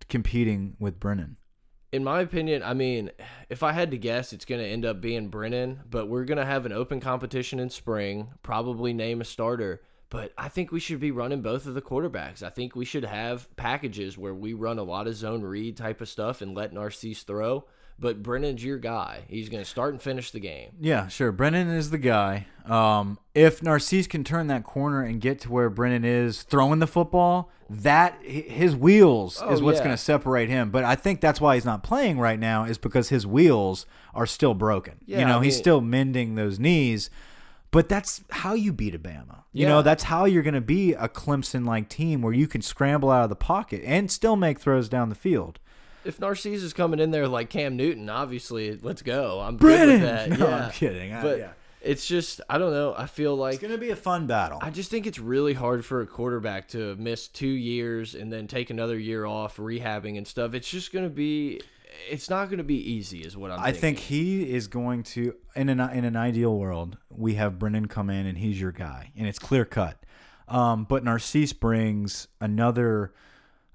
competing 0.09 0.77
with 0.79 1.01
Brennan? 1.01 1.39
In 1.97 2.05
my 2.05 2.21
opinion, 2.21 2.63
I 2.63 2.75
mean, 2.75 3.11
if 3.49 3.63
I 3.63 3.73
had 3.73 3.91
to 3.91 3.97
guess, 3.97 4.35
it's 4.35 4.45
going 4.45 4.61
to 4.61 4.69
end 4.69 4.85
up 4.85 5.01
being 5.01 5.29
Brennan, 5.29 5.81
but 5.89 6.11
we're 6.11 6.27
going 6.27 6.37
to 6.37 6.45
have 6.45 6.67
an 6.67 6.73
open 6.73 7.01
competition 7.01 7.59
in 7.59 7.71
spring, 7.71 8.35
probably 8.43 8.93
name 8.93 9.23
a 9.23 9.25
starter. 9.25 9.81
But 10.11 10.35
I 10.37 10.51
think 10.51 10.71
we 10.71 10.79
should 10.79 11.01
be 11.01 11.11
running 11.11 11.41
both 11.41 11.65
of 11.65 11.73
the 11.73 11.81
quarterbacks. 11.81 12.43
I 12.43 12.51
think 12.51 12.77
we 12.77 12.85
should 12.85 13.07
have 13.07 13.49
packages 13.57 14.19
where 14.19 14.35
we 14.35 14.53
run 14.53 14.79
a 14.79 14.83
lot 14.83 15.07
of 15.07 15.15
zone 15.15 15.41
read 15.41 15.79
type 15.79 16.03
of 16.03 16.09
stuff 16.11 16.43
and 16.43 16.55
let 16.55 16.75
Narcisse 16.75 17.23
throw. 17.23 17.65
But 17.99 18.23
Brennan's 18.23 18.63
your 18.63 18.77
guy. 18.77 19.23
He's 19.27 19.49
going 19.49 19.63
to 19.65 19.69
start 19.69 19.95
and 19.95 20.03
finish 20.03 20.31
the 20.31 20.41
game. 20.41 20.73
Yeah, 20.79 21.09
sure. 21.09 21.33
Brennan 21.33 21.71
is 21.71 21.89
the 21.91 21.97
guy. 21.99 22.47
Um, 22.67 23.19
if 23.35 23.63
Narcisse 23.63 24.07
can 24.07 24.23
turn 24.23 24.49
that 24.49 24.65
corner 24.65 25.03
and 25.03 25.19
get 25.19 25.41
to 25.43 25.51
where 25.51 25.71
Brennan 25.71 26.05
is 26.05 26.43
throwing 26.43 26.79
the 26.81 26.87
football, 26.87 27.51
that 27.71 28.21
his 28.23 28.77
wheels 28.77 29.37
is 29.51 29.61
Oh, 29.61 29.65
what's 29.65 29.79
yeah. 29.79 29.85
going 29.85 29.97
to 29.97 30.03
separate 30.03 30.51
him. 30.51 30.71
But 30.71 30.85
I 30.85 30.95
think 30.95 31.23
that's 31.23 31.41
why 31.41 31.55
he's 31.55 31.65
not 31.65 31.83
playing 31.83 32.19
right 32.21 32.39
now 32.39 32.65
is 32.65 32.77
because 32.77 33.09
his 33.09 33.27
wheels 33.27 33.87
are 34.15 34.27
still 34.27 34.53
broken. 34.53 34.99
Yeah, 35.07 35.21
you 35.21 35.25
know, 35.25 35.41
I 35.41 35.45
he's 35.45 35.57
still 35.57 35.81
mending 35.81 36.35
those 36.35 36.59
knees. 36.59 37.09
But 37.71 37.89
that's 37.89 38.23
how 38.31 38.53
you 38.55 38.73
beat 38.73 38.95
a 38.95 38.99
Bama. 38.99 39.43
You 39.53 39.67
know, 39.67 39.81
that's 39.83 40.05
how 40.05 40.27
you're 40.27 40.43
going 40.43 40.55
to 40.55 40.61
be 40.61 40.93
a 40.93 41.09
Clemson-like 41.09 41.89
team 41.89 42.21
where 42.21 42.33
you 42.35 42.47
can 42.47 42.61
scramble 42.61 43.11
out 43.11 43.25
of 43.25 43.31
the 43.31 43.37
pocket 43.37 43.83
and 43.87 44.11
still 44.11 44.37
make 44.37 44.61
throws 44.61 44.89
down 44.89 45.09
the 45.09 45.15
field. 45.15 45.59
If 46.07 46.21
Narcisse 46.21 46.63
is 46.63 46.73
coming 46.73 47.01
in 47.01 47.11
there 47.11 47.29
like 47.29 47.51
Cam 47.51 47.77
Newton, 47.77 48.09
obviously, 48.09 48.79
let's 48.81 49.03
go. 49.03 49.41
I'm 49.41 49.57
Brennan! 49.57 50.01
good 50.01 50.03
with 50.03 50.03
that. 50.03 50.29
No, 50.39 50.49
yeah. 50.49 50.65
I'm 50.67 50.71
kidding. 50.73 51.13
I- 51.13 51.23
But 51.23 51.39
yeah. 51.39 51.51
it's 51.81 52.07
just, 52.07 52.41
I 52.49 52.59
don't 52.59 52.73
know. 52.73 52.95
I 52.97 53.07
feel 53.07 53.35
like 53.37 53.55
It's 53.55 53.63
going 53.63 53.73
to 53.75 53.79
be 53.79 53.91
a 53.91 53.97
fun 53.97 54.27
battle. 54.27 54.59
I 54.63 54.71
just 54.71 54.91
think 54.91 55.07
it's 55.07 55.19
really 55.19 55.55
hard 55.55 55.85
for 55.85 56.01
a 56.01 56.07
quarterback 56.07 56.69
to 56.69 56.95
miss 56.97 57.29
two 57.29 57.47
years 57.49 58.15
and 58.15 58.33
then 58.33 58.47
take 58.47 58.71
another 58.71 58.99
year 58.99 59.25
off 59.27 59.57
rehabbing 59.57 60.17
and 60.17 60.27
stuff. 60.27 60.55
It's 60.55 60.69
just 60.71 60.93
going 60.93 61.05
to 61.05 61.11
be, 61.15 61.61
it's 62.11 62.29
not 62.31 62.47
going 62.47 62.59
to 62.59 62.65
be 62.65 62.79
easy, 62.93 63.21
is 63.23 63.37
what 63.37 63.51
I'm. 63.51 63.61
I 63.61 63.73
think 63.73 63.99
he 63.99 64.53
is 64.53 64.69
going 64.69 65.03
to 65.05 65.35
in 65.55 65.69
an 65.69 65.81
in 65.81 66.05
an 66.05 66.17
ideal 66.17 66.57
world, 66.57 66.99
we 67.11 67.35
have 67.35 67.59
Brennan 67.59 67.87
come 67.89 68.11
in 68.11 68.27
and 68.27 68.37
he's 68.39 68.61
your 68.61 68.73
guy, 68.73 69.13
and 69.17 69.27
it's 69.27 69.39
clear 69.39 69.65
cut. 69.65 69.99
Um, 70.49 70.85
but 70.85 71.03
Narcisse 71.03 71.53
brings 71.53 72.29
another 72.41 73.13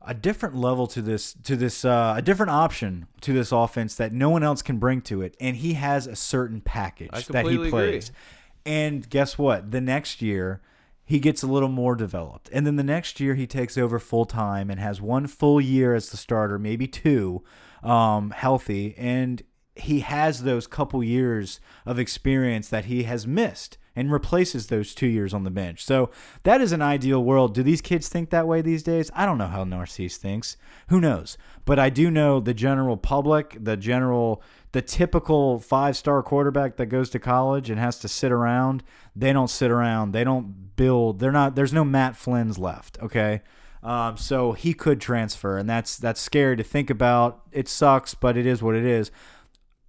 a 0.05 0.13
different 0.13 0.55
level 0.55 0.87
to 0.87 1.01
this 1.01 1.33
to 1.43 1.55
this 1.55 1.85
uh, 1.85 2.15
a 2.17 2.21
different 2.21 2.51
option 2.51 3.07
to 3.21 3.33
this 3.33 3.51
offense 3.51 3.95
that 3.95 4.11
no 4.11 4.29
one 4.29 4.43
else 4.43 4.61
can 4.61 4.77
bring 4.77 5.01
to 5.01 5.21
it, 5.21 5.35
and 5.39 5.57
he 5.57 5.73
has 5.73 6.07
a 6.07 6.15
certain 6.15 6.61
package 6.61 7.11
that 7.11 7.19
he 7.19 7.25
completely 7.25 7.67
agree. 7.67 7.69
plays. 7.69 8.11
And 8.65 9.09
guess 9.09 9.37
what? 9.37 9.71
The 9.71 9.81
next 9.81 10.21
year 10.21 10.61
he 11.11 11.19
gets 11.19 11.43
a 11.43 11.47
little 11.47 11.69
more 11.69 11.95
developed. 11.95 12.49
And 12.53 12.65
then 12.65 12.77
the 12.77 12.83
next 12.83 13.19
year 13.19 13.35
he 13.35 13.45
takes 13.45 13.77
over 13.77 13.99
full 13.99 14.25
time 14.25 14.69
and 14.69 14.79
has 14.79 15.01
one 15.01 15.27
full 15.27 15.59
year 15.59 15.93
as 15.93 16.09
the 16.09 16.15
starter, 16.15 16.57
maybe 16.57 16.87
two, 16.87 17.43
um, 17.83 18.31
healthy. 18.31 18.95
And 18.97 19.43
he 19.75 20.01
has 20.01 20.43
those 20.43 20.67
couple 20.67 21.03
years 21.03 21.59
of 21.85 21.99
experience 21.99 22.69
that 22.69 22.85
he 22.85 23.03
has 23.03 23.27
missed 23.27 23.77
and 23.95 24.11
replaces 24.11 24.67
those 24.67 24.95
two 24.95 25.07
years 25.07 25.33
on 25.33 25.43
the 25.43 25.49
bench. 25.49 25.83
So 25.83 26.09
that 26.43 26.61
is 26.61 26.71
an 26.71 26.81
ideal 26.81 27.23
world. 27.23 27.53
Do 27.53 27.63
these 27.63 27.81
kids 27.81 28.07
think 28.07 28.29
that 28.29 28.47
way 28.47 28.61
these 28.61 28.83
days? 28.83 29.11
I 29.13 29.25
don't 29.25 29.37
know 29.37 29.47
how 29.47 29.63
Narcisse 29.63 30.17
thinks. 30.17 30.57
Who 30.87 31.01
knows? 31.01 31.37
But 31.65 31.79
I 31.79 31.89
do 31.89 32.09
know 32.09 32.39
the 32.39 32.53
general 32.53 32.97
public, 32.97 33.57
the 33.59 33.75
general, 33.75 34.41
the 34.71 34.81
typical 34.81 35.59
five 35.59 35.97
star 35.97 36.23
quarterback 36.23 36.77
that 36.77 36.87
goes 36.87 37.09
to 37.11 37.19
college 37.19 37.69
and 37.69 37.79
has 37.79 37.99
to 37.99 38.07
sit 38.07 38.31
around, 38.31 38.83
they 39.15 39.33
don't 39.33 39.49
sit 39.49 39.71
around. 39.71 40.13
They 40.13 40.23
don't 40.23 40.75
build. 40.75 41.19
They're 41.19 41.31
not, 41.31 41.55
there's 41.55 41.73
no 41.73 41.83
Matt 41.83 42.15
Flynn's 42.15 42.57
left. 42.57 42.97
Okay. 43.01 43.41
Um, 43.83 44.15
so 44.15 44.51
he 44.51 44.75
could 44.75 45.01
transfer, 45.01 45.57
and 45.57 45.67
that's 45.67 45.97
that's 45.97 46.21
scary 46.21 46.55
to 46.55 46.63
think 46.63 46.91
about. 46.91 47.41
It 47.51 47.67
sucks, 47.67 48.13
but 48.13 48.37
it 48.37 48.45
is 48.45 48.61
what 48.61 48.75
it 48.75 48.85
is 48.85 49.09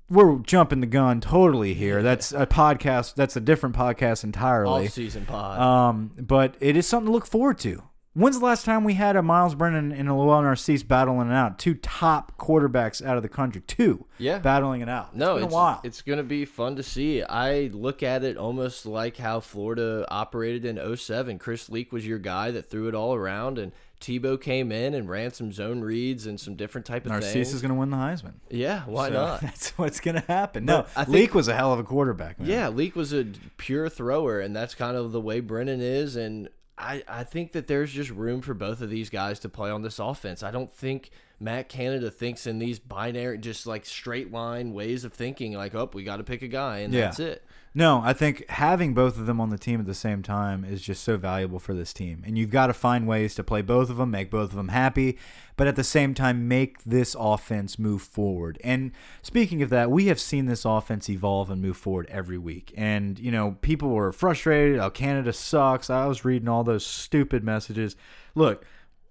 we're 0.08 0.38
jumping 0.40 0.80
the 0.80 0.86
gun 0.86 1.20
totally 1.20 1.74
here. 1.74 2.02
That's 2.02 2.32
a 2.32 2.46
podcast. 2.46 3.14
That's 3.14 3.36
a 3.36 3.40
different 3.40 3.74
podcast 3.76 4.24
entirely. 4.24 4.86
off 4.86 4.92
season 4.92 5.24
pod. 5.26 5.58
Um, 5.60 6.12
but 6.18 6.56
it 6.60 6.76
is 6.76 6.86
something 6.86 7.06
to 7.06 7.12
look 7.12 7.26
forward 7.26 7.58
to. 7.60 7.82
When's 8.14 8.38
the 8.38 8.44
last 8.44 8.66
time 8.66 8.84
we 8.84 8.92
had 8.92 9.16
a 9.16 9.22
Myles 9.22 9.54
Brennan 9.54 9.90
and 9.90 10.06
a 10.06 10.12
Llewellyn 10.14 10.44
Narcisse 10.44 10.82
battling 10.82 11.30
it 11.30 11.32
out? 11.32 11.58
Two 11.58 11.72
top 11.72 12.36
quarterbacks 12.36 13.02
out 13.02 13.16
of 13.16 13.22
the 13.22 13.28
country. 13.30 13.62
Two. 13.62 14.04
Yeah. 14.18 14.38
Battling 14.38 14.82
it 14.82 14.88
out. 14.90 15.16
no, 15.16 15.36
it's 15.36 15.44
it's 15.46 15.52
a 15.52 15.56
while. 15.56 15.80
it's 15.82 16.02
going 16.02 16.18
to 16.18 16.22
be 16.22 16.44
fun 16.44 16.76
to 16.76 16.82
see. 16.82 17.22
I 17.22 17.70
look 17.72 18.02
at 18.02 18.22
it 18.22 18.36
almost 18.36 18.84
like 18.84 19.16
how 19.16 19.40
Florida 19.40 20.04
operated 20.10 20.66
in 20.66 20.96
07. 20.96 21.38
Chris 21.38 21.70
Leak 21.70 21.90
was 21.90 22.06
your 22.06 22.18
guy 22.18 22.50
that 22.50 22.68
threw 22.68 22.86
it 22.88 22.94
all 22.94 23.14
around, 23.14 23.58
and 23.58 23.72
Tebow 24.02 24.38
came 24.38 24.70
in 24.70 24.92
and 24.92 25.08
ran 25.08 25.32
some 25.32 25.52
zone 25.52 25.80
reads 25.80 26.26
and 26.26 26.38
some 26.38 26.56
different 26.56 26.86
type 26.86 27.06
of 27.06 27.12
Narcisse 27.12 27.32
things. 27.32 27.54
is 27.54 27.62
going 27.62 27.70
to 27.72 27.78
win 27.78 27.88
the 27.90 27.96
Heisman. 27.96 28.34
yeah, 28.50 28.82
why 28.86 29.08
So 29.08 29.14
not? 29.14 29.40
That's 29.42 29.70
what's 29.78 30.00
going 30.00 30.16
to 30.20 30.24
happen. 30.26 30.66
No, 30.66 30.80
I 30.94 31.04
think- 31.04 31.08
Leak 31.14 31.34
was 31.34 31.48
a 31.48 31.54
hell 31.54 31.72
of 31.72 31.78
a 31.78 31.84
quarterback. 31.84 32.38
Man. 32.38 32.48
Yeah, 32.50 32.68
Leak 32.68 32.94
was 32.94 33.14
a 33.14 33.26
pure 33.56 33.88
thrower, 33.88 34.40
and 34.40 34.54
that's 34.54 34.74
kind 34.74 34.96
of 34.96 35.12
the 35.12 35.20
way 35.20 35.40
Brennan 35.40 35.80
is. 35.80 36.16
And 36.16 36.48
I, 36.76 37.02
I 37.08 37.24
think 37.24 37.52
that 37.52 37.66
there's 37.68 37.92
just 37.92 38.10
room 38.10 38.40
for 38.42 38.54
both 38.54 38.80
of 38.82 38.90
these 38.90 39.08
guys 39.08 39.38
to 39.40 39.48
play 39.48 39.70
on 39.70 39.82
this 39.82 39.98
offense. 39.98 40.42
I 40.42 40.50
don't 40.50 40.72
think 40.72 41.10
Matt 41.42 41.68
Canada 41.68 42.10
thinks 42.10 42.46
in 42.46 42.58
these 42.58 42.78
binary, 42.78 43.36
just 43.38 43.66
like 43.66 43.84
straight 43.84 44.30
line 44.32 44.72
ways 44.72 45.04
of 45.04 45.12
thinking, 45.12 45.52
like, 45.54 45.74
oh, 45.74 45.90
we 45.92 46.04
got 46.04 46.18
to 46.18 46.24
pick 46.24 46.42
a 46.42 46.48
guy, 46.48 46.78
and 46.78 46.94
Yeah. 46.94 47.02
that's 47.06 47.20
it. 47.20 47.44
No, 47.74 48.02
I 48.04 48.12
think 48.12 48.46
having 48.50 48.92
both 48.92 49.18
of 49.18 49.24
them 49.24 49.40
on 49.40 49.48
the 49.48 49.56
team 49.56 49.80
at 49.80 49.86
the 49.86 49.94
same 49.94 50.22
time 50.22 50.62
is 50.62 50.82
just 50.82 51.02
so 51.02 51.16
valuable 51.16 51.58
for 51.58 51.72
this 51.72 51.94
team. 51.94 52.22
And 52.26 52.36
you've 52.36 52.50
got 52.50 52.66
to 52.66 52.74
find 52.74 53.06
ways 53.08 53.34
to 53.36 53.42
play 53.42 53.62
both 53.62 53.88
of 53.88 53.96
them, 53.96 54.10
make 54.10 54.30
both 54.30 54.50
of 54.50 54.56
them 54.56 54.68
happy, 54.68 55.16
but 55.56 55.66
at 55.66 55.74
the 55.76 55.82
same 55.84 56.12
time, 56.12 56.46
make 56.46 56.84
this 56.84 57.16
offense 57.18 57.78
move 57.78 58.02
forward. 58.02 58.58
And 58.62 58.92
speaking 59.22 59.62
of 59.62 59.70
that, 59.70 59.90
we 59.90 60.06
have 60.08 60.20
seen 60.20 60.44
this 60.44 60.66
offense 60.66 61.08
evolve 61.08 61.50
and 61.50 61.62
move 61.62 61.78
forward 61.78 62.06
every 62.10 62.36
week. 62.36 62.74
And, 62.76 63.18
you 63.18 63.30
know, 63.30 63.56
people 63.62 63.88
were 63.88 64.12
frustrated. 64.12 64.78
Oh, 64.78 64.90
Canada 64.90 65.32
sucks. 65.32 65.88
I 65.88 66.04
was 66.04 66.26
reading 66.26 66.48
all 66.48 66.64
those 66.64 66.84
stupid 66.84 67.42
messages. 67.42 67.96
Look, 68.34 68.66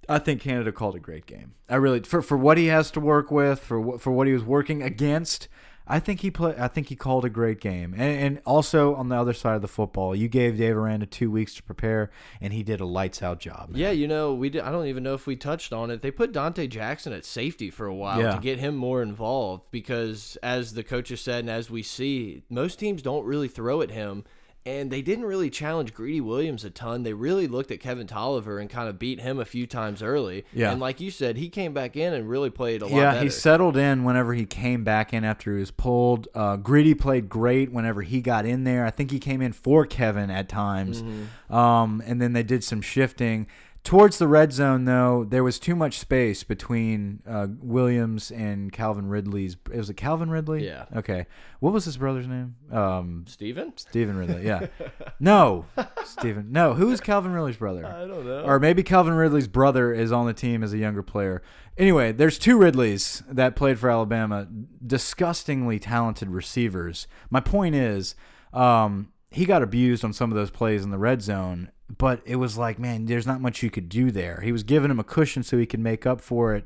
I 0.09 0.19
think 0.19 0.41
Canada 0.41 0.71
called 0.71 0.95
a 0.95 0.99
great 0.99 1.25
game. 1.25 1.53
I 1.69 1.75
really 1.75 2.01
for 2.01 2.21
for 2.21 2.37
what 2.37 2.57
he 2.57 2.67
has 2.67 2.91
to 2.91 2.99
work 2.99 3.31
with, 3.31 3.59
for 3.59 3.79
what 3.79 4.01
for 4.01 4.11
what 4.11 4.27
he 4.27 4.33
was 4.33 4.43
working 4.43 4.81
against. 4.81 5.47
I 5.87 5.99
think 5.99 6.21
he 6.21 6.31
play. 6.31 6.53
I 6.57 6.67
think 6.69 6.87
he 6.87 6.95
called 6.95 7.25
a 7.25 7.29
great 7.29 7.59
game, 7.59 7.93
and, 7.93 8.01
and 8.21 8.41
also 8.45 8.93
on 8.95 9.09
the 9.09 9.15
other 9.15 9.33
side 9.33 9.55
of 9.55 9.61
the 9.61 9.67
football, 9.67 10.15
you 10.15 10.29
gave 10.29 10.57
Dave 10.57 10.77
Aranda 10.77 11.05
two 11.05 11.29
weeks 11.29 11.55
to 11.55 11.63
prepare, 11.63 12.11
and 12.39 12.53
he 12.53 12.63
did 12.63 12.79
a 12.79 12.85
lights 12.85 13.21
out 13.21 13.39
job. 13.39 13.71
man. 13.71 13.79
Yeah, 13.81 13.91
you 13.91 14.07
know, 14.07 14.33
we 14.33 14.49
did, 14.49 14.61
I 14.61 14.71
don't 14.71 14.85
even 14.85 15.03
know 15.03 15.15
if 15.15 15.25
we 15.27 15.35
touched 15.35 15.73
on 15.73 15.89
it. 15.91 16.01
They 16.01 16.11
put 16.11 16.31
Donte 16.31 16.69
Jackson 16.69 17.11
at 17.13 17.25
safety 17.25 17.69
for 17.71 17.87
a 17.87 17.95
while 17.95 18.21
Yeah. 18.21 18.35
to 18.35 18.39
get 18.39 18.59
him 18.59 18.75
more 18.77 19.01
involved 19.01 19.69
because, 19.71 20.37
as 20.43 20.75
the 20.75 20.83
coaches 20.83 21.19
said, 21.19 21.39
and 21.39 21.49
as 21.49 21.69
we 21.69 21.81
see, 21.83 22.43
most 22.49 22.79
teams 22.79 23.01
don't 23.01 23.25
really 23.25 23.49
throw 23.49 23.81
at 23.81 23.91
him. 23.91 24.23
And 24.63 24.91
they 24.91 25.01
didn't 25.01 25.25
really 25.25 25.49
challenge 25.49 25.91
Greedy 25.95 26.21
Williams 26.21 26.63
a 26.63 26.69
ton. 26.69 27.01
They 27.01 27.13
really 27.13 27.47
looked 27.47 27.71
at 27.71 27.79
Kevin 27.79 28.05
Toliver 28.05 28.61
and 28.61 28.69
kind 28.69 28.87
of 28.87 28.99
beat 28.99 29.19
him 29.19 29.39
a 29.39 29.45
few 29.45 29.65
times 29.65 30.03
early. 30.03 30.45
Yeah. 30.53 30.71
And 30.71 30.79
like 30.79 31.01
you 31.01 31.09
said, 31.09 31.37
he 31.37 31.49
came 31.49 31.73
back 31.73 31.95
in 31.95 32.13
and 32.13 32.29
really 32.29 32.51
played 32.51 32.83
a 32.83 32.85
lot 32.85 32.95
Yeah, 32.95 33.11
better. 33.13 33.23
he 33.23 33.29
settled 33.31 33.75
in 33.75 34.03
whenever 34.03 34.35
he 34.35 34.45
came 34.45 34.83
back 34.83 35.13
in 35.13 35.23
after 35.23 35.53
he 35.53 35.59
was 35.59 35.71
pulled. 35.71 36.27
Uh, 36.35 36.57
Greedy 36.57 36.93
played 36.93 37.27
great 37.27 37.71
whenever 37.71 38.03
he 38.03 38.21
got 38.21 38.45
in 38.45 38.63
there. 38.63 38.85
I 38.85 38.91
think 38.91 39.09
he 39.09 39.17
came 39.17 39.41
in 39.41 39.51
for 39.51 39.87
Kevin 39.87 40.29
at 40.29 40.47
times. 40.47 41.01
Mm-hmm. 41.01 41.53
Um, 41.55 42.03
and 42.05 42.21
then 42.21 42.33
they 42.33 42.43
did 42.43 42.63
some 42.63 42.81
shifting. 42.81 43.47
Towards 43.83 44.19
the 44.19 44.27
red 44.27 44.53
zone, 44.53 44.85
though, 44.85 45.25
there 45.27 45.43
was 45.43 45.57
too 45.57 45.75
much 45.75 45.97
space 45.97 46.43
between 46.43 47.23
uh, 47.27 47.47
Williams 47.59 48.29
and 48.29 48.71
Calvin 48.71 49.07
Ridley's. 49.09 49.57
It 49.71 49.77
was 49.77 49.89
it 49.89 49.95
Calvin 49.95 50.29
Ridley? 50.29 50.65
Yeah. 50.65 50.85
Okay. 50.95 51.25
What 51.59 51.73
was 51.73 51.85
his 51.85 51.97
brother's 51.97 52.27
name? 52.27 52.55
Um, 52.71 53.25
Steven? 53.27 53.73
Stephen 53.77 54.17
Ridley. 54.17 54.45
Yeah. 54.45 54.67
no, 55.19 55.65
Stephen. 56.05 56.51
No, 56.51 56.75
who 56.75 56.91
is 56.91 57.01
Calvin 57.01 57.33
Ridley's 57.33 57.57
brother? 57.57 57.83
I 57.85 58.05
don't 58.05 58.23
know. 58.23 58.43
Or 58.43 58.59
maybe 58.59 58.83
Calvin 58.83 59.13
Ridley's 59.13 59.47
brother 59.47 59.91
is 59.91 60.11
on 60.11 60.27
the 60.27 60.33
team 60.33 60.61
as 60.61 60.73
a 60.73 60.77
younger 60.77 61.01
player. 61.01 61.41
Anyway, 61.75 62.11
there's 62.11 62.37
two 62.37 62.59
Ridleys 62.59 63.23
that 63.27 63.55
played 63.55 63.79
for 63.79 63.89
Alabama, 63.89 64.47
disgustingly 64.85 65.79
talented 65.79 66.29
receivers. 66.29 67.07
My 67.31 67.39
point 67.39 67.73
is, 67.73 68.13
um, 68.53 69.11
he 69.31 69.45
got 69.45 69.63
abused 69.63 70.03
on 70.05 70.13
some 70.13 70.29
of 70.29 70.35
those 70.35 70.51
plays 70.51 70.83
in 70.83 70.91
the 70.91 70.97
red 70.97 71.21
zone, 71.21 71.71
but 71.97 72.21
it 72.25 72.35
was 72.37 72.57
like, 72.57 72.79
man, 72.79 73.05
there's 73.05 73.27
not 73.27 73.41
much 73.41 73.63
you 73.63 73.69
could 73.69 73.89
do 73.89 74.11
there. 74.11 74.41
He 74.41 74.51
was 74.51 74.63
giving 74.63 74.91
him 74.91 74.99
a 74.99 75.03
cushion 75.03 75.43
so 75.43 75.57
he 75.57 75.65
could 75.65 75.79
make 75.79 76.05
up 76.05 76.21
for 76.21 76.53
it 76.55 76.65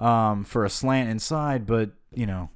um, 0.00 0.44
for 0.44 0.64
a 0.64 0.70
slant 0.70 1.08
inside, 1.10 1.66
but 1.66 1.90
you 2.14 2.26
know, 2.26 2.50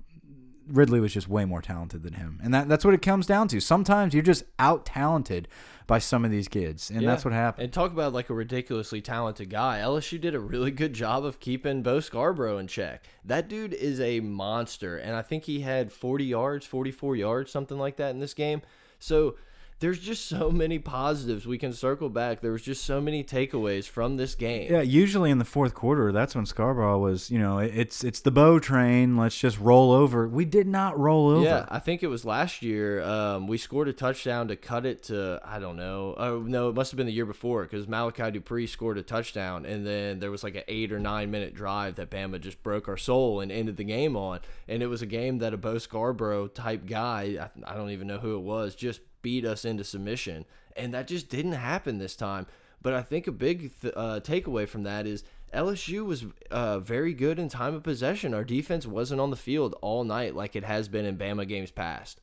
Ridley 0.68 1.00
was 1.00 1.12
just 1.12 1.28
way 1.28 1.44
more 1.44 1.62
talented 1.62 2.02
than 2.02 2.14
him, 2.14 2.38
and 2.42 2.54
that 2.54 2.68
that's 2.68 2.84
what 2.84 2.94
it 2.94 3.02
comes 3.02 3.26
down 3.26 3.48
to. 3.48 3.60
Sometimes 3.60 4.14
you're 4.14 4.22
just 4.22 4.44
out 4.58 4.86
talented 4.86 5.48
by 5.88 5.98
some 5.98 6.24
of 6.24 6.30
these 6.30 6.46
kids, 6.46 6.90
and 6.90 7.02
Yeah. 7.02 7.08
that's 7.08 7.24
what 7.24 7.34
happened. 7.34 7.64
And 7.64 7.72
talk 7.72 7.90
about 7.90 8.12
like 8.12 8.30
a 8.30 8.34
ridiculously 8.34 9.00
talented 9.00 9.50
guy. 9.50 9.80
LSU 9.80 10.20
did 10.20 10.36
a 10.36 10.38
really 10.38 10.70
good 10.70 10.92
job 10.92 11.24
of 11.24 11.40
keeping 11.40 11.82
Bo 11.82 11.98
Scarborough 11.98 12.58
in 12.58 12.68
check. 12.68 13.04
That 13.24 13.48
dude 13.48 13.74
is 13.74 13.98
a 14.00 14.20
monster, 14.20 14.98
and 14.98 15.16
I 15.16 15.22
think 15.22 15.44
he 15.44 15.60
had 15.60 15.90
40 15.90 16.24
yards, 16.24 16.66
44 16.66 17.16
yards, 17.16 17.50
something 17.50 17.78
like 17.78 17.96
that 17.96 18.10
in 18.10 18.20
this 18.20 18.34
game. 18.34 18.62
So 19.00 19.34
there's 19.80 19.98
just 19.98 20.26
so 20.26 20.50
many 20.50 20.78
positives 20.78 21.46
we 21.46 21.58
can 21.58 21.72
circle 21.72 22.10
back. 22.10 22.42
There 22.42 22.52
was 22.52 22.62
just 22.62 22.84
so 22.84 23.00
many 23.00 23.24
takeaways 23.24 23.88
from 23.88 24.18
this 24.18 24.34
game. 24.34 24.70
Yeah, 24.70 24.82
usually 24.82 25.30
in 25.30 25.38
the 25.38 25.44
fourth 25.44 25.74
quarter, 25.74 26.12
that's 26.12 26.34
when 26.34 26.44
Scarborough 26.44 26.98
was, 26.98 27.30
you 27.30 27.38
know, 27.38 27.58
it's 27.58 28.04
it's 28.04 28.20
the 28.20 28.30
Bo 28.30 28.58
train. 28.58 29.16
Let's 29.16 29.38
just 29.38 29.58
roll 29.58 29.92
over. 29.92 30.28
We 30.28 30.44
did 30.44 30.66
not 30.66 30.98
roll 30.98 31.30
over. 31.30 31.44
Yeah, 31.44 31.66
I 31.68 31.78
think 31.78 32.02
it 32.02 32.08
was 32.08 32.26
last 32.26 32.60
year. 32.60 33.02
Um, 33.02 33.46
we 33.46 33.56
scored 33.56 33.88
a 33.88 33.92
touchdown 33.94 34.48
to 34.48 34.56
cut 34.56 34.84
it 34.84 35.04
to 35.04 35.40
I 35.44 35.58
don't 35.58 35.76
know. 35.76 36.14
Oh 36.18 36.40
no, 36.40 36.68
it 36.68 36.74
must 36.74 36.90
have 36.92 36.98
been 36.98 37.06
the 37.06 37.12
year 37.12 37.26
before 37.26 37.62
because 37.62 37.88
Malachi 37.88 38.30
Dupre 38.32 38.66
scored 38.66 38.98
a 38.98 39.02
touchdown, 39.02 39.64
and 39.64 39.86
then 39.86 40.18
there 40.18 40.30
was 40.30 40.44
like 40.44 40.56
an 40.56 40.64
eight 40.68 40.92
or 40.92 41.00
nine 41.00 41.30
minute 41.30 41.54
drive 41.54 41.94
that 41.94 42.10
Bama 42.10 42.38
just 42.38 42.62
broke 42.62 42.86
our 42.86 42.98
soul 42.98 43.40
and 43.40 43.50
ended 43.50 43.78
the 43.78 43.84
game 43.84 44.14
on. 44.14 44.40
And 44.68 44.82
it 44.82 44.88
was 44.88 45.00
a 45.00 45.06
game 45.06 45.38
that 45.38 45.54
a 45.54 45.56
Bo 45.56 45.78
Scarborough 45.78 46.48
type 46.48 46.86
guy, 46.86 47.50
I, 47.66 47.72
I 47.72 47.74
don't 47.74 47.90
even 47.90 48.06
know 48.06 48.18
who 48.18 48.36
it 48.36 48.42
was, 48.42 48.74
just 48.74 49.00
beat 49.22 49.44
us 49.44 49.64
into 49.64 49.84
submission, 49.84 50.44
and 50.76 50.92
that 50.94 51.06
just 51.06 51.28
didn't 51.28 51.52
happen 51.52 51.98
this 51.98 52.16
time. 52.16 52.46
But 52.82 52.94
I 52.94 53.02
think 53.02 53.26
a 53.26 53.32
big 53.32 53.78
th 53.80 53.92
uh, 53.96 54.20
takeaway 54.20 54.66
from 54.66 54.84
that 54.84 55.06
is 55.06 55.24
LSU 55.52 56.04
was 56.06 56.24
uh, 56.50 56.78
very 56.80 57.12
good 57.12 57.38
in 57.38 57.48
time 57.48 57.74
of 57.74 57.82
possession. 57.82 58.32
Our 58.34 58.44
defense 58.44 58.86
wasn't 58.86 59.20
on 59.20 59.30
the 59.30 59.36
field 59.36 59.74
all 59.82 60.04
night 60.04 60.34
like 60.34 60.56
it 60.56 60.64
has 60.64 60.88
been 60.88 61.04
in 61.04 61.18
Bama 61.18 61.46
games 61.46 61.70
past. 61.70 62.20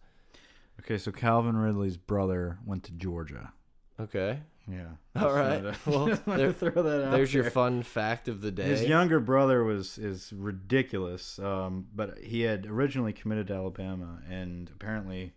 Okay, 0.80 0.98
so 0.98 1.12
Calvin 1.12 1.58
Ridley's 1.58 1.98
brother 1.98 2.60
went 2.66 2.84
to 2.86 2.92
Georgia. 2.92 3.52
Okay. 4.00 4.40
Yeah. 4.70 4.88
All 5.24 5.34
right. 5.34 5.64
Well, 5.88 6.06
there- 6.28 6.52
throw 6.54 6.84
that 6.84 7.06
out. 7.06 7.12
There's 7.12 7.34
your 7.34 7.50
fun 7.50 7.84
fact 7.84 8.28
of 8.28 8.42
the 8.42 8.52
day. 8.52 8.64
His 8.66 8.84
younger 8.84 9.20
brother 9.20 9.64
was 9.64 9.98
is 9.98 10.32
ridiculous, 10.36 11.40
um, 11.40 11.88
but 11.96 12.20
he 12.20 12.42
had 12.42 12.66
originally 12.66 13.14
committed 13.14 13.48
to 13.48 13.54
Alabama 13.54 14.20
and 14.30 14.70
apparently 14.70 15.34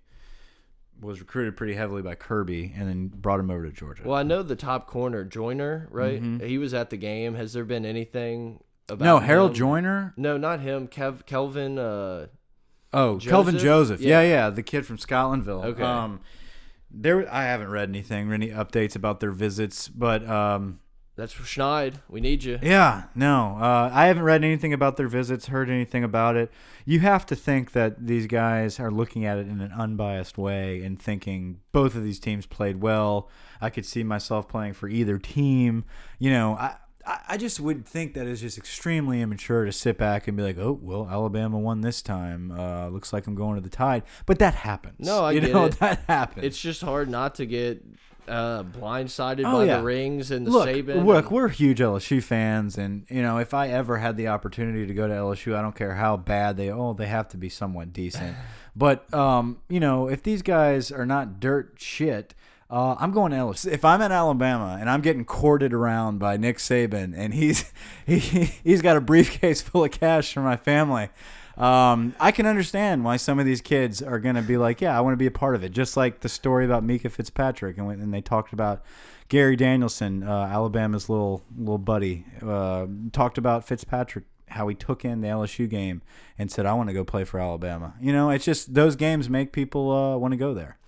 was 1.00 1.20
recruited 1.20 1.56
pretty 1.56 1.74
heavily 1.74 2.02
by 2.02 2.14
Kirby 2.14 2.72
and 2.76 2.88
then 2.88 3.08
brought 3.08 3.40
him 3.40 3.50
over 3.50 3.64
to 3.66 3.72
Georgia. 3.72 4.02
well, 4.04 4.16
I 4.18 4.22
know 4.22 4.42
the 4.42 4.56
top 4.56 4.86
corner, 4.86 5.24
Joyner, 5.24 5.88
right? 5.90 6.22
Mhm. 6.22 6.42
He 6.46 6.58
was 6.58 6.74
at 6.74 6.90
the 6.90 6.96
game. 6.96 7.34
Has 7.34 7.52
there 7.52 7.64
been 7.64 7.84
anything 7.86 8.60
about 8.88 9.04
no, 9.04 9.18
Harold 9.18 9.50
him? 9.52 9.56
Joyner. 9.56 10.14
No, 10.16 10.36
not 10.36 10.60
him. 10.60 10.88
Kev 10.88 11.24
Kelvin. 11.26 11.78
Uh, 11.78 12.26
Oh, 12.92 13.18
Kelvin 13.22 13.54
Joseph? 13.54 13.62
Joseph. 13.62 14.00
Yeah. 14.00 14.20
Yeah. 14.22 14.28
yeah, 14.28 14.50
the 14.50 14.64
kid 14.64 14.84
from 14.84 14.96
Scotlandville. 14.98 15.64
Okay. 15.64 15.82
Um, 15.82 16.20
there, 16.90 17.32
I 17.32 17.44
haven't 17.44 17.70
read 17.70 17.88
anything, 17.88 18.32
any 18.32 18.48
updates 18.48 18.96
about 18.96 19.20
their 19.20 19.30
visits, 19.30 19.86
but 19.86 20.28
um, 20.28 20.80
that's 21.20 21.34
for 21.34 21.42
Schneid. 21.42 21.96
We 22.08 22.22
need 22.22 22.44
you. 22.44 22.58
yeah, 22.62 23.04
no, 23.14 23.58
uh, 23.60 23.90
I 23.92 24.06
haven't 24.06 24.22
read 24.22 24.42
anything 24.42 24.72
about 24.72 24.96
their 24.96 25.06
visits, 25.06 25.48
heard 25.48 25.68
anything 25.68 26.02
about 26.02 26.34
it. 26.34 26.50
You 26.86 27.00
have 27.00 27.26
to 27.26 27.36
think 27.36 27.72
that 27.72 28.06
these 28.06 28.26
guys 28.26 28.80
are 28.80 28.90
looking 28.90 29.26
at 29.26 29.36
it 29.36 29.46
in 29.46 29.60
an 29.60 29.70
unbiased 29.72 30.38
way 30.38 30.82
and 30.82 31.00
thinking 31.00 31.60
both 31.72 31.94
of 31.94 32.02
these 32.02 32.18
teams 32.18 32.46
played 32.46 32.80
well. 32.80 33.28
I 33.60 33.68
could 33.68 33.84
see 33.84 34.02
myself 34.02 34.48
playing 34.48 34.72
for 34.72 34.88
either 34.88 35.18
team. 35.18 35.84
You 36.18 36.30
know, 36.30 36.54
I. 36.54 36.76
I 37.06 37.20
I 37.30 37.36
just 37.36 37.60
would 37.60 37.86
think 37.86 38.14
that 38.14 38.26
it's 38.26 38.40
just 38.40 38.58
extremely 38.58 39.20
immature 39.20 39.64
to 39.64 39.72
sit 39.72 39.96
back 39.98 40.28
and 40.28 40.36
be 40.36 40.42
like, 40.42 40.58
"Oh, 40.58 40.78
well, 40.82 41.08
Alabama 41.10 41.58
won 41.58 41.80
this 41.80 42.02
time. 42.02 42.50
Uh, 42.52 42.88
looks 42.88 43.12
like 43.12 43.26
I'm 43.26 43.34
going 43.34 43.54
to 43.56 43.60
the 43.60 43.68
Tide." 43.70 44.02
But 44.26 44.38
that 44.40 44.54
happens. 44.54 45.06
No, 45.06 45.24
I 45.24 45.32
you 45.32 45.40
get 45.40 45.52
know 45.52 45.64
it. 45.66 45.72
that 45.80 46.00
happens. 46.08 46.44
It's 46.46 46.60
just 46.60 46.82
hard 46.82 47.08
not 47.08 47.36
to 47.36 47.46
get 47.46 47.82
uh, 48.28 48.62
blindsided 48.64 49.44
Oh, 49.46 49.58
by 49.58 49.64
yeah. 49.64 49.78
the 49.78 49.82
rings 49.84 50.30
and 50.30 50.46
the 50.46 50.50
look, 50.50 50.68
Saban. 50.68 51.04
look, 51.04 51.24
and- 51.26 51.32
we're 51.34 51.48
huge 51.48 51.78
LSU 51.80 52.22
fans, 52.22 52.76
and 52.78 53.06
you 53.08 53.22
know, 53.22 53.38
if 53.38 53.54
I 53.54 53.68
ever 53.68 53.98
had 53.98 54.16
the 54.16 54.28
opportunity 54.28 54.86
to 54.86 54.94
go 54.94 55.08
to 55.08 55.14
LSU, 55.14 55.56
I 55.56 55.62
don't 55.62 55.74
care 55.74 55.94
how 55.94 56.16
bad 56.16 56.56
they. 56.56 56.70
Oh, 56.70 56.92
they 56.92 57.06
have 57.06 57.28
to 57.28 57.36
be 57.36 57.48
somewhat 57.48 57.92
decent. 57.92 58.36
but 58.76 59.12
um, 59.14 59.58
you 59.68 59.80
know, 59.80 60.08
if 60.08 60.22
these 60.22 60.42
guys 60.42 60.92
are 60.92 61.06
not 61.06 61.40
dirt 61.40 61.74
shit. 61.78 62.34
Uh, 62.70 62.94
I'm 63.00 63.10
going 63.10 63.32
to 63.32 63.38
LSU. 63.38 63.72
If 63.72 63.84
I'm 63.84 64.00
at 64.00 64.12
Alabama 64.12 64.78
and 64.80 64.88
I'm 64.88 65.00
getting 65.00 65.24
courted 65.24 65.74
around 65.74 66.18
by 66.20 66.36
Nick 66.36 66.58
Saban 66.58 67.14
and 67.16 67.34
he's 67.34 67.64
he, 68.06 68.18
he's 68.18 68.80
got 68.80 68.96
a 68.96 69.00
briefcase 69.00 69.60
full 69.60 69.84
of 69.84 69.90
cash 69.90 70.32
for 70.32 70.40
my 70.40 70.56
family, 70.56 71.08
um, 71.56 72.14
I 72.20 72.30
can 72.30 72.46
understand 72.46 73.04
why 73.04 73.16
some 73.16 73.38
of 73.38 73.44
these 73.44 73.60
kids 73.60 74.00
are 74.00 74.20
going 74.20 74.36
to 74.36 74.42
be 74.42 74.56
like, 74.56 74.80
yeah, 74.80 74.96
I 74.96 75.00
want 75.00 75.12
to 75.14 75.18
be 75.18 75.26
a 75.26 75.32
part 75.32 75.56
of 75.56 75.64
it. 75.64 75.72
Just 75.72 75.96
like 75.96 76.20
the 76.20 76.28
story 76.28 76.64
about 76.64 76.86
Minkah 76.86 77.10
Fitzpatrick, 77.10 77.76
and, 77.76 77.86
when, 77.86 78.00
and 78.00 78.14
they 78.14 78.20
talked 78.20 78.52
about 78.52 78.82
Gary 79.28 79.56
Danielson, 79.56 80.22
uh, 80.22 80.48
Alabama's 80.50 81.08
little 81.08 81.42
little 81.58 81.78
buddy, 81.78 82.24
uh, 82.40 82.86
talked 83.12 83.36
about 83.36 83.66
Fitzpatrick 83.66 84.24
how 84.48 84.66
he 84.66 84.74
took 84.74 85.04
in 85.04 85.20
the 85.20 85.28
LSU 85.28 85.68
game 85.68 86.02
and 86.38 86.50
said, 86.50 86.66
"I 86.66 86.72
want 86.72 86.88
to 86.88 86.94
go 86.94 87.04
play 87.04 87.24
for 87.24 87.38
Alabama." 87.38 87.94
You 88.00 88.12
know, 88.12 88.30
it's 88.30 88.44
just 88.44 88.74
those 88.74 88.96
games 88.96 89.28
make 89.28 89.52
people 89.52 89.90
uh, 89.90 90.16
want 90.16 90.32
to 90.32 90.38
go 90.38 90.54
there. 90.54 90.78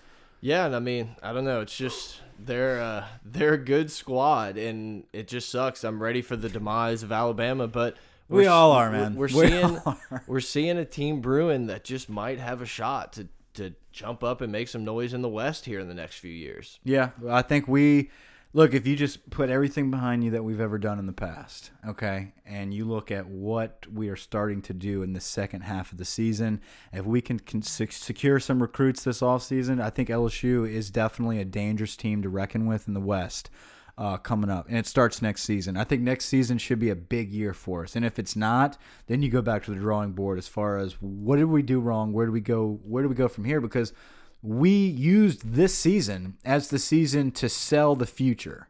Yeah, 0.43 0.67
and 0.67 0.77
I 0.77 0.81
mean, 0.81 1.15
I 1.23 1.33
don't 1.33 1.45
know. 1.45 1.61
It's 1.61 1.77
just 1.77 2.21
they're 2.39 2.81
uh, 2.83 3.07
they're 3.25 3.55
a 3.55 3.59
good 3.65 3.91
squad, 3.91 4.59
and 4.59 5.05
it 5.13 5.29
just 5.29 5.49
sucks. 5.49 5.85
I'm 5.85 6.03
ready 6.03 6.21
for 6.21 6.37
the 6.37 6.49
demise 6.51 7.03
of 7.05 7.13
Alabama, 7.13 7.69
but 7.69 7.97
We 8.29 8.43
we're 8.43 8.51
all 8.51 8.73
are, 8.73 8.91
we're- 8.91 9.01
man. 9.03 9.15
We're, 9.15 9.29
We 9.33 9.49
seeing 9.49 9.79
we're 10.27 10.41
seeing 10.41 10.79
a 10.79 10.85
team 10.85 11.21
brewing 11.21 11.67
that 11.69 11.85
just 11.85 12.09
might 12.11 12.39
have 12.41 12.61
a 12.61 12.67
shot 12.67 13.13
to 13.15 13.29
to 13.55 13.73
jump 13.93 14.25
up 14.25 14.41
and 14.41 14.51
make 14.51 14.67
some 14.69 14.85
noise 14.85 15.15
in 15.15 15.23
the 15.23 15.29
West 15.29 15.65
here 15.67 15.79
in 15.79 15.87
the 15.87 15.95
next 15.95 16.17
few 16.19 16.33
years. 16.33 16.81
Yeah, 16.85 17.11
I 17.29 17.43
think 17.43 17.69
we 17.69 18.11
Look, 18.55 18.75
if 18.75 18.87
you 18.87 18.97
just 18.97 19.31
put 19.31 19.49
everything 19.49 19.91
behind 19.91 20.23
you 20.23 20.31
that 20.33 20.45
we've 20.45 20.61
ever 20.61 20.77
done 20.77 20.99
in 20.99 21.07
the 21.07 21.15
past, 21.15 21.71
okay, 21.89 22.35
and 22.45 22.75
you 22.75 22.85
look 22.85 23.11
at 23.11 23.27
what 23.27 23.87
we 23.91 24.11
are 24.11 24.17
starting 24.17 24.61
to 24.63 24.75
do 24.75 25.03
in 25.03 25.15
the 25.15 25.21
second 25.21 25.63
half 25.63 25.91
of 25.91 25.97
the 25.97 26.05
season, 26.05 26.61
if 26.93 27.07
we 27.07 27.23
can, 27.23 27.39
can 27.39 27.63
secure 27.63 28.39
some 28.39 28.61
recruits 28.61 29.05
this 29.05 29.23
offseason, 29.23 29.81
I 29.81 29.89
think 29.89 30.11
LSU 30.11 30.71
is 30.71 30.91
definitely 30.91 31.41
a 31.41 31.47
dangerous 31.47 31.97
team 31.97 32.21
to 32.21 32.29
reckon 32.29 32.67
with 32.67 32.87
in 32.87 32.93
the 32.93 33.01
West 33.01 33.49
uh, 33.97 34.19
coming 34.19 34.51
up. 34.51 34.69
And 34.69 34.77
it 34.77 34.87
starts 34.87 35.23
next 35.23 35.45
season. 35.45 35.79
I 35.79 35.85
think 35.85 36.03
next 36.03 36.27
season 36.27 36.59
should 36.59 36.79
be 36.79 36.91
a 36.91 36.97
big 36.97 37.33
year 37.33 37.55
for 37.55 37.85
us. 37.85 37.97
And 37.97 38.05
if 38.05 38.19
it's 38.19 38.37
not, 38.37 38.77
then 39.07 39.23
you 39.23 39.31
go 39.31 39.41
back 39.41 39.65
to 39.65 39.71
the 39.71 39.81
drawing 39.81 40.13
board 40.13 40.37
as 40.37 40.49
far 40.49 40.77
as 40.77 40.93
what 41.01 41.37
did 41.37 41.47
we 41.47 41.63
do 41.63 41.81
wrong? 41.81 42.13
Where 42.13 42.27
do 42.27 42.33
we 42.33 42.43
go? 42.43 42.81
Where 42.85 43.03
do 43.03 43.09
we 43.09 43.15
go 43.15 43.29
from 43.29 43.45
here? 43.45 43.63
Because 43.63 43.95
we 44.43 44.71
used 44.71 45.53
this 45.53 45.75
season 45.75 46.37
as 46.45 46.69
the 46.69 46.79
season 46.79 47.31
to 47.31 47.49
sell 47.49 47.95
the 47.95 48.07
future. 48.07 48.69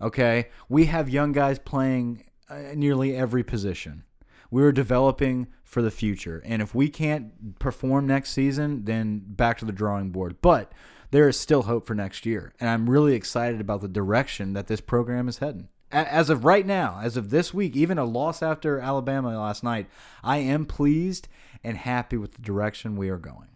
Okay, 0.00 0.48
we 0.68 0.86
have 0.86 1.08
young 1.08 1.30
guys 1.30 1.60
playing 1.60 2.24
uh, 2.50 2.74
nearly 2.74 3.14
every 3.14 3.44
position. 3.44 4.02
We're 4.50 4.72
developing 4.72 5.46
for 5.62 5.80
the 5.80 5.92
future, 5.92 6.42
and 6.44 6.60
if 6.60 6.74
we 6.74 6.88
can't 6.88 7.58
perform 7.58 8.06
next 8.06 8.32
season, 8.32 8.84
then 8.84 9.22
back 9.24 9.58
to 9.58 9.64
the 9.64 9.72
drawing 9.72 10.10
board. 10.10 10.36
But 10.42 10.72
there 11.12 11.28
is 11.28 11.38
still 11.38 11.62
hope 11.62 11.86
for 11.86 11.94
next 11.94 12.26
year, 12.26 12.52
and 12.60 12.68
I'm 12.68 12.90
really 12.90 13.14
excited 13.14 13.60
about 13.60 13.80
the 13.80 13.88
direction 13.88 14.52
that 14.54 14.66
this 14.66 14.80
program 14.80 15.28
is 15.28 15.38
heading. 15.38 15.68
As 15.92 16.30
of 16.30 16.44
right 16.44 16.66
now, 16.66 17.00
as 17.02 17.16
of 17.16 17.30
this 17.30 17.54
week, 17.54 17.76
even 17.76 17.98
a 17.98 18.04
loss 18.04 18.42
after 18.42 18.80
Alabama 18.80 19.38
last 19.38 19.62
night, 19.62 19.88
I 20.24 20.38
am 20.38 20.66
pleased 20.66 21.28
and 21.62 21.76
happy 21.76 22.16
with 22.16 22.32
the 22.32 22.42
direction 22.42 22.96
we 22.96 23.08
are 23.08 23.18
going. 23.18 23.51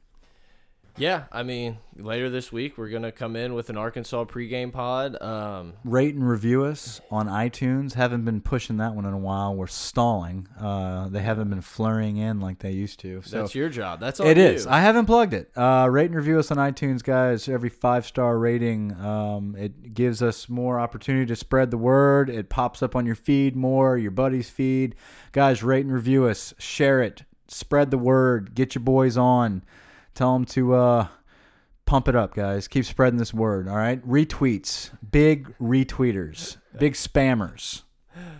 Yeah, 0.98 1.24
I 1.30 1.42
mean, 1.42 1.78
later 1.96 2.30
this 2.30 2.50
week 2.50 2.78
we're 2.78 2.88
gonna 2.88 3.12
come 3.12 3.36
in 3.36 3.54
with 3.54 3.68
an 3.68 3.76
Arkansas 3.76 4.24
pregame 4.24 4.72
pod. 4.72 5.20
Um, 5.20 5.74
Rate 5.84 6.14
and 6.14 6.26
review 6.26 6.64
us 6.64 7.00
on 7.10 7.28
iTunes. 7.28 7.92
Haven't 7.92 8.24
been 8.24 8.40
pushing 8.40 8.78
that 8.78 8.94
one 8.94 9.04
in 9.04 9.12
a 9.12 9.18
while. 9.18 9.54
We're 9.54 9.66
stalling. 9.66 10.48
Uh, 10.58 11.08
they 11.08 11.20
haven't 11.20 11.50
been 11.50 11.60
flurrying 11.60 12.16
in 12.16 12.40
like 12.40 12.60
they 12.60 12.70
used 12.70 13.00
to. 13.00 13.20
So 13.22 13.40
that's 13.40 13.54
your 13.54 13.68
job. 13.68 14.00
That's 14.00 14.20
all 14.20 14.26
it 14.26 14.38
is. 14.38 14.66
I 14.66 14.80
haven't 14.80 15.06
plugged 15.06 15.34
it. 15.34 15.50
Uh, 15.56 15.86
rate 15.90 16.06
and 16.06 16.14
review 16.14 16.38
us 16.38 16.50
on 16.50 16.56
iTunes, 16.56 17.02
guys. 17.02 17.48
Every 17.48 17.70
five 17.70 18.06
star 18.06 18.38
rating, 18.38 18.92
um, 18.98 19.54
it 19.58 19.92
gives 19.92 20.22
us 20.22 20.48
more 20.48 20.80
opportunity 20.80 21.26
to 21.26 21.36
spread 21.36 21.70
the 21.70 21.78
word. 21.78 22.30
It 22.30 22.48
pops 22.48 22.82
up 22.82 22.96
on 22.96 23.04
your 23.04 23.16
feed 23.16 23.54
more, 23.54 23.98
your 23.98 24.10
buddies' 24.12 24.48
feed. 24.48 24.94
Guys, 25.32 25.62
rate 25.62 25.84
and 25.84 25.94
review 25.94 26.24
us. 26.24 26.54
Share 26.58 27.02
it. 27.02 27.24
Spread 27.48 27.90
the 27.90 27.98
word. 27.98 28.54
Get 28.54 28.74
your 28.74 28.82
boys 28.82 29.16
on. 29.16 29.62
Tell 30.16 30.32
them 30.32 30.46
to 30.46 30.74
uh, 30.74 31.08
pump 31.84 32.08
it 32.08 32.16
up, 32.16 32.34
guys. 32.34 32.68
Keep 32.68 32.86
spreading 32.86 33.18
this 33.18 33.34
word. 33.34 33.68
All 33.68 33.76
right. 33.76 34.04
Retweets. 34.08 34.90
Big 35.12 35.54
retweeters. 35.58 36.56
Big 36.78 36.94
spammers. 36.94 37.82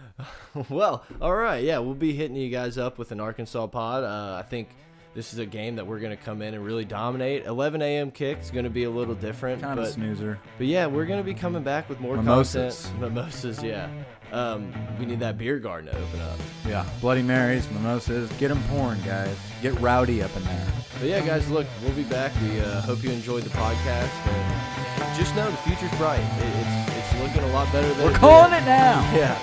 well, 0.71 1.05
all 1.21 1.35
right. 1.35 1.63
Yeah, 1.63 1.79
we'll 1.79 1.95
be 1.95 2.15
hitting 2.15 2.35
you 2.35 2.49
guys 2.49 2.79
up 2.79 2.97
with 2.97 3.13
an 3.13 3.21
Arkansas 3.21 3.67
pod. 3.67 4.05
Uh, 4.05 4.41
I 4.43 4.49
think 4.49 4.71
this 5.15 5.35
is 5.35 5.39
a 5.39 5.45
game 5.45 5.77
that 5.77 5.87
we're 5.87 5.99
going 5.99 6.17
to 6.17 6.23
come 6.23 6.41
in 6.41 6.55
and 6.55 6.65
really 6.65 6.87
dominate. 6.87 7.45
11 7.45 7.83
a.m. 7.83 8.11
kick 8.11 8.39
is 8.41 8.51
going 8.51 8.65
to 8.65 8.71
be 8.71 8.85
a 8.85 8.91
little 8.91 9.15
different. 9.15 9.61
Kind 9.61 9.77
but, 9.77 9.89
of 9.89 9.93
snoozer. 9.93 10.39
But 10.57 10.69
yeah, 10.69 10.87
we're 10.87 11.07
going 11.07 11.21
to 11.21 11.25
be 11.25 11.35
coming 11.35 11.63
back 11.63 11.91
with 11.91 12.01
more 12.01 12.17
Mimosas. 12.17 12.87
content. 12.87 13.15
Mimosas, 13.15 13.63
yeah. 13.63 13.91
Um, 14.33 14.73
we 14.99 15.07
need 15.07 15.21
that 15.21 15.39
beer 15.39 15.59
garden 15.59 15.93
to 15.93 15.99
open 15.99 16.21
up. 16.21 16.39
Yeah. 16.67 16.85
Bloody 17.01 17.23
Marys, 17.23 17.71
mimosas. 17.71 18.31
Get 18.39 18.49
them 18.49 18.63
pouring, 18.69 19.01
guys. 19.03 19.37
Get 19.63 19.79
rowdy 19.81 20.23
up 20.23 20.35
in 20.37 20.43
there. 20.45 20.67
But 20.99 21.09
yeah, 21.09 21.21
guys, 21.21 21.49
look, 21.51 21.67
we'll 21.83 21.93
be 21.93 22.03
back. 22.05 22.33
We 22.43 22.61
uh, 22.61 22.81
hope 22.83 23.03
you 23.05 23.11
enjoyed 23.11 23.45
the 23.45 23.51
podcast, 23.51 24.11
and 24.27 25.17
just 25.17 25.35
know 25.37 25.51
the 25.51 25.57
future's 25.59 25.93
bright. 25.99 26.19
It, 26.19 26.53
it's 26.57 26.97
it's 26.97 27.23
looking 27.23 27.43
a 27.49 27.53
lot 27.53 27.71
better 27.73 27.87
than 27.95 28.05
We're 28.05 28.11
it 28.13 28.17
calling 28.17 28.51
did. 28.51 28.63
it 28.63 28.67
now. 28.67 29.01
Yeah, 29.15 29.37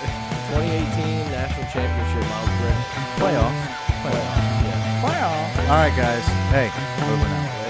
2018 0.50 1.30
national 1.30 1.64
championship, 1.70 2.28
Myles 2.28 2.50
Brennan. 2.58 2.84
Playoffs. 3.22 3.62
Playoffs. 4.02 4.66
Yeah. 4.66 5.00
Playoffs. 5.00 5.68
All 5.70 5.78
right, 5.80 5.96
guys. 5.96 6.24
Hey, 6.50 6.68
over 7.06 7.22
now. 7.24 7.63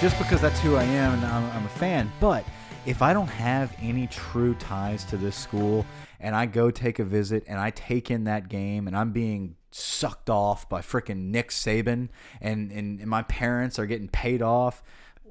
Just 0.00 0.16
because 0.16 0.40
that's 0.40 0.58
who 0.60 0.76
I 0.76 0.84
am 0.84 1.12
and 1.12 1.26
I'm, 1.26 1.50
I'm 1.50 1.66
a 1.66 1.68
fan, 1.68 2.10
but 2.20 2.42
if 2.86 3.02
I 3.02 3.12
don't 3.12 3.28
have 3.28 3.76
any 3.82 4.06
true 4.06 4.54
ties 4.54 5.04
to 5.04 5.18
this 5.18 5.36
school 5.36 5.84
and 6.18 6.34
I 6.34 6.46
go 6.46 6.70
take 6.70 6.98
a 6.98 7.04
visit 7.04 7.44
and 7.46 7.60
I 7.60 7.68
take 7.68 8.10
in 8.10 8.24
that 8.24 8.48
game 8.48 8.86
and 8.86 8.96
I'm 8.96 9.12
being 9.12 9.56
sucked 9.72 10.30
off 10.30 10.66
by 10.70 10.80
freaking 10.80 11.26
Nick 11.26 11.50
Saban 11.50 12.08
and, 12.40 12.72
and, 12.72 12.98
and 13.00 13.08
my 13.08 13.24
parents 13.24 13.78
are 13.78 13.84
getting 13.84 14.08
paid 14.08 14.40
off, 14.40 14.82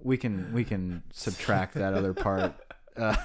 we 0.03 0.17
can 0.17 0.53
we 0.53 0.63
can 0.63 1.01
subtract 1.13 1.74
that 1.74 1.95
other 1.95 2.13
part. 2.13 2.53
Uh, 2.97 3.15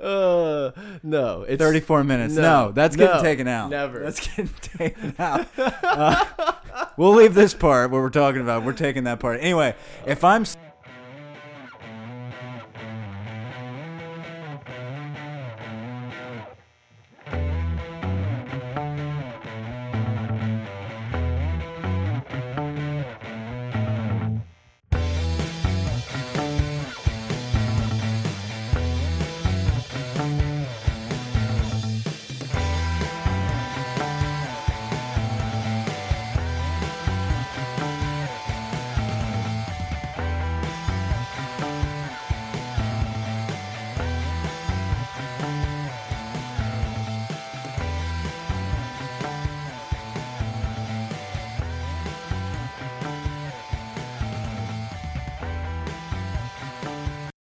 Uh, 0.00 0.70
no, 1.02 1.42
it's 1.42 1.60
34 1.62 2.04
minutes. 2.04 2.34
No, 2.34 2.42
No, 2.66 2.72
that's 2.72 2.96
getting 2.96 3.16
no, 3.16 3.22
taken 3.22 3.48
out. 3.48 3.70
never. 3.70 4.00
That's 4.00 4.20
getting 4.26 4.48
taken 4.60 5.14
out. 5.18 5.46
Uh, 5.58 6.24
we'll 6.96 7.14
leave 7.14 7.34
this 7.34 7.54
part 7.54 7.90
what 7.90 7.98
we're 7.98 8.10
talking 8.10 8.40
about. 8.40 8.64
We're 8.64 8.72
taking 8.72 9.04
that 9.04 9.20
part. 9.20 9.40
Anyway, 9.40 9.74
if 10.06 10.24
I'm 10.24 10.44